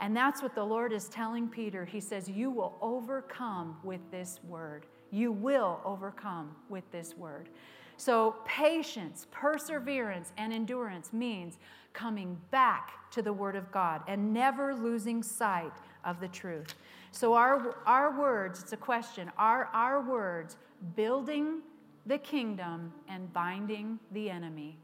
And 0.00 0.16
that's 0.16 0.42
what 0.42 0.54
the 0.54 0.64
Lord 0.64 0.92
is 0.92 1.08
telling 1.08 1.48
Peter. 1.48 1.84
He 1.84 2.00
says, 2.00 2.28
You 2.28 2.50
will 2.50 2.76
overcome 2.80 3.78
with 3.82 4.00
this 4.10 4.40
word. 4.46 4.86
You 5.10 5.32
will 5.32 5.80
overcome 5.84 6.54
with 6.68 6.84
this 6.90 7.16
word. 7.16 7.48
So, 7.96 8.36
patience, 8.44 9.28
perseverance, 9.30 10.32
and 10.36 10.52
endurance 10.52 11.12
means 11.12 11.58
coming 11.92 12.36
back 12.50 13.10
to 13.12 13.22
the 13.22 13.32
Word 13.32 13.54
of 13.54 13.70
God 13.70 14.02
and 14.08 14.34
never 14.34 14.74
losing 14.74 15.22
sight 15.22 15.72
of 16.04 16.20
the 16.20 16.28
truth. 16.28 16.74
So, 17.12 17.34
our, 17.34 17.76
our 17.86 18.18
words, 18.18 18.62
it's 18.62 18.72
a 18.72 18.76
question, 18.76 19.30
are 19.38 19.70
our 19.72 20.00
words 20.00 20.56
building 20.96 21.60
the 22.06 22.18
kingdom 22.18 22.92
and 23.08 23.32
binding 23.32 23.98
the 24.12 24.30
enemy? 24.30 24.76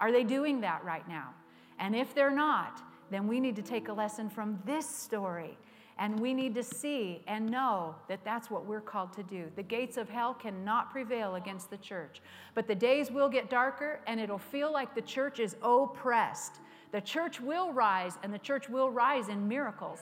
Are 0.00 0.12
they 0.12 0.24
doing 0.24 0.60
that 0.60 0.84
right 0.84 1.06
now? 1.08 1.30
And 1.78 1.94
if 1.94 2.14
they're 2.14 2.34
not, 2.34 2.82
then 3.10 3.26
we 3.26 3.40
need 3.40 3.56
to 3.56 3.62
take 3.62 3.88
a 3.88 3.92
lesson 3.92 4.28
from 4.28 4.60
this 4.66 4.88
story 4.88 5.56
and 5.98 6.18
we 6.20 6.32
need 6.32 6.54
to 6.54 6.62
see 6.62 7.22
and 7.26 7.50
know 7.50 7.94
that 8.08 8.24
that's 8.24 8.50
what 8.50 8.64
we're 8.64 8.80
called 8.80 9.12
to 9.14 9.22
do. 9.24 9.50
The 9.56 9.62
gates 9.62 9.96
of 9.96 10.08
hell 10.08 10.32
cannot 10.32 10.90
prevail 10.90 11.34
against 11.34 11.70
the 11.70 11.76
church. 11.76 12.20
But 12.54 12.68
the 12.68 12.74
days 12.74 13.10
will 13.10 13.28
get 13.28 13.50
darker, 13.50 14.00
and 14.06 14.20
it'll 14.20 14.38
feel 14.38 14.72
like 14.72 14.94
the 14.94 15.02
church 15.02 15.40
is 15.40 15.56
oppressed. 15.60 16.60
The 16.92 17.00
church 17.00 17.40
will 17.40 17.72
rise, 17.72 18.16
and 18.22 18.32
the 18.32 18.38
church 18.38 18.68
will 18.68 18.90
rise 18.90 19.28
in 19.28 19.48
miracles. 19.48 19.98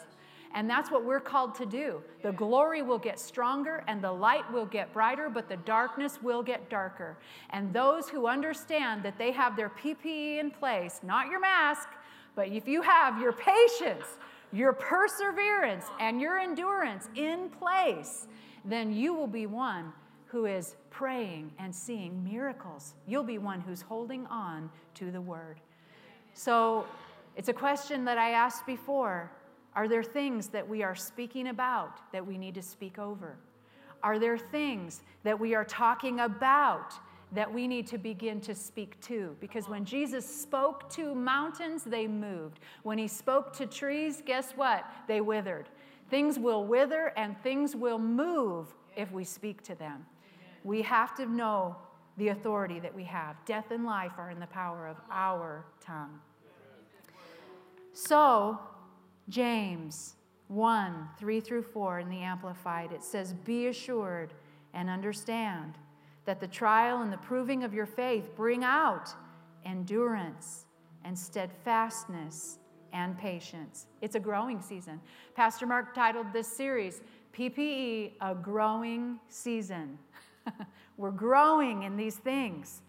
And 0.57 0.71
that's 0.71 0.91
what 0.91 1.05
we're 1.05 1.21
called 1.21 1.55
to 1.57 1.67
do. 1.67 2.03
The 2.23 2.33
glory 2.33 2.81
will 2.81 2.99
get 2.99 3.21
stronger 3.21 3.85
and 3.89 4.03
the 4.03 4.11
light 4.11 4.51
will 4.51 4.65
get 4.65 4.91
brighter, 4.91 5.29
but 5.29 5.51
the 5.51 5.59
darkness 5.59 6.19
will 6.23 6.43
get 6.43 6.71
darker. 6.71 7.19
And 7.51 7.75
those 7.75 8.09
who 8.09 8.27
understand 8.27 9.03
that 9.03 9.19
they 9.19 9.33
have 9.33 9.55
their 9.55 9.69
PPE 9.69 10.41
in 10.41 10.51
place, 10.51 11.01
not 11.03 11.29
your 11.29 11.41
mask, 11.41 11.91
but 12.35 12.49
if 12.49 12.67
you 12.67 12.81
have 12.81 13.21
your 13.21 13.33
patience, 13.33 14.07
your 14.51 14.73
perseverance 14.73 15.85
and 16.01 16.23
your 16.23 16.39
endurance 16.39 17.11
in 17.15 17.51
place, 17.51 18.27
then 18.65 18.95
you 18.95 19.13
will 19.13 19.27
be 19.27 19.45
one 19.45 19.93
who 20.25 20.47
is 20.47 20.77
praying 20.89 21.53
and 21.59 21.75
seeing 21.75 22.25
miracles. 22.25 22.95
You'll 23.07 23.25
be 23.25 23.37
one 23.37 23.61
who's 23.61 23.83
holding 23.83 24.25
on 24.29 24.71
to 24.95 25.11
the 25.11 25.21
word. 25.21 25.61
So 26.33 26.87
it's 27.37 27.51
a 27.51 27.53
question 27.53 28.07
that 28.07 28.17
I 28.17 28.31
asked 28.31 28.65
before. 28.65 29.31
Are 29.77 29.87
there 29.87 30.03
things 30.03 30.49
that 30.49 30.69
we 30.69 30.83
are 30.83 30.97
speaking 30.97 31.49
about 31.49 32.11
that 32.11 32.27
we 32.27 32.37
need 32.37 32.55
to 32.57 32.63
speak 32.63 32.99
over? 32.99 33.37
Are 34.03 34.19
there 34.19 34.39
things 34.39 35.03
that 35.23 35.39
we 35.39 35.55
are 35.55 35.65
talking 35.65 36.21
about 36.21 36.95
that 37.33 37.53
we 37.53 37.67
need 37.67 37.87
to 37.89 37.99
begin 37.99 38.41
to 38.41 38.55
speak 38.55 39.01
to. 39.01 39.37
Because 39.41 39.69
when 39.69 39.85
Jesus 39.85 40.25
spoke 40.25 40.89
to 40.91 41.15
mountains, 41.15 41.85
they 41.85 42.07
moved. 42.07 42.61
When 42.83 42.99
he 42.99 43.09
spoke 43.09 43.53
to 43.55 43.67
trees, 43.67 44.23
guess 44.25 44.53
what? 44.53 44.85
They 45.09 45.21
withered. 45.21 45.69
Things 46.09 46.39
will 46.39 46.65
wither 46.65 47.13
and 47.17 47.41
things 47.43 47.75
will 47.75 47.99
move 47.99 48.75
if 48.97 49.11
we 49.11 49.25
speak 49.25 49.63
to 49.65 49.75
them. 49.75 50.07
We 50.63 50.83
have 50.83 51.15
to 51.17 51.27
know 51.27 51.77
the 52.17 52.29
authority 52.29 52.81
that 52.81 52.95
we 52.95 53.05
have. 53.05 53.37
Death 53.45 53.71
and 53.71 53.85
life 53.85 54.13
are 54.19 54.31
in 54.31 54.39
the 54.39 54.47
power 54.47 54.87
of 54.87 54.97
our 55.11 55.67
tongue. 55.81 56.21
So, 57.93 58.59
James 59.29 60.15
1 60.49 61.09
3 61.19 61.41
through 61.41 61.63
4 61.63 62.01
in 62.01 62.09
the 62.09 62.21
Amplified, 62.21 62.93
it 62.93 63.03
says, 63.03 63.33
Be 63.33 63.67
assured 63.67 64.33
and 64.75 64.89
understand 64.89 65.75
that 66.25 66.41
the 66.41 66.47
trial 66.47 67.03
and 67.03 67.13
the 67.13 67.19
proving 67.19 67.65
of 67.65 67.75
your 67.75 67.87
faith 67.87 68.35
bring 68.37 68.63
out 68.63 69.09
endurance 69.65 70.67
and 71.05 71.19
steadfastness 71.19 72.59
and 72.93 73.17
patience. 73.19 73.87
It's 74.01 74.15
a 74.15 74.21
growing 74.21 74.61
season. 74.61 75.01
Pastor 75.35 75.67
Mark 75.67 75.95
titled 75.95 76.33
this 76.33 76.49
series, 76.49 77.01
PPE, 77.37 78.13
a 78.21 78.35
growing 78.35 79.19
season. 79.29 79.99
We're 80.97 81.11
growing 81.11 81.83
in 81.83 81.97
these 81.97 82.17
things. 82.17 82.83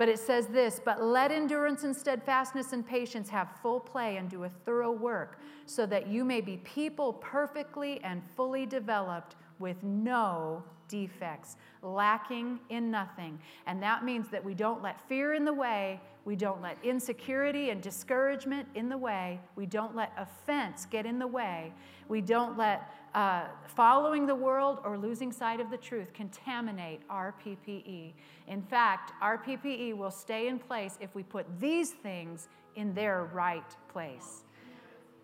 But 0.00 0.08
it 0.08 0.18
says 0.18 0.46
this, 0.46 0.80
but 0.82 1.02
let 1.02 1.30
endurance 1.30 1.84
and 1.84 1.94
steadfastness 1.94 2.72
and 2.72 2.86
patience 2.86 3.28
have 3.28 3.50
full 3.60 3.78
play 3.78 4.16
and 4.16 4.30
do 4.30 4.44
a 4.44 4.48
thorough 4.48 4.90
work, 4.90 5.38
so 5.66 5.84
that 5.84 6.08
you 6.08 6.24
may 6.24 6.40
be 6.40 6.56
people 6.56 7.12
perfectly 7.12 8.00
and 8.02 8.22
fully 8.34 8.64
developed 8.64 9.36
with 9.58 9.76
no 9.82 10.64
defects, 10.88 11.56
lacking 11.82 12.60
in 12.70 12.90
nothing. 12.90 13.38
And 13.66 13.82
that 13.82 14.02
means 14.02 14.30
that 14.30 14.42
we 14.42 14.54
don't 14.54 14.82
let 14.82 15.06
fear 15.06 15.34
in 15.34 15.44
the 15.44 15.52
way, 15.52 16.00
we 16.24 16.34
don't 16.34 16.62
let 16.62 16.78
insecurity 16.82 17.68
and 17.68 17.82
discouragement 17.82 18.68
in 18.74 18.88
the 18.88 18.96
way, 18.96 19.38
we 19.54 19.66
don't 19.66 19.94
let 19.94 20.14
offense 20.16 20.86
get 20.86 21.04
in 21.04 21.18
the 21.18 21.26
way, 21.26 21.74
we 22.08 22.22
don't 22.22 22.56
let 22.56 22.90
uh, 23.14 23.44
following 23.66 24.26
the 24.26 24.34
world 24.34 24.78
or 24.84 24.96
losing 24.96 25.32
sight 25.32 25.60
of 25.60 25.70
the 25.70 25.76
truth 25.76 26.12
contaminate 26.12 27.00
our 27.10 27.34
PPE. 27.44 28.12
In 28.46 28.62
fact, 28.62 29.12
our 29.20 29.38
PPE 29.38 29.96
will 29.96 30.10
stay 30.10 30.48
in 30.48 30.58
place 30.58 30.96
if 31.00 31.14
we 31.14 31.22
put 31.22 31.46
these 31.60 31.90
things 31.90 32.48
in 32.76 32.94
their 32.94 33.24
right 33.32 33.76
place. 33.88 34.44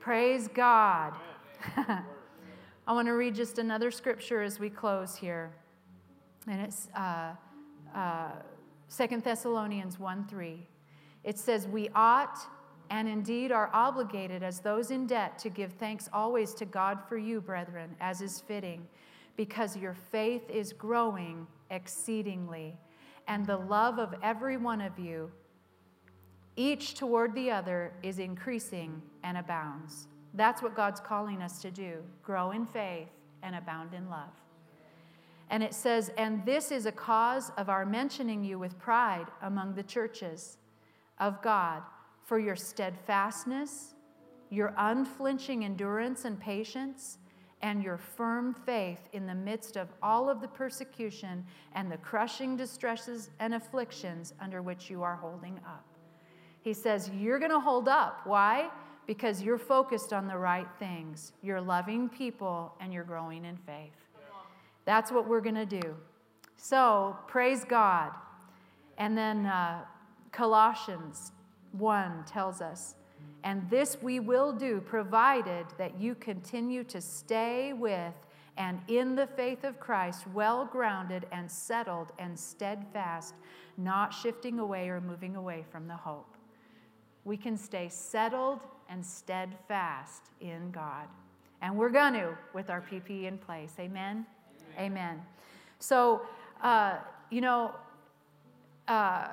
Praise 0.00 0.48
God. 0.48 1.14
I 2.88 2.92
want 2.92 3.06
to 3.06 3.12
read 3.12 3.34
just 3.34 3.58
another 3.58 3.90
scripture 3.90 4.42
as 4.42 4.60
we 4.60 4.70
close 4.70 5.16
here. 5.16 5.52
And 6.48 6.60
it's 6.60 6.88
uh, 6.94 7.32
uh, 7.94 8.30
2 8.96 9.20
Thessalonians 9.20 9.98
1 9.98 10.26
3. 10.28 10.66
It 11.24 11.38
says, 11.38 11.66
We 11.66 11.88
ought 11.94 12.38
and 12.90 13.08
indeed 13.08 13.52
are 13.52 13.70
obligated 13.72 14.42
as 14.42 14.60
those 14.60 14.90
in 14.90 15.06
debt 15.06 15.38
to 15.40 15.48
give 15.48 15.72
thanks 15.72 16.08
always 16.12 16.54
to 16.54 16.64
God 16.64 16.98
for 17.08 17.16
you, 17.16 17.40
brethren, 17.40 17.94
as 18.00 18.20
is 18.20 18.40
fitting, 18.40 18.86
because 19.36 19.76
your 19.76 19.94
faith 19.94 20.48
is 20.48 20.72
growing 20.72 21.46
exceedingly, 21.70 22.76
and 23.28 23.44
the 23.44 23.56
love 23.56 23.98
of 23.98 24.14
every 24.22 24.56
one 24.56 24.80
of 24.80 24.98
you, 24.98 25.30
each 26.56 26.94
toward 26.94 27.34
the 27.34 27.50
other, 27.50 27.92
is 28.02 28.18
increasing 28.18 29.02
and 29.24 29.36
abounds. 29.36 30.06
That's 30.34 30.62
what 30.62 30.76
God's 30.76 31.00
calling 31.00 31.42
us 31.42 31.60
to 31.62 31.70
do 31.70 32.02
grow 32.22 32.52
in 32.52 32.66
faith 32.66 33.08
and 33.42 33.56
abound 33.56 33.94
in 33.94 34.08
love. 34.08 34.30
And 35.50 35.62
it 35.62 35.74
says, 35.74 36.10
And 36.16 36.44
this 36.44 36.70
is 36.70 36.86
a 36.86 36.92
cause 36.92 37.50
of 37.56 37.68
our 37.68 37.84
mentioning 37.84 38.42
you 38.42 38.58
with 38.58 38.78
pride 38.78 39.26
among 39.42 39.74
the 39.74 39.82
churches 39.82 40.58
of 41.18 41.40
God 41.42 41.82
for 42.26 42.38
your 42.38 42.54
steadfastness, 42.54 43.94
your 44.50 44.74
unflinching 44.76 45.64
endurance 45.64 46.26
and 46.26 46.38
patience, 46.38 47.16
and 47.62 47.82
your 47.82 47.96
firm 47.96 48.52
faith 48.52 49.08
in 49.14 49.26
the 49.26 49.34
midst 49.34 49.76
of 49.78 49.88
all 50.02 50.28
of 50.28 50.42
the 50.42 50.48
persecution 50.48 51.42
and 51.72 51.90
the 51.90 51.96
crushing 51.96 52.54
distresses 52.54 53.30
and 53.40 53.54
afflictions 53.54 54.34
under 54.40 54.60
which 54.60 54.90
you 54.90 55.02
are 55.02 55.16
holding 55.16 55.58
up. 55.66 55.86
He 56.60 56.74
says, 56.74 57.10
You're 57.18 57.38
going 57.38 57.50
to 57.50 57.60
hold 57.60 57.88
up. 57.88 58.20
Why? 58.26 58.68
because 59.06 59.42
you're 59.42 59.58
focused 59.58 60.12
on 60.12 60.26
the 60.26 60.36
right 60.36 60.66
things. 60.78 61.32
You're 61.42 61.60
loving 61.60 62.08
people 62.08 62.74
and 62.80 62.92
you're 62.92 63.04
growing 63.04 63.44
in 63.44 63.56
faith. 63.56 63.92
That's 64.84 65.10
what 65.10 65.28
we're 65.28 65.40
going 65.40 65.54
to 65.54 65.66
do. 65.66 65.96
So, 66.56 67.16
praise 67.26 67.64
God. 67.64 68.12
And 68.98 69.16
then 69.16 69.46
uh, 69.46 69.82
Colossians 70.32 71.32
1 71.72 72.24
tells 72.24 72.60
us, 72.60 72.94
and 73.44 73.68
this 73.70 73.96
we 74.02 74.18
will 74.20 74.52
do, 74.52 74.80
provided 74.80 75.66
that 75.78 76.00
you 76.00 76.14
continue 76.14 76.84
to 76.84 77.00
stay 77.00 77.72
with 77.72 78.14
and 78.58 78.80
in 78.88 79.14
the 79.14 79.26
faith 79.26 79.64
of 79.64 79.78
Christ, 79.78 80.26
well 80.28 80.64
grounded 80.64 81.26
and 81.30 81.50
settled 81.50 82.12
and 82.18 82.38
steadfast, 82.38 83.34
not 83.76 84.14
shifting 84.14 84.58
away 84.58 84.88
or 84.88 85.00
moving 85.00 85.36
away 85.36 85.64
from 85.70 85.86
the 85.86 85.94
hope. 85.94 86.36
We 87.24 87.36
can 87.36 87.56
stay 87.56 87.88
settled 87.88 88.60
and 88.88 89.04
steadfast 89.04 90.30
in 90.40 90.70
God. 90.70 91.06
And 91.60 91.76
we're 91.76 91.90
going 91.90 92.14
to 92.14 92.36
with 92.54 92.70
our 92.70 92.80
PPE 92.80 93.24
in 93.24 93.38
place. 93.38 93.74
Amen? 93.78 94.24
Amen. 94.78 94.92
Amen. 94.92 95.22
So, 95.78 96.22
uh, 96.62 96.96
you 97.30 97.40
know, 97.40 97.74
uh, 98.88 99.28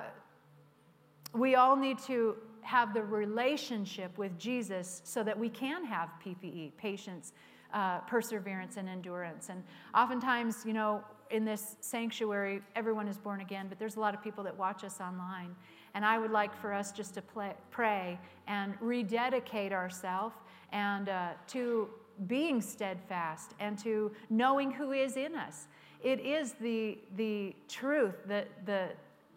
we 1.34 1.56
all 1.56 1.76
need 1.76 1.98
to 2.00 2.36
have 2.62 2.94
the 2.94 3.04
relationship 3.04 4.18
with 4.18 4.38
Jesus 4.40 5.02
so 5.04 5.24
that 5.24 5.38
we 5.38 5.50
can 5.50 5.84
have 5.84 6.10
PPE, 6.26 6.72
patience, 6.78 7.34
uh, 7.74 8.00
perseverance, 8.00 8.78
and 8.78 8.88
endurance. 8.88 9.50
And 9.50 9.64
oftentimes, 9.96 10.64
you 10.66 10.74
know, 10.74 11.04
in 11.32 11.44
this 11.44 11.76
sanctuary, 11.82 12.62
everyone 12.76 13.08
is 13.08 13.18
born 13.18 13.42
again, 13.42 13.66
but 13.68 13.80
there's 13.80 13.96
a 13.96 14.00
lot 14.00 14.14
of 14.14 14.24
people 14.24 14.44
that 14.44 14.58
watch 14.58 14.84
us 14.84 15.02
online. 15.02 15.56
And 15.96 16.06
I 16.06 16.18
would 16.18 16.32
like 16.32 16.56
for 16.56 16.74
us 16.74 16.92
just 16.92 17.16
to 17.16 17.22
play, 17.22 17.54
pray 17.72 18.20
and 18.48 18.76
rededicate 18.80 19.74
ourselves 19.74 20.36
and 20.72 21.10
uh, 21.10 21.30
to 21.48 21.90
being 22.28 22.62
steadfast 22.62 23.54
and 23.60 23.78
to 23.80 24.12
knowing 24.30 24.72
who 24.72 24.92
is 24.92 25.18
in 25.18 25.36
us. 25.36 25.68
It 26.04 26.20
is 26.20 26.54
the, 26.54 26.98
the 27.16 27.56
truth 27.68 28.16
that, 28.28 28.66
the, 28.66 28.90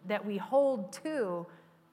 that 0.05 0.23
we 0.23 0.37
hold 0.37 0.91
to 1.03 1.45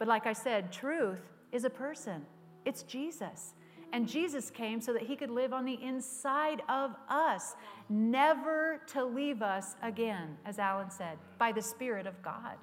but 0.04 0.10
like 0.10 0.26
I 0.26 0.34
said, 0.34 0.70
truth 0.70 1.22
is 1.50 1.64
a 1.64 1.70
person, 1.70 2.26
it's 2.66 2.82
Jesus. 2.82 3.54
And 3.90 4.06
Jesus 4.06 4.50
came 4.50 4.82
so 4.82 4.92
that 4.92 5.00
he 5.00 5.16
could 5.16 5.30
live 5.30 5.54
on 5.54 5.64
the 5.64 5.82
inside 5.82 6.60
of 6.68 6.94
us, 7.08 7.54
never 7.88 8.82
to 8.88 9.02
leave 9.02 9.40
us 9.40 9.76
again, 9.82 10.36
as 10.44 10.58
Alan 10.58 10.90
said, 10.90 11.16
by 11.38 11.52
the 11.52 11.62
Spirit 11.62 12.06
of 12.06 12.20
God. 12.20 12.58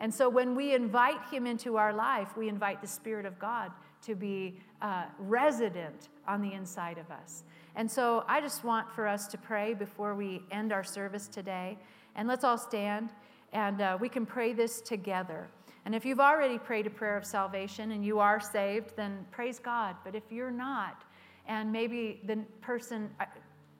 And 0.00 0.12
so 0.12 0.28
when 0.28 0.56
we 0.56 0.74
invite 0.74 1.22
him 1.30 1.46
into 1.46 1.76
our 1.76 1.92
life, 1.92 2.36
we 2.36 2.48
invite 2.48 2.80
the 2.80 2.88
Spirit 2.88 3.24
of 3.24 3.38
God 3.38 3.70
to 4.02 4.16
be 4.16 4.58
uh, 4.82 5.04
resident 5.20 6.08
on 6.26 6.42
the 6.42 6.52
inside 6.54 6.98
of 6.98 7.08
us. 7.12 7.44
And 7.76 7.88
so 7.88 8.24
I 8.26 8.40
just 8.40 8.64
want 8.64 8.90
for 8.90 9.06
us 9.06 9.28
to 9.28 9.38
pray 9.38 9.74
before 9.74 10.16
we 10.16 10.42
end 10.50 10.72
our 10.72 10.82
service 10.82 11.28
today. 11.28 11.78
And 12.16 12.26
let's 12.26 12.42
all 12.42 12.58
stand 12.58 13.10
and 13.52 13.80
uh, 13.80 13.98
we 14.00 14.08
can 14.08 14.26
pray 14.26 14.52
this 14.52 14.80
together. 14.80 15.48
And 15.84 15.94
if 15.94 16.04
you've 16.04 16.20
already 16.20 16.58
prayed 16.58 16.86
a 16.86 16.90
prayer 16.90 17.16
of 17.16 17.24
salvation 17.24 17.92
and 17.92 18.04
you 18.04 18.18
are 18.18 18.40
saved, 18.40 18.96
then 18.96 19.24
praise 19.30 19.58
God. 19.58 19.96
But 20.04 20.14
if 20.14 20.24
you're 20.30 20.50
not, 20.50 21.04
and 21.46 21.72
maybe 21.72 22.20
the 22.24 22.38
person 22.60 23.10
uh, 23.18 23.24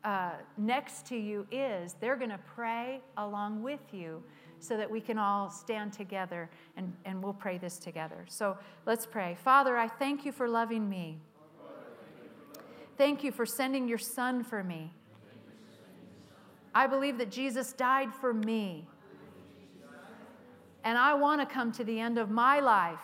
uh 0.03 0.30
next 0.57 1.07
to 1.07 1.16
you 1.16 1.46
is, 1.53 1.94
they're 2.01 2.16
going 2.16 2.30
to 2.30 2.40
pray 2.55 3.01
along 3.16 3.62
with 3.62 3.80
you 3.92 4.22
so 4.61 4.76
that 4.76 4.90
we 4.90 5.01
can 5.01 5.18
all 5.18 5.51
stand 5.51 5.92
together 5.92 6.48
and, 6.76 6.92
and 7.05 7.22
we'll 7.22 7.32
pray 7.32 7.59
this 7.59 7.78
together. 7.78 8.24
So 8.28 8.57
let's 8.86 9.07
pray. 9.07 9.36
Father, 9.42 9.76
I 9.76 9.88
thank 9.88 10.24
you 10.24 10.32
for 10.32 10.48
loving 10.48 10.88
me. 10.88 11.18
Thank 12.96 13.24
you 13.24 13.32
for 13.32 13.46
sending 13.46 13.88
your 13.88 13.98
son 13.98 14.44
for 14.44 14.62
me. 14.62 14.92
I 16.74 16.86
believe 16.86 17.18
that 17.18 17.30
Jesus 17.30 17.72
died 17.72 18.14
for 18.14 18.32
me 18.32 18.86
and 20.85 20.97
I 20.97 21.14
want 21.14 21.41
to 21.41 21.47
come 21.47 21.72
to 21.72 21.85
the 21.85 21.99
end 21.99 22.18
of 22.18 22.31
my 22.31 22.61
life 22.61 23.01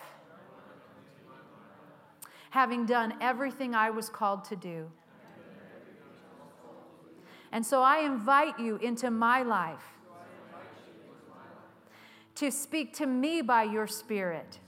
having 2.50 2.86
done 2.86 3.12
everything 3.20 3.74
I 3.74 3.90
was 3.90 4.08
called 4.08 4.44
to 4.44 4.56
do. 4.56 4.90
And 7.52 7.64
so 7.64 7.82
I 7.82 7.98
invite 8.00 8.58
you 8.58 8.76
into 8.76 9.10
my 9.10 9.42
life 9.42 9.84
to 12.36 12.50
speak 12.50 12.94
to 12.94 13.06
me 13.06 13.42
by 13.42 13.62
your 13.62 13.86
Spirit, 13.86 14.58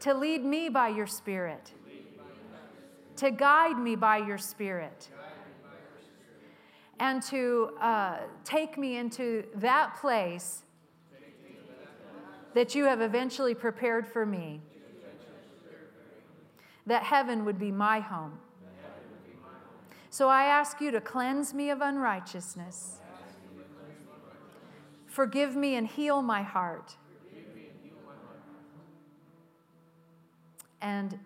to 0.00 0.14
lead 0.14 0.44
me 0.44 0.68
by 0.68 0.88
your 0.88 1.06
Spirit, 1.06 1.72
to 3.16 3.30
guide 3.30 3.78
me 3.78 3.96
by 3.96 4.18
your 4.18 4.38
Spirit, 4.38 5.08
and 7.00 7.22
to 7.22 7.70
uh, 7.80 8.18
take 8.44 8.76
me 8.76 8.96
into 8.96 9.44
that 9.54 9.96
place 10.00 10.64
that 12.58 12.74
you 12.74 12.86
have 12.86 13.00
eventually 13.00 13.54
prepared 13.54 14.04
for 14.04 14.26
me, 14.26 14.60
that 16.88 17.04
heaven 17.04 17.44
would 17.44 17.56
be 17.56 17.70
my 17.70 18.00
home. 18.00 18.36
So 20.10 20.28
I 20.28 20.42
ask 20.42 20.80
you 20.80 20.90
to 20.90 21.00
cleanse 21.00 21.54
me 21.54 21.70
of 21.70 21.80
unrighteousness. 21.80 22.96
Forgive 25.06 25.54
me 25.54 25.76
and 25.76 25.86
heal 25.86 26.20
my 26.20 26.42
heart. 26.42 26.96
And 30.80 31.16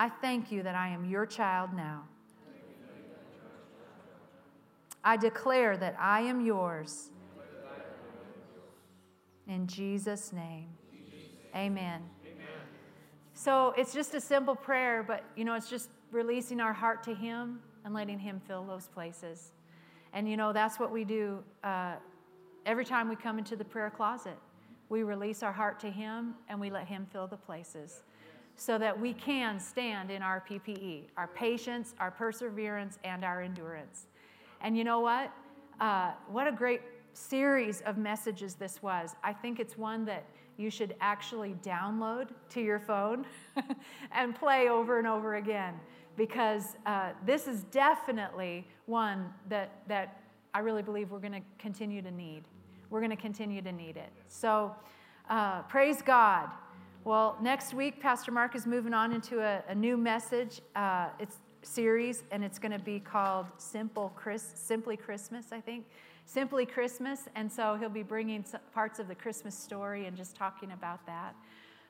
I 0.00 0.08
thank 0.08 0.50
you 0.50 0.64
that 0.64 0.74
I 0.74 0.88
am 0.88 1.04
your 1.04 1.26
child 1.26 1.72
now. 1.72 2.02
I 5.04 5.16
declare 5.16 5.76
that 5.76 5.94
I 5.96 6.22
am 6.22 6.44
yours 6.44 7.10
in 9.48 9.66
Jesus' 9.66 10.32
name. 10.32 10.68
Amen. 11.54 12.02
Amen. 12.24 12.48
So 13.34 13.72
it's 13.76 13.92
just 13.94 14.14
a 14.14 14.20
simple 14.20 14.54
prayer, 14.54 15.02
but 15.02 15.24
you 15.36 15.44
know, 15.44 15.54
it's 15.54 15.70
just 15.70 15.88
releasing 16.12 16.60
our 16.60 16.72
heart 16.72 17.02
to 17.04 17.14
Him 17.14 17.60
and 17.84 17.94
letting 17.94 18.18
Him 18.18 18.40
fill 18.46 18.64
those 18.64 18.86
places. 18.88 19.52
And 20.12 20.28
you 20.28 20.36
know, 20.36 20.52
that's 20.52 20.78
what 20.78 20.90
we 20.90 21.04
do 21.04 21.42
uh, 21.64 21.94
every 22.66 22.84
time 22.84 23.08
we 23.08 23.16
come 23.16 23.38
into 23.38 23.56
the 23.56 23.64
prayer 23.64 23.90
closet. 23.90 24.36
We 24.88 25.02
release 25.02 25.42
our 25.42 25.52
heart 25.52 25.80
to 25.80 25.90
Him 25.90 26.34
and 26.48 26.60
we 26.60 26.70
let 26.70 26.86
Him 26.86 27.06
fill 27.12 27.26
the 27.26 27.36
places 27.36 28.02
so 28.56 28.76
that 28.76 28.98
we 28.98 29.12
can 29.12 29.60
stand 29.60 30.10
in 30.10 30.20
our 30.20 30.42
PPE, 30.48 31.04
our 31.16 31.28
patience, 31.28 31.94
our 32.00 32.10
perseverance, 32.10 32.98
and 33.04 33.24
our 33.24 33.40
endurance. 33.40 34.06
And 34.60 34.76
you 34.76 34.82
know 34.82 34.98
what? 34.98 35.30
Uh, 35.80 36.10
what 36.28 36.48
a 36.48 36.52
great 36.52 36.80
series 37.18 37.80
of 37.82 37.98
messages 37.98 38.54
this 38.54 38.82
was. 38.82 39.14
I 39.22 39.32
think 39.32 39.60
it's 39.60 39.76
one 39.76 40.04
that 40.06 40.24
you 40.56 40.70
should 40.70 40.94
actually 41.00 41.54
download 41.62 42.28
to 42.50 42.60
your 42.60 42.78
phone 42.78 43.24
and 44.12 44.34
play 44.34 44.68
over 44.68 44.98
and 44.98 45.06
over 45.06 45.36
again 45.36 45.74
because 46.16 46.76
uh, 46.86 47.10
this 47.24 47.46
is 47.46 47.62
definitely 47.64 48.66
one 48.86 49.32
that, 49.48 49.82
that 49.86 50.20
I 50.52 50.60
really 50.60 50.82
believe 50.82 51.10
we're 51.10 51.20
going 51.20 51.32
to 51.32 51.42
continue 51.58 52.02
to 52.02 52.10
need. 52.10 52.42
We're 52.90 53.00
going 53.00 53.10
to 53.10 53.16
continue 53.16 53.62
to 53.62 53.72
need 53.72 53.96
it. 53.96 54.10
So, 54.26 54.74
uh, 55.30 55.62
praise 55.62 56.02
God. 56.02 56.48
Well, 57.04 57.38
next 57.40 57.74
week, 57.74 58.00
Pastor 58.00 58.32
Mark 58.32 58.56
is 58.56 58.66
moving 58.66 58.94
on 58.94 59.12
into 59.12 59.40
a, 59.40 59.62
a 59.68 59.74
new 59.74 59.96
message. 59.96 60.60
Uh, 60.74 61.08
it's 61.20 61.36
series, 61.62 62.24
and 62.30 62.42
it's 62.42 62.58
going 62.58 62.72
to 62.72 62.78
be 62.78 62.98
called 62.98 63.46
Simple 63.58 64.12
Chris, 64.16 64.52
Simply 64.54 64.96
Christmas, 64.96 65.46
I 65.52 65.60
think. 65.60 65.84
Simply 66.28 66.66
Christmas, 66.66 67.22
and 67.36 67.50
so 67.50 67.78
he'll 67.80 67.88
be 67.88 68.02
bringing 68.02 68.44
parts 68.74 68.98
of 68.98 69.08
the 69.08 69.14
Christmas 69.14 69.54
story 69.54 70.04
and 70.04 70.14
just 70.14 70.36
talking 70.36 70.72
about 70.72 71.06
that. 71.06 71.34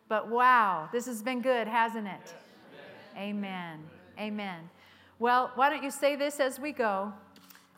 But 0.09 0.28
wow, 0.28 0.89
this 0.93 1.07
has 1.07 1.24
been 1.24 1.43
good, 1.43 1.66
hasn't 1.66 2.07
it? 2.07 2.20
Yes. 2.22 2.34
Amen. 3.16 3.80
Amen. 4.16 4.70
Well, 5.18 5.51
why 5.57 5.68
don't 5.68 5.82
you 5.82 5.91
say 5.91 6.14
this 6.14 6.39
as 6.39 6.61
we 6.61 6.70
go? 6.70 7.12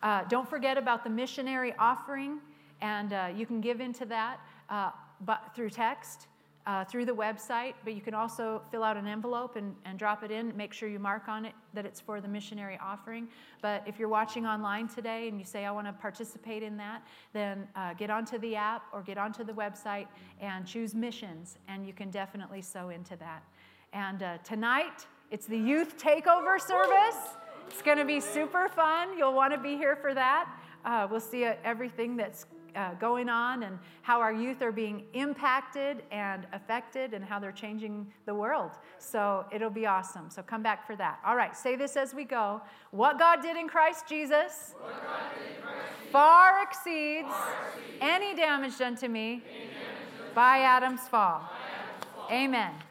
Uh, 0.02 0.24
don't 0.24 0.46
forget 0.46 0.76
about 0.76 1.02
the 1.02 1.08
missionary 1.08 1.72
offering, 1.78 2.40
and 2.82 3.14
uh, 3.14 3.28
you 3.34 3.46
can 3.46 3.62
give 3.62 3.80
into 3.80 4.04
that 4.04 4.38
uh, 4.68 4.90
but 5.24 5.52
through 5.54 5.70
text 5.70 6.26
uh, 6.70 6.84
through 6.84 7.04
the 7.04 7.12
website, 7.12 7.74
but 7.82 7.94
you 7.94 8.00
can 8.00 8.14
also 8.14 8.62
fill 8.70 8.84
out 8.84 8.96
an 8.96 9.08
envelope 9.08 9.56
and, 9.56 9.74
and 9.84 9.98
drop 9.98 10.22
it 10.22 10.30
in. 10.30 10.56
Make 10.56 10.72
sure 10.72 10.88
you 10.88 11.00
mark 11.00 11.26
on 11.26 11.44
it 11.44 11.52
that 11.74 11.84
it's 11.84 12.00
for 12.00 12.20
the 12.20 12.28
missionary 12.28 12.78
offering. 12.80 13.26
But 13.60 13.82
if 13.88 13.98
you're 13.98 14.08
watching 14.08 14.46
online 14.46 14.86
today 14.86 15.26
and 15.26 15.36
you 15.36 15.44
say, 15.44 15.64
I 15.64 15.72
want 15.72 15.88
to 15.88 15.92
participate 15.92 16.62
in 16.62 16.76
that, 16.76 17.02
then 17.32 17.66
uh, 17.74 17.94
get 17.94 18.08
onto 18.08 18.38
the 18.38 18.54
app 18.54 18.84
or 18.92 19.02
get 19.02 19.18
onto 19.18 19.42
the 19.42 19.52
website 19.52 20.06
and 20.40 20.64
choose 20.64 20.94
missions, 20.94 21.58
and 21.66 21.84
you 21.84 21.92
can 21.92 22.08
definitely 22.08 22.62
sow 22.62 22.90
into 22.90 23.16
that. 23.16 23.42
And 23.92 24.22
uh, 24.22 24.38
tonight, 24.44 25.06
it's 25.32 25.46
the 25.46 25.58
youth 25.58 25.98
takeover 25.98 26.60
service. 26.60 27.18
It's 27.66 27.82
going 27.82 27.98
to 27.98 28.04
be 28.04 28.20
super 28.20 28.68
fun. 28.68 29.18
You'll 29.18 29.34
want 29.34 29.52
to 29.52 29.58
be 29.58 29.76
here 29.76 29.96
for 29.96 30.14
that. 30.14 30.48
Uh, 30.84 31.08
we'll 31.10 31.18
see 31.18 31.46
uh, 31.46 31.54
everything 31.64 32.16
that's 32.16 32.46
uh, 32.76 32.94
going 32.94 33.28
on 33.28 33.62
and 33.62 33.78
how 34.02 34.20
our 34.20 34.32
youth 34.32 34.62
are 34.62 34.72
being 34.72 35.04
impacted 35.14 36.02
and 36.10 36.46
affected 36.52 37.14
and 37.14 37.24
how 37.24 37.38
they're 37.38 37.52
changing 37.52 38.06
the 38.26 38.34
world. 38.34 38.72
So 38.98 39.44
it'll 39.52 39.70
be 39.70 39.86
awesome. 39.86 40.30
So 40.30 40.42
come 40.42 40.62
back 40.62 40.86
for 40.86 40.96
that. 40.96 41.20
All 41.24 41.36
right, 41.36 41.56
say 41.56 41.76
this 41.76 41.96
as 41.96 42.14
we 42.14 42.24
go. 42.24 42.60
What 42.90 43.18
God 43.18 43.42
did 43.42 43.56
in 43.56 43.68
Christ 43.68 44.06
Jesus, 44.08 44.74
in 44.74 44.92
Christ 44.92 45.26
Jesus 45.38 46.10
far, 46.10 46.62
exceeds 46.62 47.28
far, 47.28 47.54
exceeds 47.76 47.98
any 48.00 48.34
damage 48.34 48.78
done 48.78 48.96
to 48.96 49.08
me 49.08 49.42
by 50.34 50.60
Adam's. 50.60 51.08
By 51.08 51.08
Adam's 51.08 51.08
fall. 51.08 51.50
Amen. 52.30 52.89